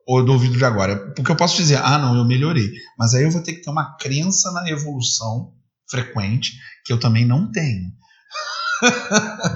Ou 0.07 0.23
do 0.23 0.33
ouvido 0.33 0.57
de 0.57 0.65
agora? 0.65 1.13
Porque 1.13 1.31
eu 1.31 1.35
posso 1.35 1.55
dizer, 1.55 1.77
ah, 1.77 1.97
não, 1.97 2.15
eu 2.15 2.25
melhorei. 2.25 2.71
Mas 2.97 3.13
aí 3.13 3.23
eu 3.23 3.31
vou 3.31 3.41
ter 3.41 3.53
que 3.53 3.61
ter 3.61 3.69
uma 3.69 3.95
crença 3.97 4.51
na 4.51 4.69
evolução 4.69 5.53
frequente 5.89 6.53
que 6.85 6.91
eu 6.91 6.99
também 6.99 7.25
não 7.25 7.51
tenho. 7.51 7.91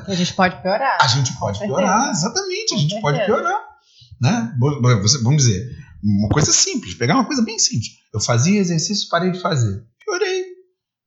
A 0.07 0.13
gente 0.13 0.33
pode 0.33 0.61
piorar. 0.61 0.97
A 1.01 1.07
gente 1.07 1.33
pode 1.37 1.59
piorar, 1.59 2.11
exatamente, 2.11 2.75
a 2.75 2.77
gente 2.77 3.01
pode 3.01 3.25
piorar. 3.25 3.61
Né? 4.21 4.53
Vamos 5.23 5.43
dizer, 5.43 5.69
uma 6.01 6.29
coisa 6.29 6.51
simples, 6.51 6.93
pegar 6.93 7.15
uma 7.15 7.25
coisa 7.25 7.41
bem 7.41 7.59
simples. 7.59 7.89
Eu 8.13 8.21
fazia 8.21 8.59
exercício, 8.59 9.09
parei 9.09 9.31
de 9.31 9.39
fazer. 9.39 9.83
Piorei. 10.03 10.45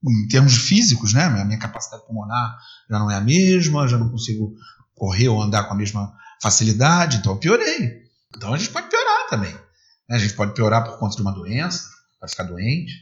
Em 0.03 0.29
termos 0.29 0.57
físicos, 0.57 1.13
né? 1.13 1.25
A 1.25 1.45
minha 1.45 1.59
capacidade 1.59 2.07
pulmonar 2.07 2.57
já 2.91 2.99
não 2.99 3.11
é 3.11 3.17
a 3.17 3.21
mesma, 3.21 3.89
já 3.89 3.99
não 3.99 4.11
consigo 4.11 4.55
correr 4.95 5.29
ou 5.29 5.41
andar 5.41 5.65
com 5.65 5.75
a 5.75 5.77
mesma 5.77 6.13
facilidade, 6.43 7.19
então 7.19 7.33
eu 7.33 7.39
piorei. 7.39 8.03
Então 8.37 8.55
a 8.55 8.59
gente 8.59 8.71
pode 8.71 8.89
piorar 8.89 9.20
também. 9.31 9.53
Né? 9.53 10.17
A 10.17 10.19
gente 10.19 10.35
pode 10.35 10.53
piorar 10.53 10.85
por 10.85 10.99
conta 10.99 11.17
de 11.17 11.23
uma 11.23 11.33
doença, 11.33 11.89
pode 12.19 12.33
ficar 12.33 12.45
doente. 12.45 12.93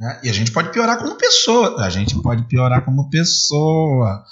Né? 0.00 0.20
E 0.24 0.30
a 0.30 0.32
gente 0.32 0.50
pode 0.50 0.70
piorar 0.70 0.98
como 0.98 1.16
pessoa. 1.16 1.84
A 1.84 1.90
gente 1.90 2.20
pode 2.20 2.48
piorar 2.48 2.84
como 2.84 3.08
pessoa. 3.10 4.24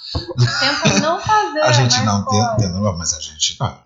Tenta 0.59 0.99
não 0.99 1.21
fazer. 1.21 1.61
a 1.63 1.71
gente 1.71 2.01
não 2.03 2.25
tenta, 2.25 2.69
mas 2.97 3.13
a 3.13 3.21
gente. 3.21 3.55
Ó, 3.61 3.77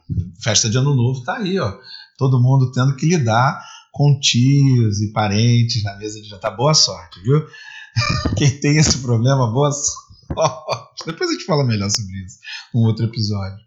festa 0.41 0.69
de 0.69 0.77
ano 0.77 0.95
novo 0.95 1.23
tá 1.23 1.37
aí, 1.37 1.59
ó. 1.59 1.77
Todo 2.17 2.41
mundo 2.41 2.71
tendo 2.71 2.95
que 2.95 3.05
lidar 3.05 3.63
com 3.91 4.19
tios 4.19 5.01
e 5.01 5.11
parentes 5.11 5.83
na 5.83 5.95
mesa 5.97 6.19
de 6.19 6.27
jantar. 6.27 6.55
Boa 6.55 6.73
sorte, 6.73 7.21
viu? 7.21 7.45
Quem 8.37 8.59
tem 8.59 8.77
esse 8.77 8.99
problema, 8.99 9.51
boa 9.51 9.71
sorte. 9.71 11.05
Depois 11.05 11.29
a 11.29 11.33
gente 11.33 11.45
fala 11.45 11.63
melhor 11.63 11.89
sobre 11.89 12.13
isso, 12.23 12.37
um 12.73 12.81
outro 12.81 13.05
episódio. 13.05 13.57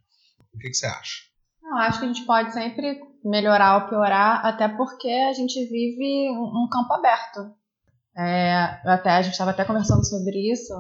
O 0.52 0.58
que, 0.58 0.68
que 0.68 0.74
você 0.74 0.86
acha? 0.86 1.14
Não, 1.62 1.78
acho 1.78 2.00
que 2.00 2.04
a 2.04 2.08
gente 2.08 2.26
pode 2.26 2.52
sempre 2.52 3.00
melhorar 3.24 3.82
ou 3.82 3.88
piorar, 3.88 4.44
até 4.44 4.68
porque 4.68 5.08
a 5.08 5.32
gente 5.32 5.64
vive 5.66 6.30
um 6.30 6.68
campo 6.70 6.92
aberto. 6.94 7.54
É, 8.16 8.80
até 8.84 9.10
a 9.10 9.22
gente 9.22 9.32
estava 9.32 9.50
até 9.50 9.64
conversando 9.64 10.04
sobre 10.04 10.52
isso, 10.52 10.74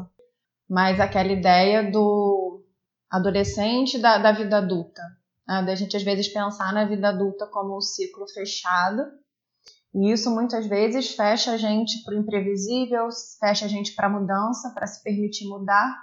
mas 0.68 1.00
aquela 1.00 1.30
ideia 1.30 1.90
do 1.90 2.64
adolescente 3.10 3.98
da, 3.98 4.18
da 4.18 4.32
vida 4.32 4.58
adulta, 4.58 5.02
né? 5.46 5.62
da 5.62 5.74
gente 5.74 5.96
às 5.96 6.02
vezes 6.02 6.28
pensar 6.28 6.72
na 6.72 6.84
vida 6.84 7.08
adulta 7.08 7.46
como 7.46 7.76
um 7.76 7.80
ciclo 7.80 8.26
fechado, 8.28 9.02
e 9.94 10.12
isso 10.12 10.30
muitas 10.30 10.66
vezes 10.66 11.14
fecha 11.16 11.52
a 11.52 11.56
gente 11.56 12.04
para 12.04 12.14
o 12.14 12.18
imprevisível, 12.18 13.08
fecha 13.40 13.64
a 13.64 13.68
gente 13.68 13.94
para 13.94 14.06
a 14.06 14.10
mudança, 14.10 14.70
para 14.70 14.86
se 14.86 15.02
permitir 15.02 15.48
mudar, 15.48 15.96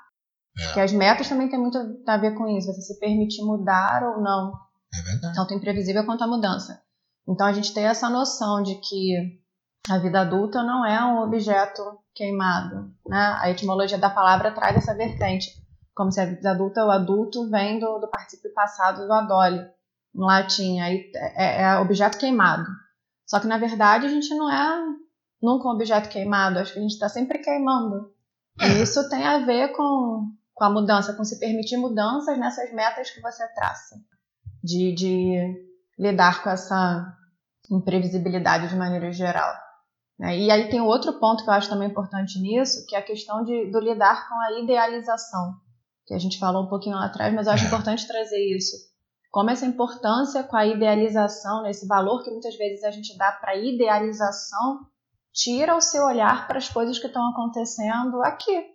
é. 0.58 0.66
porque 0.66 0.80
as 0.82 0.92
metas 0.92 1.30
também 1.30 1.50
têm 1.50 1.60
muito 1.60 1.78
a 2.06 2.18
ver 2.18 2.36
com 2.36 2.48
isso, 2.48 2.68
você 2.68 2.82
se 2.82 3.00
permitir 3.00 3.44
mudar 3.44 4.04
ou 4.04 4.22
não. 4.22 4.67
É 4.94 5.02
verdade. 5.02 5.36
Tanto 5.36 5.54
imprevisível 5.54 6.06
quanto 6.06 6.24
a 6.24 6.28
mudança. 6.28 6.82
Então 7.28 7.46
a 7.46 7.54
gente 7.54 7.74
tem 7.74 7.86
essa 7.86 8.10
noção 8.10 8.64
de 8.64 8.76
que 8.76 9.42
a 9.90 9.98
vida 9.98 10.22
adulta 10.22 10.64
não 10.64 10.86
é 10.86 11.04
um 11.04 11.22
objeto 11.22 11.82
queimado. 12.14 12.92
Né? 13.06 13.38
A 13.40 13.50
etimologia 13.50 13.98
da 13.98 14.10
palavra 14.10 14.52
traz 14.52 14.78
essa 14.78 14.96
vertente, 14.96 15.52
como 15.94 16.12
se 16.12 16.22
a 16.22 16.26
vida 16.26 16.52
adulta, 16.52 16.86
o 16.86 16.92
adulto 16.92 17.50
vem 17.50 17.80
do, 17.80 18.00
do 18.00 18.08
participio 18.10 18.54
passado 18.54 19.06
do 19.06 19.14
adole, 19.14 19.66
no 20.14 20.26
latim, 20.26 20.80
aí 20.80 21.12
é, 21.36 21.64
é 21.64 21.78
objeto 21.80 22.18
queimado. 22.18 22.66
Só 23.26 23.40
que 23.40 23.48
na 23.48 23.58
verdade 23.58 24.06
a 24.06 24.10
gente 24.10 24.34
não 24.34 24.50
é 24.50 24.86
nunca 25.42 25.68
um 25.68 25.72
objeto 25.72 26.10
queimado, 26.10 26.60
acho 26.60 26.74
que 26.74 26.80
a 26.80 26.82
gente 26.82 26.94
está 26.94 27.10
sempre 27.10 27.40
queimando. 27.40 28.12
E 28.60 28.66
é. 28.66 28.82
isso 28.82 29.08
tem 29.10 29.26
a 29.26 29.46
ver 29.46 29.74
com, 29.74 30.32
com 30.54 30.64
a 30.64 30.70
mudança, 30.70 31.14
com 31.14 31.24
se 31.24 31.40
permitir 31.40 31.78
mudanças 31.78 32.38
nessas 32.40 32.74
metas 32.74 33.12
que 33.12 33.22
você 33.22 33.46
traça 33.54 33.96
de, 34.68 34.94
de 34.94 35.66
lidar 35.98 36.44
com 36.44 36.50
essa 36.50 37.16
imprevisibilidade 37.72 38.68
de 38.68 38.76
maneira 38.76 39.12
geral. 39.12 39.54
Né? 40.20 40.38
E 40.38 40.52
aí 40.52 40.70
tem 40.70 40.82
outro 40.82 41.14
ponto 41.14 41.44
que 41.44 41.50
eu 41.50 41.54
acho 41.54 41.70
também 41.70 41.90
importante 41.90 42.40
nisso, 42.40 42.86
que 42.88 42.96
é 42.96 43.00
a 43.00 43.06
questão 43.06 43.44
de, 43.44 43.72
do 43.72 43.80
lidar 43.80 44.28
com 44.28 44.36
a 44.36 44.60
idealização, 44.60 45.54
que 46.06 46.14
a 46.14 46.20
gente 46.20 46.38
falou 46.38 46.64
um 46.64 46.70
pouquinho 46.70 46.96
lá 46.96 47.06
atrás, 47.06 47.34
mas 47.34 47.48
eu 47.48 47.54
acho 47.54 47.64
é. 47.64 47.68
importante 47.68 48.08
trazer 48.08 48.40
isso. 48.56 48.76
Como 49.32 49.50
essa 49.50 49.66
importância 49.66 50.44
com 50.44 50.56
a 50.56 50.66
idealização, 50.66 51.64
né, 51.64 51.72
esse 51.72 51.88
valor 51.88 52.24
que 52.24 52.32
muitas 52.32 52.56
vezes 52.58 52.84
a 52.84 52.92
gente 52.92 53.18
dá 53.18 53.32
para 53.32 53.52
a 53.52 53.58
idealização, 53.58 54.80
tira 55.34 55.76
o 55.76 55.82
seu 55.82 56.04
olhar 56.06 56.48
para 56.48 56.58
as 56.58 56.68
coisas 56.68 56.98
que 57.00 57.08
estão 57.08 57.30
acontecendo 57.30 58.22
aqui. 58.24 58.66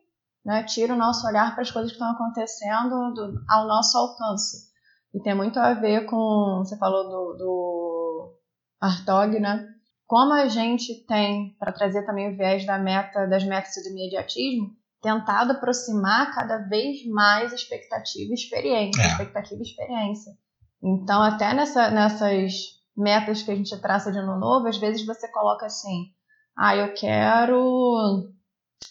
Né? 0.44 0.62
Tira 0.64 0.94
o 0.94 0.96
nosso 0.96 1.26
olhar 1.26 1.52
para 1.54 1.62
as 1.62 1.70
coisas 1.70 1.90
que 1.90 1.96
estão 1.96 2.12
acontecendo 2.12 3.12
do, 3.14 3.40
ao 3.48 3.66
nosso 3.66 3.96
alcance. 3.96 4.71
E 5.14 5.20
tem 5.20 5.34
muito 5.34 5.58
a 5.58 5.74
ver 5.74 6.06
com, 6.06 6.62
você 6.64 6.76
falou 6.78 7.04
do, 7.04 7.36
do 7.38 8.40
Artog, 8.80 9.38
né? 9.38 9.68
Como 10.06 10.32
a 10.32 10.48
gente 10.48 11.06
tem, 11.06 11.54
para 11.58 11.72
trazer 11.72 12.04
também 12.04 12.32
o 12.32 12.36
viés 12.36 12.66
da 12.66 12.78
meta, 12.78 13.26
das 13.26 13.44
metas 13.44 13.74
do 13.74 13.90
imediatismo, 13.90 14.70
tentado 15.02 15.52
aproximar 15.52 16.34
cada 16.34 16.58
vez 16.58 17.04
mais 17.06 17.52
expectativa 17.52 18.30
e 18.30 18.34
experiência, 18.34 19.02
é. 19.02 19.06
expectativa 19.06 19.60
e 19.60 19.64
experiência. 19.64 20.32
Então, 20.82 21.22
até 21.22 21.52
nessa, 21.52 21.90
nessas 21.90 22.52
metas 22.96 23.42
que 23.42 23.50
a 23.50 23.54
gente 23.54 23.76
traça 23.80 24.12
de 24.12 24.18
ano 24.18 24.38
novo, 24.38 24.68
às 24.68 24.78
vezes 24.78 25.04
você 25.04 25.28
coloca 25.28 25.66
assim, 25.66 26.12
ah, 26.56 26.76
eu 26.76 26.94
quero, 26.94 28.32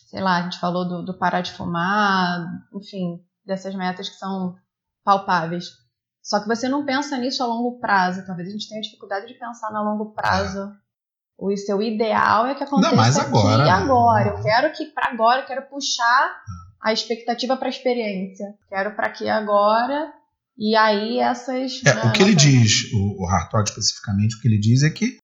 sei 0.08 0.22
lá, 0.22 0.38
a 0.38 0.42
gente 0.44 0.60
falou 0.60 0.88
do, 0.88 1.04
do 1.04 1.18
parar 1.18 1.42
de 1.42 1.52
fumar, 1.52 2.46
enfim, 2.74 3.24
dessas 3.46 3.76
metas 3.76 4.10
que 4.10 4.16
são 4.16 4.56
palpáveis. 5.04 5.81
Só 6.22 6.40
que 6.40 6.48
você 6.48 6.70
não 6.70 6.86
pensa 6.86 7.18
nisso 7.18 7.42
a 7.44 7.48
longo 7.48 7.80
prazo. 7.80 8.26
Talvez 8.26 8.48
a 8.48 8.52
gente 8.52 8.70
tenha 8.70 8.82
dificuldade 8.82 9.28
de 9.28 9.34
pensar 9.34 9.72
no 9.72 9.84
longo 9.84 10.14
prazo. 10.14 10.72
O 11.38 11.56
seu 11.58 11.82
ideal 11.82 12.46
é 12.46 12.54
que 12.54 12.64
aconteça 12.64 12.96
não, 12.96 13.04
agora, 13.04 13.64
aqui 13.64 13.66
e 13.66 13.70
agora. 13.70 14.30
Eu 14.30 14.44
quero 14.44 14.74
que 14.74 14.86
para 14.86 15.10
agora, 15.12 15.42
eu 15.42 15.48
quero 15.48 15.64
puxar 15.64 16.42
a 16.80 16.94
expectativa 16.94 17.58
para 17.58 17.68
a 17.68 17.70
experiência. 17.70 18.54
Quero 18.70 18.96
para 18.96 19.08
aqui 19.08 19.28
agora. 19.28 20.14
E 20.56 20.76
aí 20.76 21.18
essas. 21.18 21.82
É, 21.84 22.06
o 22.06 22.12
que 22.12 22.22
ele 22.22 22.36
diz, 22.36 22.94
o, 22.94 23.24
o 23.24 23.28
Hartog 23.28 23.68
especificamente, 23.68 24.36
o 24.36 24.42
que 24.42 24.48
ele 24.48 24.60
diz 24.60 24.84
é 24.84 24.92
que 24.92 25.18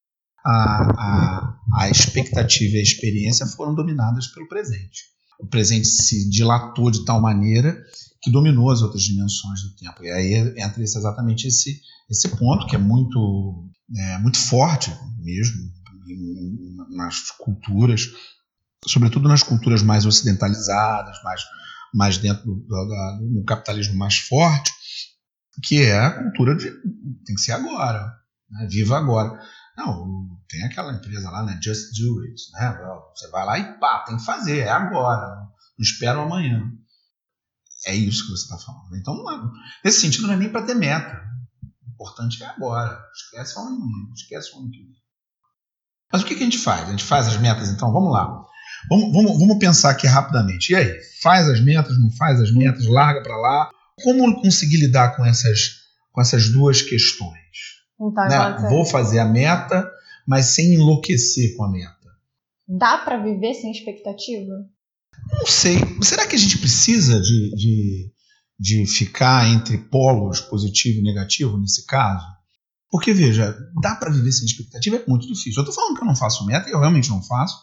a, 0.43 0.81
a, 0.97 1.59
a 1.81 1.89
expectativa 1.89 2.75
e 2.75 2.79
a 2.79 2.83
experiência 2.83 3.45
foram 3.45 3.75
dominadas 3.75 4.27
pelo 4.27 4.47
presente. 4.47 5.03
O 5.39 5.45
presente 5.45 5.85
se 5.85 6.27
dilatou 6.29 6.89
de 6.89 7.05
tal 7.05 7.21
maneira 7.21 7.77
que 8.27 8.31
dominou 8.31 8.69
as 8.69 8.81
outras 8.81 9.03
dimensões 9.03 9.61
do 9.61 9.73
tempo. 9.77 10.03
E 10.03 10.11
aí 10.11 10.33
entra 10.61 10.83
esse, 10.83 10.97
exatamente 10.97 11.47
esse, 11.47 11.79
esse 12.09 12.27
ponto 12.35 12.67
que 12.67 12.75
é 12.75 12.77
muito, 12.77 13.69
é, 13.95 14.17
muito 14.17 14.37
forte 14.37 14.91
mesmo 15.17 15.71
nas 16.89 17.31
culturas, 17.31 18.01
sobretudo 18.85 19.29
nas 19.29 19.43
culturas 19.43 19.81
mais 19.81 20.05
ocidentalizadas, 20.05 21.17
mais, 21.23 21.41
mais 21.93 22.17
dentro 22.17 22.45
do, 22.45 22.55
do, 22.55 23.39
do 23.39 23.45
capitalismo 23.45 23.95
mais 23.97 24.17
forte, 24.17 24.71
que 25.63 25.83
é 25.83 25.97
a 25.97 26.11
cultura 26.11 26.53
de 26.55 26.69
tem 27.25 27.35
que 27.35 27.41
ser 27.41 27.53
agora, 27.53 28.13
né? 28.49 28.67
viva 28.69 28.97
agora. 28.97 29.39
Não, 29.77 30.37
tem 30.49 30.63
aquela 30.63 30.91
empresa 30.93 31.29
lá, 31.29 31.43
né? 31.43 31.57
Just 31.63 31.97
do 31.97 32.21
it, 32.23 32.41
né? 32.53 32.77
Você 33.15 33.29
vai 33.29 33.45
lá 33.45 33.57
e 33.57 33.79
pá, 33.79 34.03
tem 34.05 34.17
que 34.17 34.25
fazer, 34.25 34.59
é 34.59 34.69
agora, 34.69 35.27
não 35.27 35.81
espera 35.81 36.21
amanhã. 36.21 36.61
É 37.87 37.95
isso 37.95 38.25
que 38.25 38.31
você 38.31 38.43
está 38.43 38.57
falando. 38.57 38.95
Então, 38.97 39.15
é, 39.31 39.41
nesse 39.85 40.01
sentido, 40.01 40.27
não 40.27 40.33
é 40.33 40.37
nem 40.37 40.49
para 40.49 40.65
ter 40.65 40.75
meta. 40.75 41.21
O 41.63 41.89
importante 41.93 42.43
é 42.43 42.45
agora. 42.45 43.01
Esquece 43.15 43.57
o 43.57 43.61
ano 43.61 44.13
esquece 44.13 44.53
o 44.53 44.59
ano 44.59 44.69
que 44.69 44.83
vem. 44.83 44.97
Mas 46.11 46.21
o 46.21 46.25
que, 46.25 46.35
que 46.35 46.41
a 46.41 46.45
gente 46.45 46.57
faz? 46.57 46.87
A 46.87 46.91
gente 46.91 47.03
faz 47.03 47.27
as 47.27 47.37
metas, 47.37 47.69
então? 47.69 47.91
Vamos 47.93 48.11
lá. 48.11 48.43
Vamos, 48.89 49.13
vamos, 49.13 49.39
vamos 49.39 49.57
pensar 49.57 49.91
aqui 49.91 50.05
rapidamente. 50.05 50.73
E 50.73 50.75
aí? 50.75 51.01
Faz 51.21 51.47
as 51.49 51.61
metas, 51.61 51.97
não 51.97 52.11
faz 52.11 52.41
as 52.41 52.51
metas, 52.51 52.85
larga 52.85 53.23
para 53.23 53.37
lá. 53.37 53.69
Como 54.03 54.41
conseguir 54.41 54.77
lidar 54.77 55.15
com 55.15 55.25
essas, 55.25 55.77
com 56.11 56.19
essas 56.19 56.49
duas 56.49 56.81
questões? 56.81 57.37
Então, 57.99 58.27
né? 58.27 58.67
Vou 58.69 58.85
fazer 58.85 59.19
a 59.19 59.25
meta, 59.25 59.89
mas 60.27 60.47
sem 60.47 60.73
enlouquecer 60.73 61.55
com 61.55 61.63
a 61.63 61.71
meta. 61.71 61.95
Dá 62.67 62.97
para 62.97 63.17
viver 63.17 63.53
sem 63.53 63.71
expectativa? 63.71 64.65
Não 65.31 65.45
sei. 65.45 65.77
Será 66.01 66.27
que 66.27 66.35
a 66.35 66.39
gente 66.39 66.57
precisa 66.57 67.19
de, 67.19 67.51
de, 67.55 68.11
de 68.59 68.85
ficar 68.87 69.47
entre 69.47 69.77
polos 69.77 70.41
positivo 70.41 70.99
e 70.99 71.03
negativo 71.03 71.57
nesse 71.57 71.85
caso? 71.85 72.25
Porque, 72.89 73.13
veja, 73.13 73.57
dá 73.81 73.95
para 73.95 74.11
viver 74.11 74.31
sem 74.31 74.45
expectativa? 74.45 74.97
É 74.97 75.03
muito 75.07 75.27
difícil. 75.27 75.61
Eu 75.61 75.63
estou 75.63 75.73
falando 75.75 75.95
que 75.95 76.01
eu 76.01 76.07
não 76.07 76.15
faço 76.15 76.45
meta, 76.45 76.69
eu 76.69 76.79
realmente 76.79 77.09
não 77.09 77.21
faço, 77.21 77.57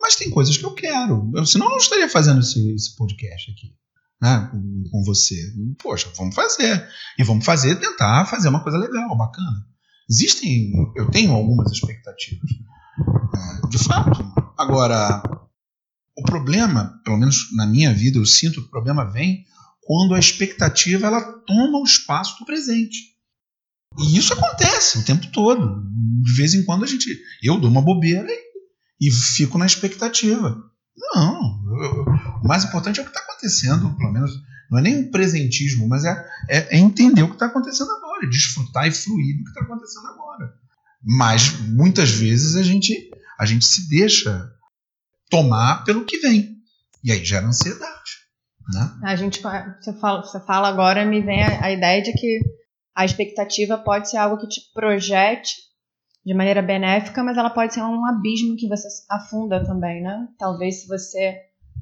mas 0.00 0.16
tem 0.16 0.30
coisas 0.30 0.56
que 0.56 0.64
eu 0.64 0.74
quero. 0.74 1.30
Eu, 1.34 1.44
senão 1.44 1.66
eu 1.66 1.70
não 1.70 1.78
estaria 1.78 2.08
fazendo 2.08 2.40
esse, 2.40 2.74
esse 2.74 2.96
podcast 2.96 3.50
aqui. 3.50 3.74
Né, 4.20 4.50
com 4.90 5.02
você. 5.02 5.34
Poxa, 5.82 6.08
vamos 6.16 6.36
fazer. 6.36 6.88
E 7.18 7.24
vamos 7.24 7.44
fazer, 7.44 7.74
tentar 7.80 8.24
fazer 8.24 8.48
uma 8.48 8.62
coisa 8.62 8.78
legal, 8.78 9.16
bacana. 9.18 9.66
Existem, 10.08 10.72
eu 10.96 11.10
tenho 11.10 11.32
algumas 11.32 11.72
expectativas. 11.72 12.48
É, 13.34 13.68
de 13.68 13.78
fato. 13.78 14.22
Agora, 14.56 15.22
o 16.16 16.22
problema, 16.22 17.00
pelo 17.04 17.18
menos 17.18 17.48
na 17.54 17.66
minha 17.66 17.92
vida, 17.92 18.18
eu 18.18 18.26
sinto 18.26 18.60
que 18.60 18.66
o 18.66 18.70
problema 18.70 19.10
vem 19.10 19.44
quando 19.80 20.14
a 20.14 20.18
expectativa 20.18 21.06
ela 21.06 21.20
toma 21.46 21.78
o 21.78 21.84
espaço 21.84 22.38
do 22.38 22.46
presente. 22.46 23.12
E 23.98 24.16
isso 24.16 24.32
acontece 24.32 24.98
o 24.98 25.04
tempo 25.04 25.26
todo. 25.32 25.82
De 26.22 26.32
vez 26.34 26.54
em 26.54 26.64
quando 26.64 26.84
a 26.84 26.86
gente. 26.86 27.06
Eu 27.42 27.58
dou 27.58 27.70
uma 27.70 27.82
bobeira 27.82 28.28
e, 29.00 29.10
fico 29.10 29.58
na 29.58 29.66
expectativa. 29.66 30.62
Não. 31.14 31.62
Eu, 31.82 32.04
o 32.42 32.48
mais 32.48 32.64
importante 32.64 33.00
é 33.00 33.02
o 33.02 33.06
que 33.06 33.10
está 33.10 33.22
acontecendo, 33.22 33.94
pelo 33.96 34.12
menos. 34.12 34.32
Não 34.70 34.78
é 34.78 34.82
nem 34.82 34.96
um 34.98 35.10
presentismo, 35.10 35.86
mas 35.86 36.04
é, 36.04 36.26
é, 36.48 36.76
é 36.76 36.78
entender 36.78 37.22
o 37.22 37.28
que 37.28 37.34
está 37.34 37.46
acontecendo 37.46 37.90
agora, 37.90 38.28
desfrutar 38.28 38.86
e 38.86 38.92
fluir 38.92 39.36
do 39.36 39.44
que 39.44 39.50
está 39.50 39.62
acontecendo 39.62 40.06
agora. 40.06 40.54
Mas 41.04 41.58
muitas 41.68 42.10
vezes 42.10 42.56
a 42.56 42.62
gente, 42.62 43.10
a 43.38 43.44
gente 43.44 43.66
se 43.66 43.88
deixa 43.88 44.50
tomar 45.32 45.82
pelo 45.84 46.04
que 46.04 46.18
vem. 46.18 46.58
E 47.02 47.10
aí 47.10 47.24
gera 47.24 47.46
ansiedade. 47.46 48.12
Né? 48.72 49.00
A 49.02 49.16
gente, 49.16 49.40
você 49.40 49.92
fala, 49.94 50.22
você 50.22 50.38
fala 50.40 50.68
agora, 50.68 51.04
me 51.06 51.22
vem 51.22 51.42
a, 51.42 51.64
a 51.64 51.72
ideia 51.72 52.02
de 52.02 52.12
que 52.12 52.40
a 52.94 53.04
expectativa 53.04 53.78
pode 53.78 54.10
ser 54.10 54.18
algo 54.18 54.38
que 54.38 54.46
te 54.46 54.60
projete 54.74 55.54
de 56.24 56.34
maneira 56.34 56.62
benéfica, 56.62 57.24
mas 57.24 57.36
ela 57.36 57.50
pode 57.50 57.74
ser 57.74 57.80
um 57.80 58.06
abismo 58.06 58.54
que 58.56 58.68
você 58.68 58.86
afunda 59.10 59.64
também, 59.64 60.02
né? 60.02 60.28
Talvez 60.38 60.82
se 60.82 60.86
você 60.86 61.36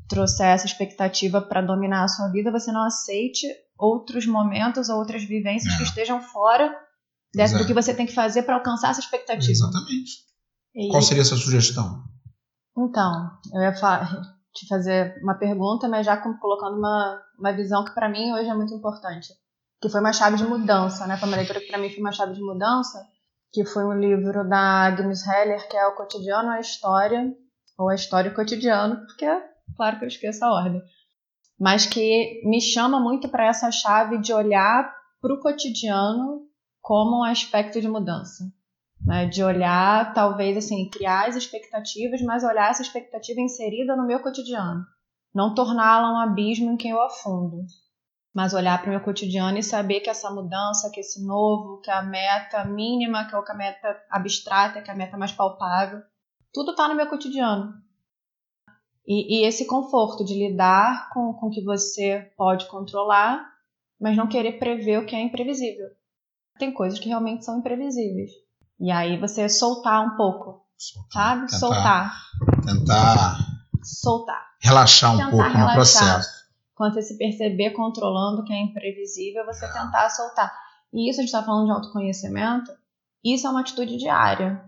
trouxer 0.09 0.47
essa 0.47 0.67
expectativa 0.67 1.43
para 1.43 1.61
dominar 1.61 2.05
a 2.05 2.09
sua 2.09 2.29
vida, 2.29 2.51
você 2.51 2.73
não 2.73 2.85
aceite 2.87 3.47
outros 3.77 4.27
momentos 4.27 4.89
ou 4.89 4.99
outras 4.99 5.25
vivências 5.25 5.75
é. 5.75 5.77
que 5.77 5.83
estejam 5.83 6.23
fora 6.23 6.75
dessa, 7.35 7.59
do 7.59 7.67
que 7.67 7.75
você 7.75 7.93
tem 7.93 8.07
que 8.07 8.15
fazer 8.15 8.45
para 8.45 8.55
alcançar 8.55 8.91
essa 8.91 9.01
expectativa. 9.01 9.51
Exatamente. 9.51 10.13
E... 10.75 10.89
Qual 10.89 11.03
seria 11.03 11.23
a 11.23 11.27
sua 11.27 11.37
sugestão? 11.37 12.03
Então, 12.77 13.31
eu 13.53 13.61
ia 13.61 13.73
te 14.53 14.67
fazer 14.69 15.21
uma 15.23 15.35
pergunta, 15.35 15.89
mas 15.89 16.07
já 16.07 16.17
colocando 16.17 16.79
uma, 16.79 17.23
uma 17.39 17.53
visão 17.53 17.85
que 17.85 17.95
para 17.95 18.09
mim 18.09 18.33
hoje 18.33 18.49
é 18.49 18.55
muito 18.55 18.75
importante 18.75 19.29
que 19.81 19.89
foi 19.89 20.01
uma 20.01 20.13
chave 20.13 20.37
de 20.37 20.45
mudança, 20.45 21.07
né? 21.07 21.17
Foi 21.17 21.27
uma 21.27 21.37
leitura 21.37 21.61
que 21.61 21.67
para 21.67 21.79
mim 21.79 21.89
foi 21.89 22.01
uma 22.01 22.13
chave 22.13 22.35
de 22.35 22.43
mudança, 22.43 23.03
que 23.51 23.65
foi 23.65 23.85
um 23.85 23.99
livro 23.99 24.47
da 24.47 24.87
Agnes 24.87 25.27
Heller, 25.27 25.67
que 25.69 25.77
é 25.77 25.87
O 25.87 25.95
Cotidiano 25.95 26.51
a 26.51 26.61
História, 26.61 27.35
ou 27.79 27.89
A 27.89 27.95
História 27.95 28.31
Cotidiano, 28.31 28.97
porque 29.07 29.25
é 29.25 29.43
claro 29.77 29.99
que 29.99 30.05
eu 30.05 30.09
esqueço 30.09 30.45
a 30.45 30.53
ordem, 30.53 30.83
mas 31.59 31.87
que 31.87 32.43
me 32.45 32.61
chama 32.61 33.01
muito 33.01 33.29
para 33.29 33.47
essa 33.47 33.71
chave 33.71 34.19
de 34.19 34.33
olhar 34.33 34.95
para 35.21 35.35
o 35.35 35.41
cotidiano 35.41 36.43
como 36.81 37.21
um 37.21 37.25
aspecto 37.25 37.81
de 37.81 37.89
mudança. 37.89 38.45
Né, 39.05 39.27
de 39.27 39.43
olhar, 39.43 40.13
talvez 40.13 40.57
assim, 40.57 40.89
criar 40.89 41.29
as 41.29 41.37
expectativas, 41.37 42.21
mas 42.23 42.45
olhar 42.45 42.71
essa 42.71 42.83
expectativa 42.83 43.41
inserida 43.41 43.97
no 43.97 44.07
meu 44.07 44.21
cotidiano. 44.21 44.85
Não 45.35 45.55
torná-la 45.55 46.13
um 46.13 46.19
abismo 46.19 46.73
em 46.73 46.77
que 46.77 46.89
eu 46.89 47.01
afundo 47.01 47.65
mas 48.33 48.55
olhar 48.55 48.81
para 48.81 48.89
o 48.89 48.91
meu 48.91 49.01
cotidiano 49.01 49.59
e 49.59 49.63
saber 49.63 50.01
que 50.01 50.11
essa 50.11 50.31
mudança, 50.31 50.91
que 50.91 51.01
esse 51.01 51.25
novo, 51.25 51.81
que 51.81 51.91
a 51.91 52.03
meta 52.03 52.65
mínima, 52.65 53.27
que 53.27 53.35
é 53.35 53.39
a 53.39 53.55
meta 53.55 54.05
abstrata, 54.09 54.81
que 54.81 54.91
é 54.91 54.95
a 54.95 54.97
meta 54.97 55.17
mais 55.17 55.33
palpável, 55.33 56.01
tudo 56.53 56.71
está 56.71 56.89
no 56.89 56.95
meu 56.95 57.09
cotidiano. 57.09 57.75
E, 59.07 59.41
e, 59.41 59.47
esse 59.47 59.67
conforto 59.67 60.25
de 60.25 60.35
lidar 60.35 61.11
com, 61.11 61.33
com 61.35 61.47
o 61.49 61.51
que 61.51 61.65
você 61.65 62.31
pode 62.37 62.67
controlar, 62.69 63.45
mas 64.01 64.17
não 64.17 64.29
querer 64.29 64.59
prever 64.59 64.99
o 64.99 65.07
que 65.07 65.17
é 65.17 65.21
imprevisível. 65.21 65.89
Tem 66.59 66.73
coisas 66.73 67.01
que 67.01 67.09
realmente 67.09 67.45
são 67.45 67.59
imprevisíveis. 67.59 68.31
E 68.81 68.91
aí 68.91 69.19
você 69.19 69.49
soltar 69.49 70.03
um 70.03 70.17
pouco, 70.17 70.65
soltar, 70.77 71.37
sabe? 71.37 71.41
Tentar, 71.47 71.59
soltar. 71.59 72.13
Tentar. 72.65 73.39
Soltar. 73.83 74.47
Relaxar 74.61 75.13
um 75.13 75.17
tentar 75.17 75.31
pouco 75.31 75.49
relaxar. 75.49 75.69
no 75.69 75.75
processo 75.75 76.41
quando 76.81 76.95
você 76.95 77.03
se 77.03 77.19
perceber 77.19 77.73
controlando 77.73 78.41
o 78.41 78.45
que 78.45 78.55
é 78.55 78.59
imprevisível, 78.59 79.45
você 79.45 79.71
tentar 79.71 80.09
soltar. 80.09 80.51
E 80.91 81.11
isso 81.11 81.21
a 81.21 81.23
gente 81.23 81.29
está 81.29 81.43
falando 81.43 81.67
de 81.67 81.73
autoconhecimento, 81.73 82.73
isso 83.23 83.47
é 83.47 83.51
uma 83.51 83.61
atitude 83.61 83.99
diária. 83.99 84.65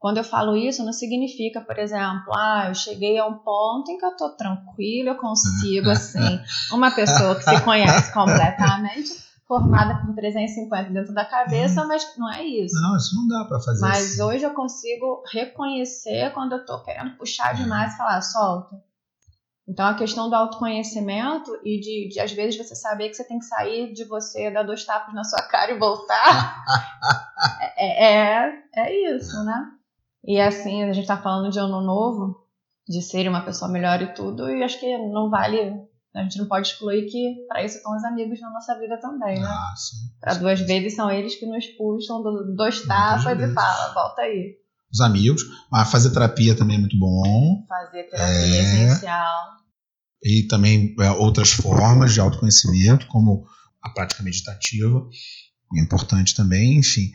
Quando 0.00 0.16
eu 0.16 0.24
falo 0.24 0.56
isso, 0.56 0.84
não 0.84 0.92
significa, 0.92 1.60
por 1.60 1.78
exemplo, 1.78 2.34
ah, 2.36 2.64
eu 2.70 2.74
cheguei 2.74 3.16
a 3.18 3.26
um 3.26 3.38
ponto 3.38 3.88
em 3.88 3.96
que 3.96 4.04
eu 4.04 4.10
estou 4.10 4.30
tranquilo, 4.30 5.10
eu 5.10 5.16
consigo, 5.16 5.90
assim, 5.90 6.40
uma 6.72 6.90
pessoa 6.90 7.36
que 7.36 7.44
se 7.44 7.60
conhece 7.62 8.10
completamente, 8.12 9.12
formada 9.60 10.00
por 10.04 10.14
350 10.14 10.90
dentro 10.90 11.14
da 11.14 11.24
cabeça, 11.24 11.82
uhum. 11.82 11.88
mas 11.88 12.16
não 12.18 12.32
é 12.32 12.44
isso. 12.44 12.74
Não, 12.80 12.96
isso 12.96 13.14
não 13.14 13.28
dá 13.28 13.44
para 13.44 13.60
fazer 13.60 13.80
Mas 13.80 14.12
assim. 14.12 14.22
hoje 14.22 14.44
eu 14.44 14.52
consigo 14.52 15.22
reconhecer 15.32 16.32
quando 16.32 16.52
eu 16.52 16.58
estou 16.58 16.82
querendo 16.82 17.16
puxar 17.16 17.54
demais 17.54 17.94
e 17.94 17.96
falar, 17.96 18.20
solta. 18.20 18.76
Então, 19.66 19.86
a 19.86 19.94
questão 19.94 20.28
do 20.28 20.34
autoconhecimento 20.34 21.50
e 21.64 21.80
de, 21.80 22.08
de, 22.12 22.20
às 22.20 22.32
vezes, 22.32 22.58
você 22.58 22.74
saber 22.74 23.08
que 23.08 23.14
você 23.14 23.24
tem 23.24 23.38
que 23.38 23.46
sair 23.46 23.92
de 23.94 24.04
você, 24.04 24.50
dar 24.50 24.62
dois 24.62 24.84
tapas 24.84 25.14
na 25.14 25.24
sua 25.24 25.40
cara 25.48 25.72
e 25.72 25.78
voltar, 25.78 26.64
é, 27.78 28.12
é, 28.12 28.62
é 28.76 29.14
isso, 29.14 29.42
né? 29.44 29.70
E 30.26 30.40
assim, 30.40 30.82
a 30.82 30.92
gente 30.92 31.02
está 31.04 31.16
falando 31.16 31.50
de 31.50 31.58
ano 31.58 31.80
novo, 31.80 32.46
de 32.88 33.00
ser 33.00 33.28
uma 33.28 33.44
pessoa 33.44 33.70
melhor 33.70 34.02
e 34.02 34.12
tudo, 34.14 34.50
e 34.50 34.62
acho 34.62 34.80
que 34.80 34.98
não 34.98 35.30
vale. 35.30 35.88
A 36.14 36.22
gente 36.22 36.38
não 36.38 36.46
pode 36.46 36.68
excluir 36.68 37.06
que 37.10 37.44
para 37.48 37.64
isso 37.64 37.78
estão 37.78 37.96
os 37.96 38.04
amigos 38.04 38.40
na 38.40 38.50
nossa 38.50 38.78
vida 38.78 38.96
também, 39.00 39.40
né? 39.40 39.48
Ah, 39.48 39.74
para 40.20 40.34
duas 40.34 40.60
vezes 40.60 40.94
são 40.94 41.10
eles 41.10 41.34
que 41.34 41.44
nos 41.44 41.66
puxam 41.76 42.22
do, 42.22 42.54
dois 42.54 42.82
tapas 42.86 43.38
e 43.40 43.52
falam, 43.52 43.94
volta 43.94 44.22
aí 44.22 44.64
os 44.94 45.00
amigos, 45.00 45.42
mas 45.70 45.90
fazer 45.90 46.10
terapia 46.10 46.54
também 46.54 46.76
é 46.76 46.78
muito 46.78 46.96
bom. 46.96 47.64
Fazer 47.68 48.04
terapia 48.04 48.32
é, 48.32 48.56
é 48.56 48.62
essencial. 48.62 49.44
E 50.22 50.44
também 50.44 50.94
é, 51.00 51.10
outras 51.10 51.50
formas 51.50 52.14
de 52.14 52.20
autoconhecimento, 52.20 53.08
como 53.08 53.44
a 53.82 53.90
prática 53.90 54.22
meditativa, 54.22 55.06
é 55.76 55.80
importante 55.80 56.34
também, 56.34 56.78
enfim. 56.78 57.10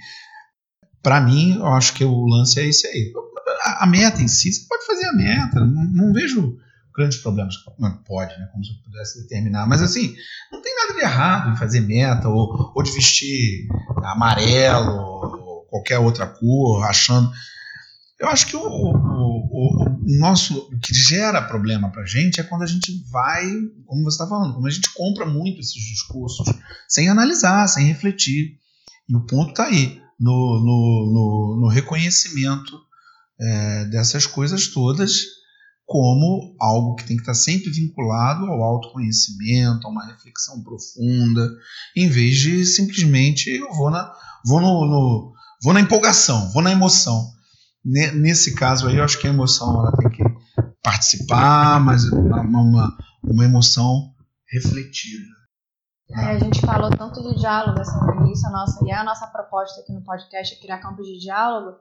Para 1.01 1.21
mim, 1.21 1.55
eu 1.55 1.67
acho 1.67 1.93
que 1.93 2.03
o 2.03 2.25
lance 2.25 2.59
é 2.59 2.67
esse 2.67 2.85
aí. 2.85 3.13
A, 3.61 3.85
a 3.85 3.87
meta 3.87 4.21
em 4.21 4.27
si, 4.27 4.51
você 4.51 4.67
pode 4.67 4.85
fazer 4.85 5.05
a 5.05 5.13
meta, 5.13 5.59
não, 5.61 5.83
não 5.85 6.13
vejo 6.13 6.57
grandes 6.95 7.17
problemas. 7.19 7.55
Pode, 8.05 8.37
né? 8.37 8.47
Como 8.51 8.63
se 8.63 8.71
eu 8.71 8.83
pudesse 8.83 9.21
determinar. 9.21 9.67
Mas 9.67 9.81
assim, 9.81 10.15
não 10.51 10.61
tem 10.61 10.75
nada 10.75 10.93
de 10.93 10.99
errado 11.01 11.53
em 11.53 11.57
fazer 11.57 11.81
meta 11.81 12.27
ou, 12.27 12.71
ou 12.75 12.83
de 12.83 12.91
vestir 12.91 13.67
amarelo 14.03 14.91
ou 14.91 15.61
qualquer 15.69 15.99
outra 15.99 16.27
cor, 16.27 16.83
achando. 16.83 17.31
Eu 18.19 18.27
acho 18.27 18.47
que 18.47 18.55
o, 18.55 18.61
o, 18.61 18.91
o, 18.91 19.83
o 19.85 20.19
nosso 20.19 20.57
o 20.57 20.79
que 20.79 20.93
gera 20.93 21.41
problema 21.41 21.89
para 21.89 22.05
gente 22.05 22.41
é 22.41 22.43
quando 22.43 22.63
a 22.63 22.67
gente 22.67 22.91
vai, 23.09 23.49
como 23.85 24.03
você 24.03 24.15
está 24.15 24.27
falando, 24.27 24.53
quando 24.53 24.67
a 24.67 24.71
gente 24.71 24.93
compra 24.93 25.25
muito 25.25 25.61
esses 25.61 25.81
discursos 25.81 26.45
sem 26.87 27.07
analisar, 27.07 27.67
sem 27.67 27.85
refletir. 27.85 28.57
E 29.07 29.15
o 29.15 29.25
ponto 29.25 29.51
está 29.51 29.65
aí, 29.65 30.01
no, 30.19 30.59
no, 30.59 31.13
no, 31.13 31.61
no 31.61 31.67
reconhecimento 31.69 32.77
é, 33.39 33.85
dessas 33.85 34.25
coisas 34.25 34.67
todas 34.67 35.38
como 35.89 36.55
algo 36.59 36.93
que 36.93 37.03
tem 37.03 37.15
que 37.15 37.23
estar 37.23 37.33
sempre 37.33 37.71
vinculado 37.71 38.45
ao 38.45 38.61
autoconhecimento, 38.61 39.87
a 39.87 39.89
uma 39.89 40.05
reflexão 40.05 40.61
profunda, 40.61 41.49
em 41.97 42.07
vez 42.07 42.37
de 42.37 42.63
simplesmente 42.63 43.49
eu 43.49 43.73
vou 43.73 43.89
na, 43.89 44.13
vou 44.45 44.61
no, 44.61 44.85
no 44.85 45.33
vou 45.63 45.73
na 45.73 45.81
empolgação, 45.81 46.51
vou 46.51 46.61
na 46.61 46.71
emoção. 46.71 47.31
Nesse 47.83 48.53
caso 48.53 48.87
aí, 48.87 48.97
eu 48.97 49.03
acho 49.03 49.19
que 49.19 49.25
a 49.25 49.31
emoção 49.31 49.79
ela 49.79 49.91
tem 49.97 50.11
que 50.11 50.23
participar, 50.83 51.79
mas 51.79 52.03
uma, 52.11 52.41
uma, 52.41 52.97
uma 53.23 53.45
emoção 53.45 54.13
refletida. 54.47 55.39
É, 56.11 56.25
a 56.25 56.37
gente 56.37 56.61
falou 56.61 56.91
tanto 56.91 57.19
de 57.23 57.39
diálogo 57.39 57.81
assim, 57.81 57.99
no 58.05 58.25
início, 58.25 58.47
a 58.47 58.51
nossa, 58.51 58.85
e 58.85 58.91
é 58.91 58.95
a 58.95 59.03
nossa 59.03 59.25
proposta 59.25 59.81
aqui 59.81 59.91
no 59.91 60.03
podcast 60.03 60.53
é 60.53 60.59
criar 60.59 60.77
campos 60.77 61.07
de 61.07 61.17
diálogo, 61.17 61.77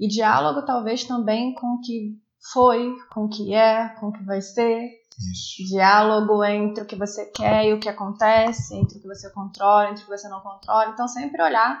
e 0.00 0.08
diálogo 0.08 0.66
talvez 0.66 1.04
também 1.04 1.54
com 1.54 1.74
o 1.74 1.80
que 1.80 2.20
foi, 2.52 2.92
com 3.10 3.24
o 3.24 3.28
que 3.28 3.54
é, 3.54 3.88
com 4.00 4.08
o 4.08 4.12
que 4.12 4.24
vai 4.24 4.40
ser. 4.40 4.90
Isso. 5.30 5.68
Diálogo 5.68 6.42
entre 6.42 6.82
o 6.82 6.86
que 6.86 6.96
você 6.96 7.26
quer 7.26 7.66
e 7.66 7.72
o 7.72 7.78
que 7.78 7.88
acontece, 7.88 8.74
entre 8.74 8.98
o 8.98 9.00
que 9.00 9.06
você 9.06 9.30
controla, 9.30 9.90
entre 9.90 10.02
o 10.02 10.06
que 10.06 10.16
você 10.16 10.28
não 10.28 10.40
controla. 10.40 10.90
Então, 10.90 11.06
sempre 11.06 11.42
olhar, 11.42 11.80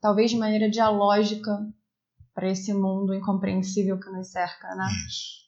talvez 0.00 0.30
de 0.30 0.36
maneira 0.36 0.68
dialógica, 0.68 1.56
para 2.34 2.50
esse 2.50 2.74
mundo 2.74 3.14
incompreensível 3.14 3.98
que 3.98 4.10
nos 4.10 4.32
cerca, 4.32 4.74
né? 4.74 4.88
Isso. 5.06 5.44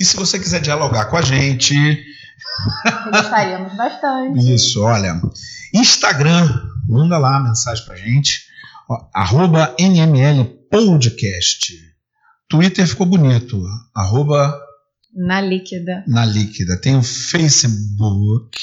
E 0.00 0.04
se 0.04 0.16
você 0.16 0.38
quiser 0.38 0.60
dialogar 0.60 1.06
com 1.06 1.16
a 1.16 1.22
gente. 1.22 1.74
Gostaríamos 3.12 3.74
bastante. 3.76 4.54
Isso, 4.54 4.82
olha. 4.82 5.20
Instagram, 5.74 6.48
manda 6.88 7.18
lá 7.18 7.36
a 7.36 7.40
mensagem 7.40 7.84
pra 7.84 7.96
gente. 7.96 8.46
arroba 9.14 9.74
NML 9.78 10.44
Podcast. 10.70 11.89
Twitter 12.50 12.86
ficou 12.86 13.06
bonito. 13.06 13.64
Arroba. 13.94 14.60
Na 15.14 15.40
líquida. 15.40 16.04
Na 16.06 16.24
líquida. 16.24 16.76
Tem 16.76 16.96
o 16.96 17.02
Facebook, 17.02 18.58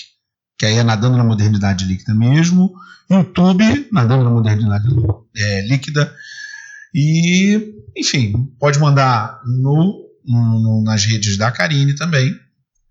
que 0.58 0.66
aí 0.66 0.76
é 0.76 0.84
Nadando 0.84 1.18
na 1.18 1.24
Modernidade 1.24 1.86
Líquida 1.86 2.14
mesmo. 2.14 2.74
YouTube, 3.10 3.88
Nadando 3.92 4.26
na 4.26 4.30
Modernidade 4.30 4.86
é, 5.36 5.62
Líquida. 5.62 6.14
E, 6.94 7.74
enfim, 7.96 8.54
pode 8.60 8.78
mandar 8.78 9.42
no, 9.46 10.06
no, 10.26 10.84
nas 10.84 11.06
redes 11.06 11.38
da 11.38 11.50
Karine 11.50 11.96
também. 11.96 12.36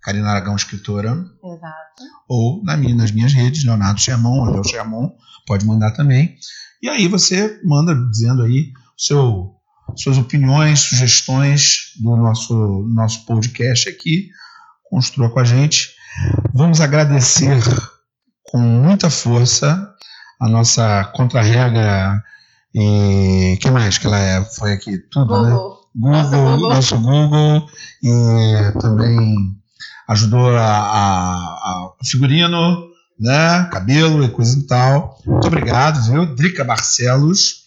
Karina 0.01 0.31
Aragão, 0.31 0.57
escritora. 0.57 1.11
Exato. 1.11 2.03
Ou 2.29 2.63
na 2.65 2.77
minha, 2.77 2.95
nas 2.95 3.11
minhas 3.11 3.35
redes, 3.35 3.65
Leonardo 3.65 4.01
Sherman, 4.01 4.51
Leo 4.51 4.65
Sherman, 4.65 5.11
pode 5.47 5.67
mandar 5.67 5.91
também. 5.91 6.37
E 6.81 6.89
aí 6.89 7.07
você 7.07 7.61
manda 7.65 7.95
dizendo 8.11 8.43
aí 8.43 8.73
seu, 8.97 9.56
suas 9.95 10.19
opiniões, 10.19 10.81
sugestões 10.81 11.93
do 12.01 12.17
nosso, 12.17 12.87
nosso 12.93 13.25
podcast 13.25 13.89
aqui. 13.89 14.31
Construa 14.91 15.31
com 15.31 15.41
a 15.41 15.45
gente. 15.45 15.95
Vamos 16.53 16.81
agradecer 16.81 17.59
com 18.45 18.59
muita 18.59 19.11
força 19.11 19.93
a 20.41 20.49
nossa 20.49 21.05
contra-regra 21.15 22.23
e 22.75 23.59
que 23.61 23.71
mais 23.71 23.99
que 23.99 24.07
ela 24.07 24.19
é? 24.19 24.45
Foi 24.45 24.73
aqui 24.73 24.99
tudo, 25.11 25.29
Google. 25.29 25.45
né? 25.45 25.77
Google, 25.99 26.51
Google. 26.57 26.75
nosso 26.75 26.99
Google 26.99 27.67
e 28.03 28.73
também 28.81 29.35
ajudou 30.09 30.55
a, 30.55 30.63
a, 30.63 31.93
a 32.01 32.05
figurino, 32.05 32.87
né? 33.19 33.69
Cabelo 33.73 34.23
e 34.23 34.29
coisa 34.29 34.59
e 34.59 34.63
tal. 34.67 35.19
Muito 35.27 35.47
obrigado, 35.47 36.03
viu? 36.03 36.35
Drica 36.35 36.65
Barcelos, 36.65 37.65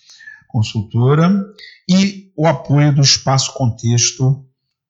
consultora, 0.48 1.44
e 1.90 2.32
o 2.38 2.46
apoio 2.46 2.94
do 2.94 3.02
Espaço 3.02 3.54
Contexto, 3.54 4.46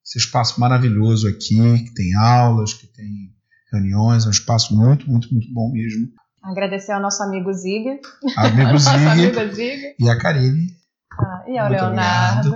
esse 0.06 0.20
espaço 0.20 0.60
maravilhoso 0.60 1.28
aqui, 1.28 1.86
que 1.86 1.93
tem 1.93 2.14
aulas, 2.16 2.74
que 2.74 2.88
tem 2.88 3.30
reuniões, 3.72 4.26
é 4.26 4.28
um 4.28 4.32
espaço 4.32 4.76
muito, 4.76 5.10
muito, 5.10 5.32
muito 5.32 5.47
bom 5.54 5.72
mesmo. 5.72 6.10
Agradecer 6.43 6.91
ao 6.91 7.02
nosso 7.02 7.24
amigo 7.24 7.54
Zig. 7.54 8.00
Amigo 8.36 8.78
Zig 8.80 9.95
e 10.00 10.10
a 10.10 10.18
Karine. 10.18 10.68
Ah, 11.12 11.43
e 11.47 11.58
ao 11.58 11.70
Muito 11.70 11.82
Leonardo. 11.82 12.56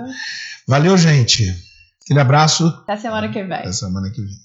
Valeu, 0.68 0.98
gente. 0.98 1.44
Aquele 2.04 2.20
abraço. 2.20 2.68
Até 2.84 2.98
semana 2.98 3.30
que 3.30 3.44
vem. 3.44 3.58
Até 3.60 3.72
semana 3.72 4.10
que 4.10 4.22
vem. 4.22 4.44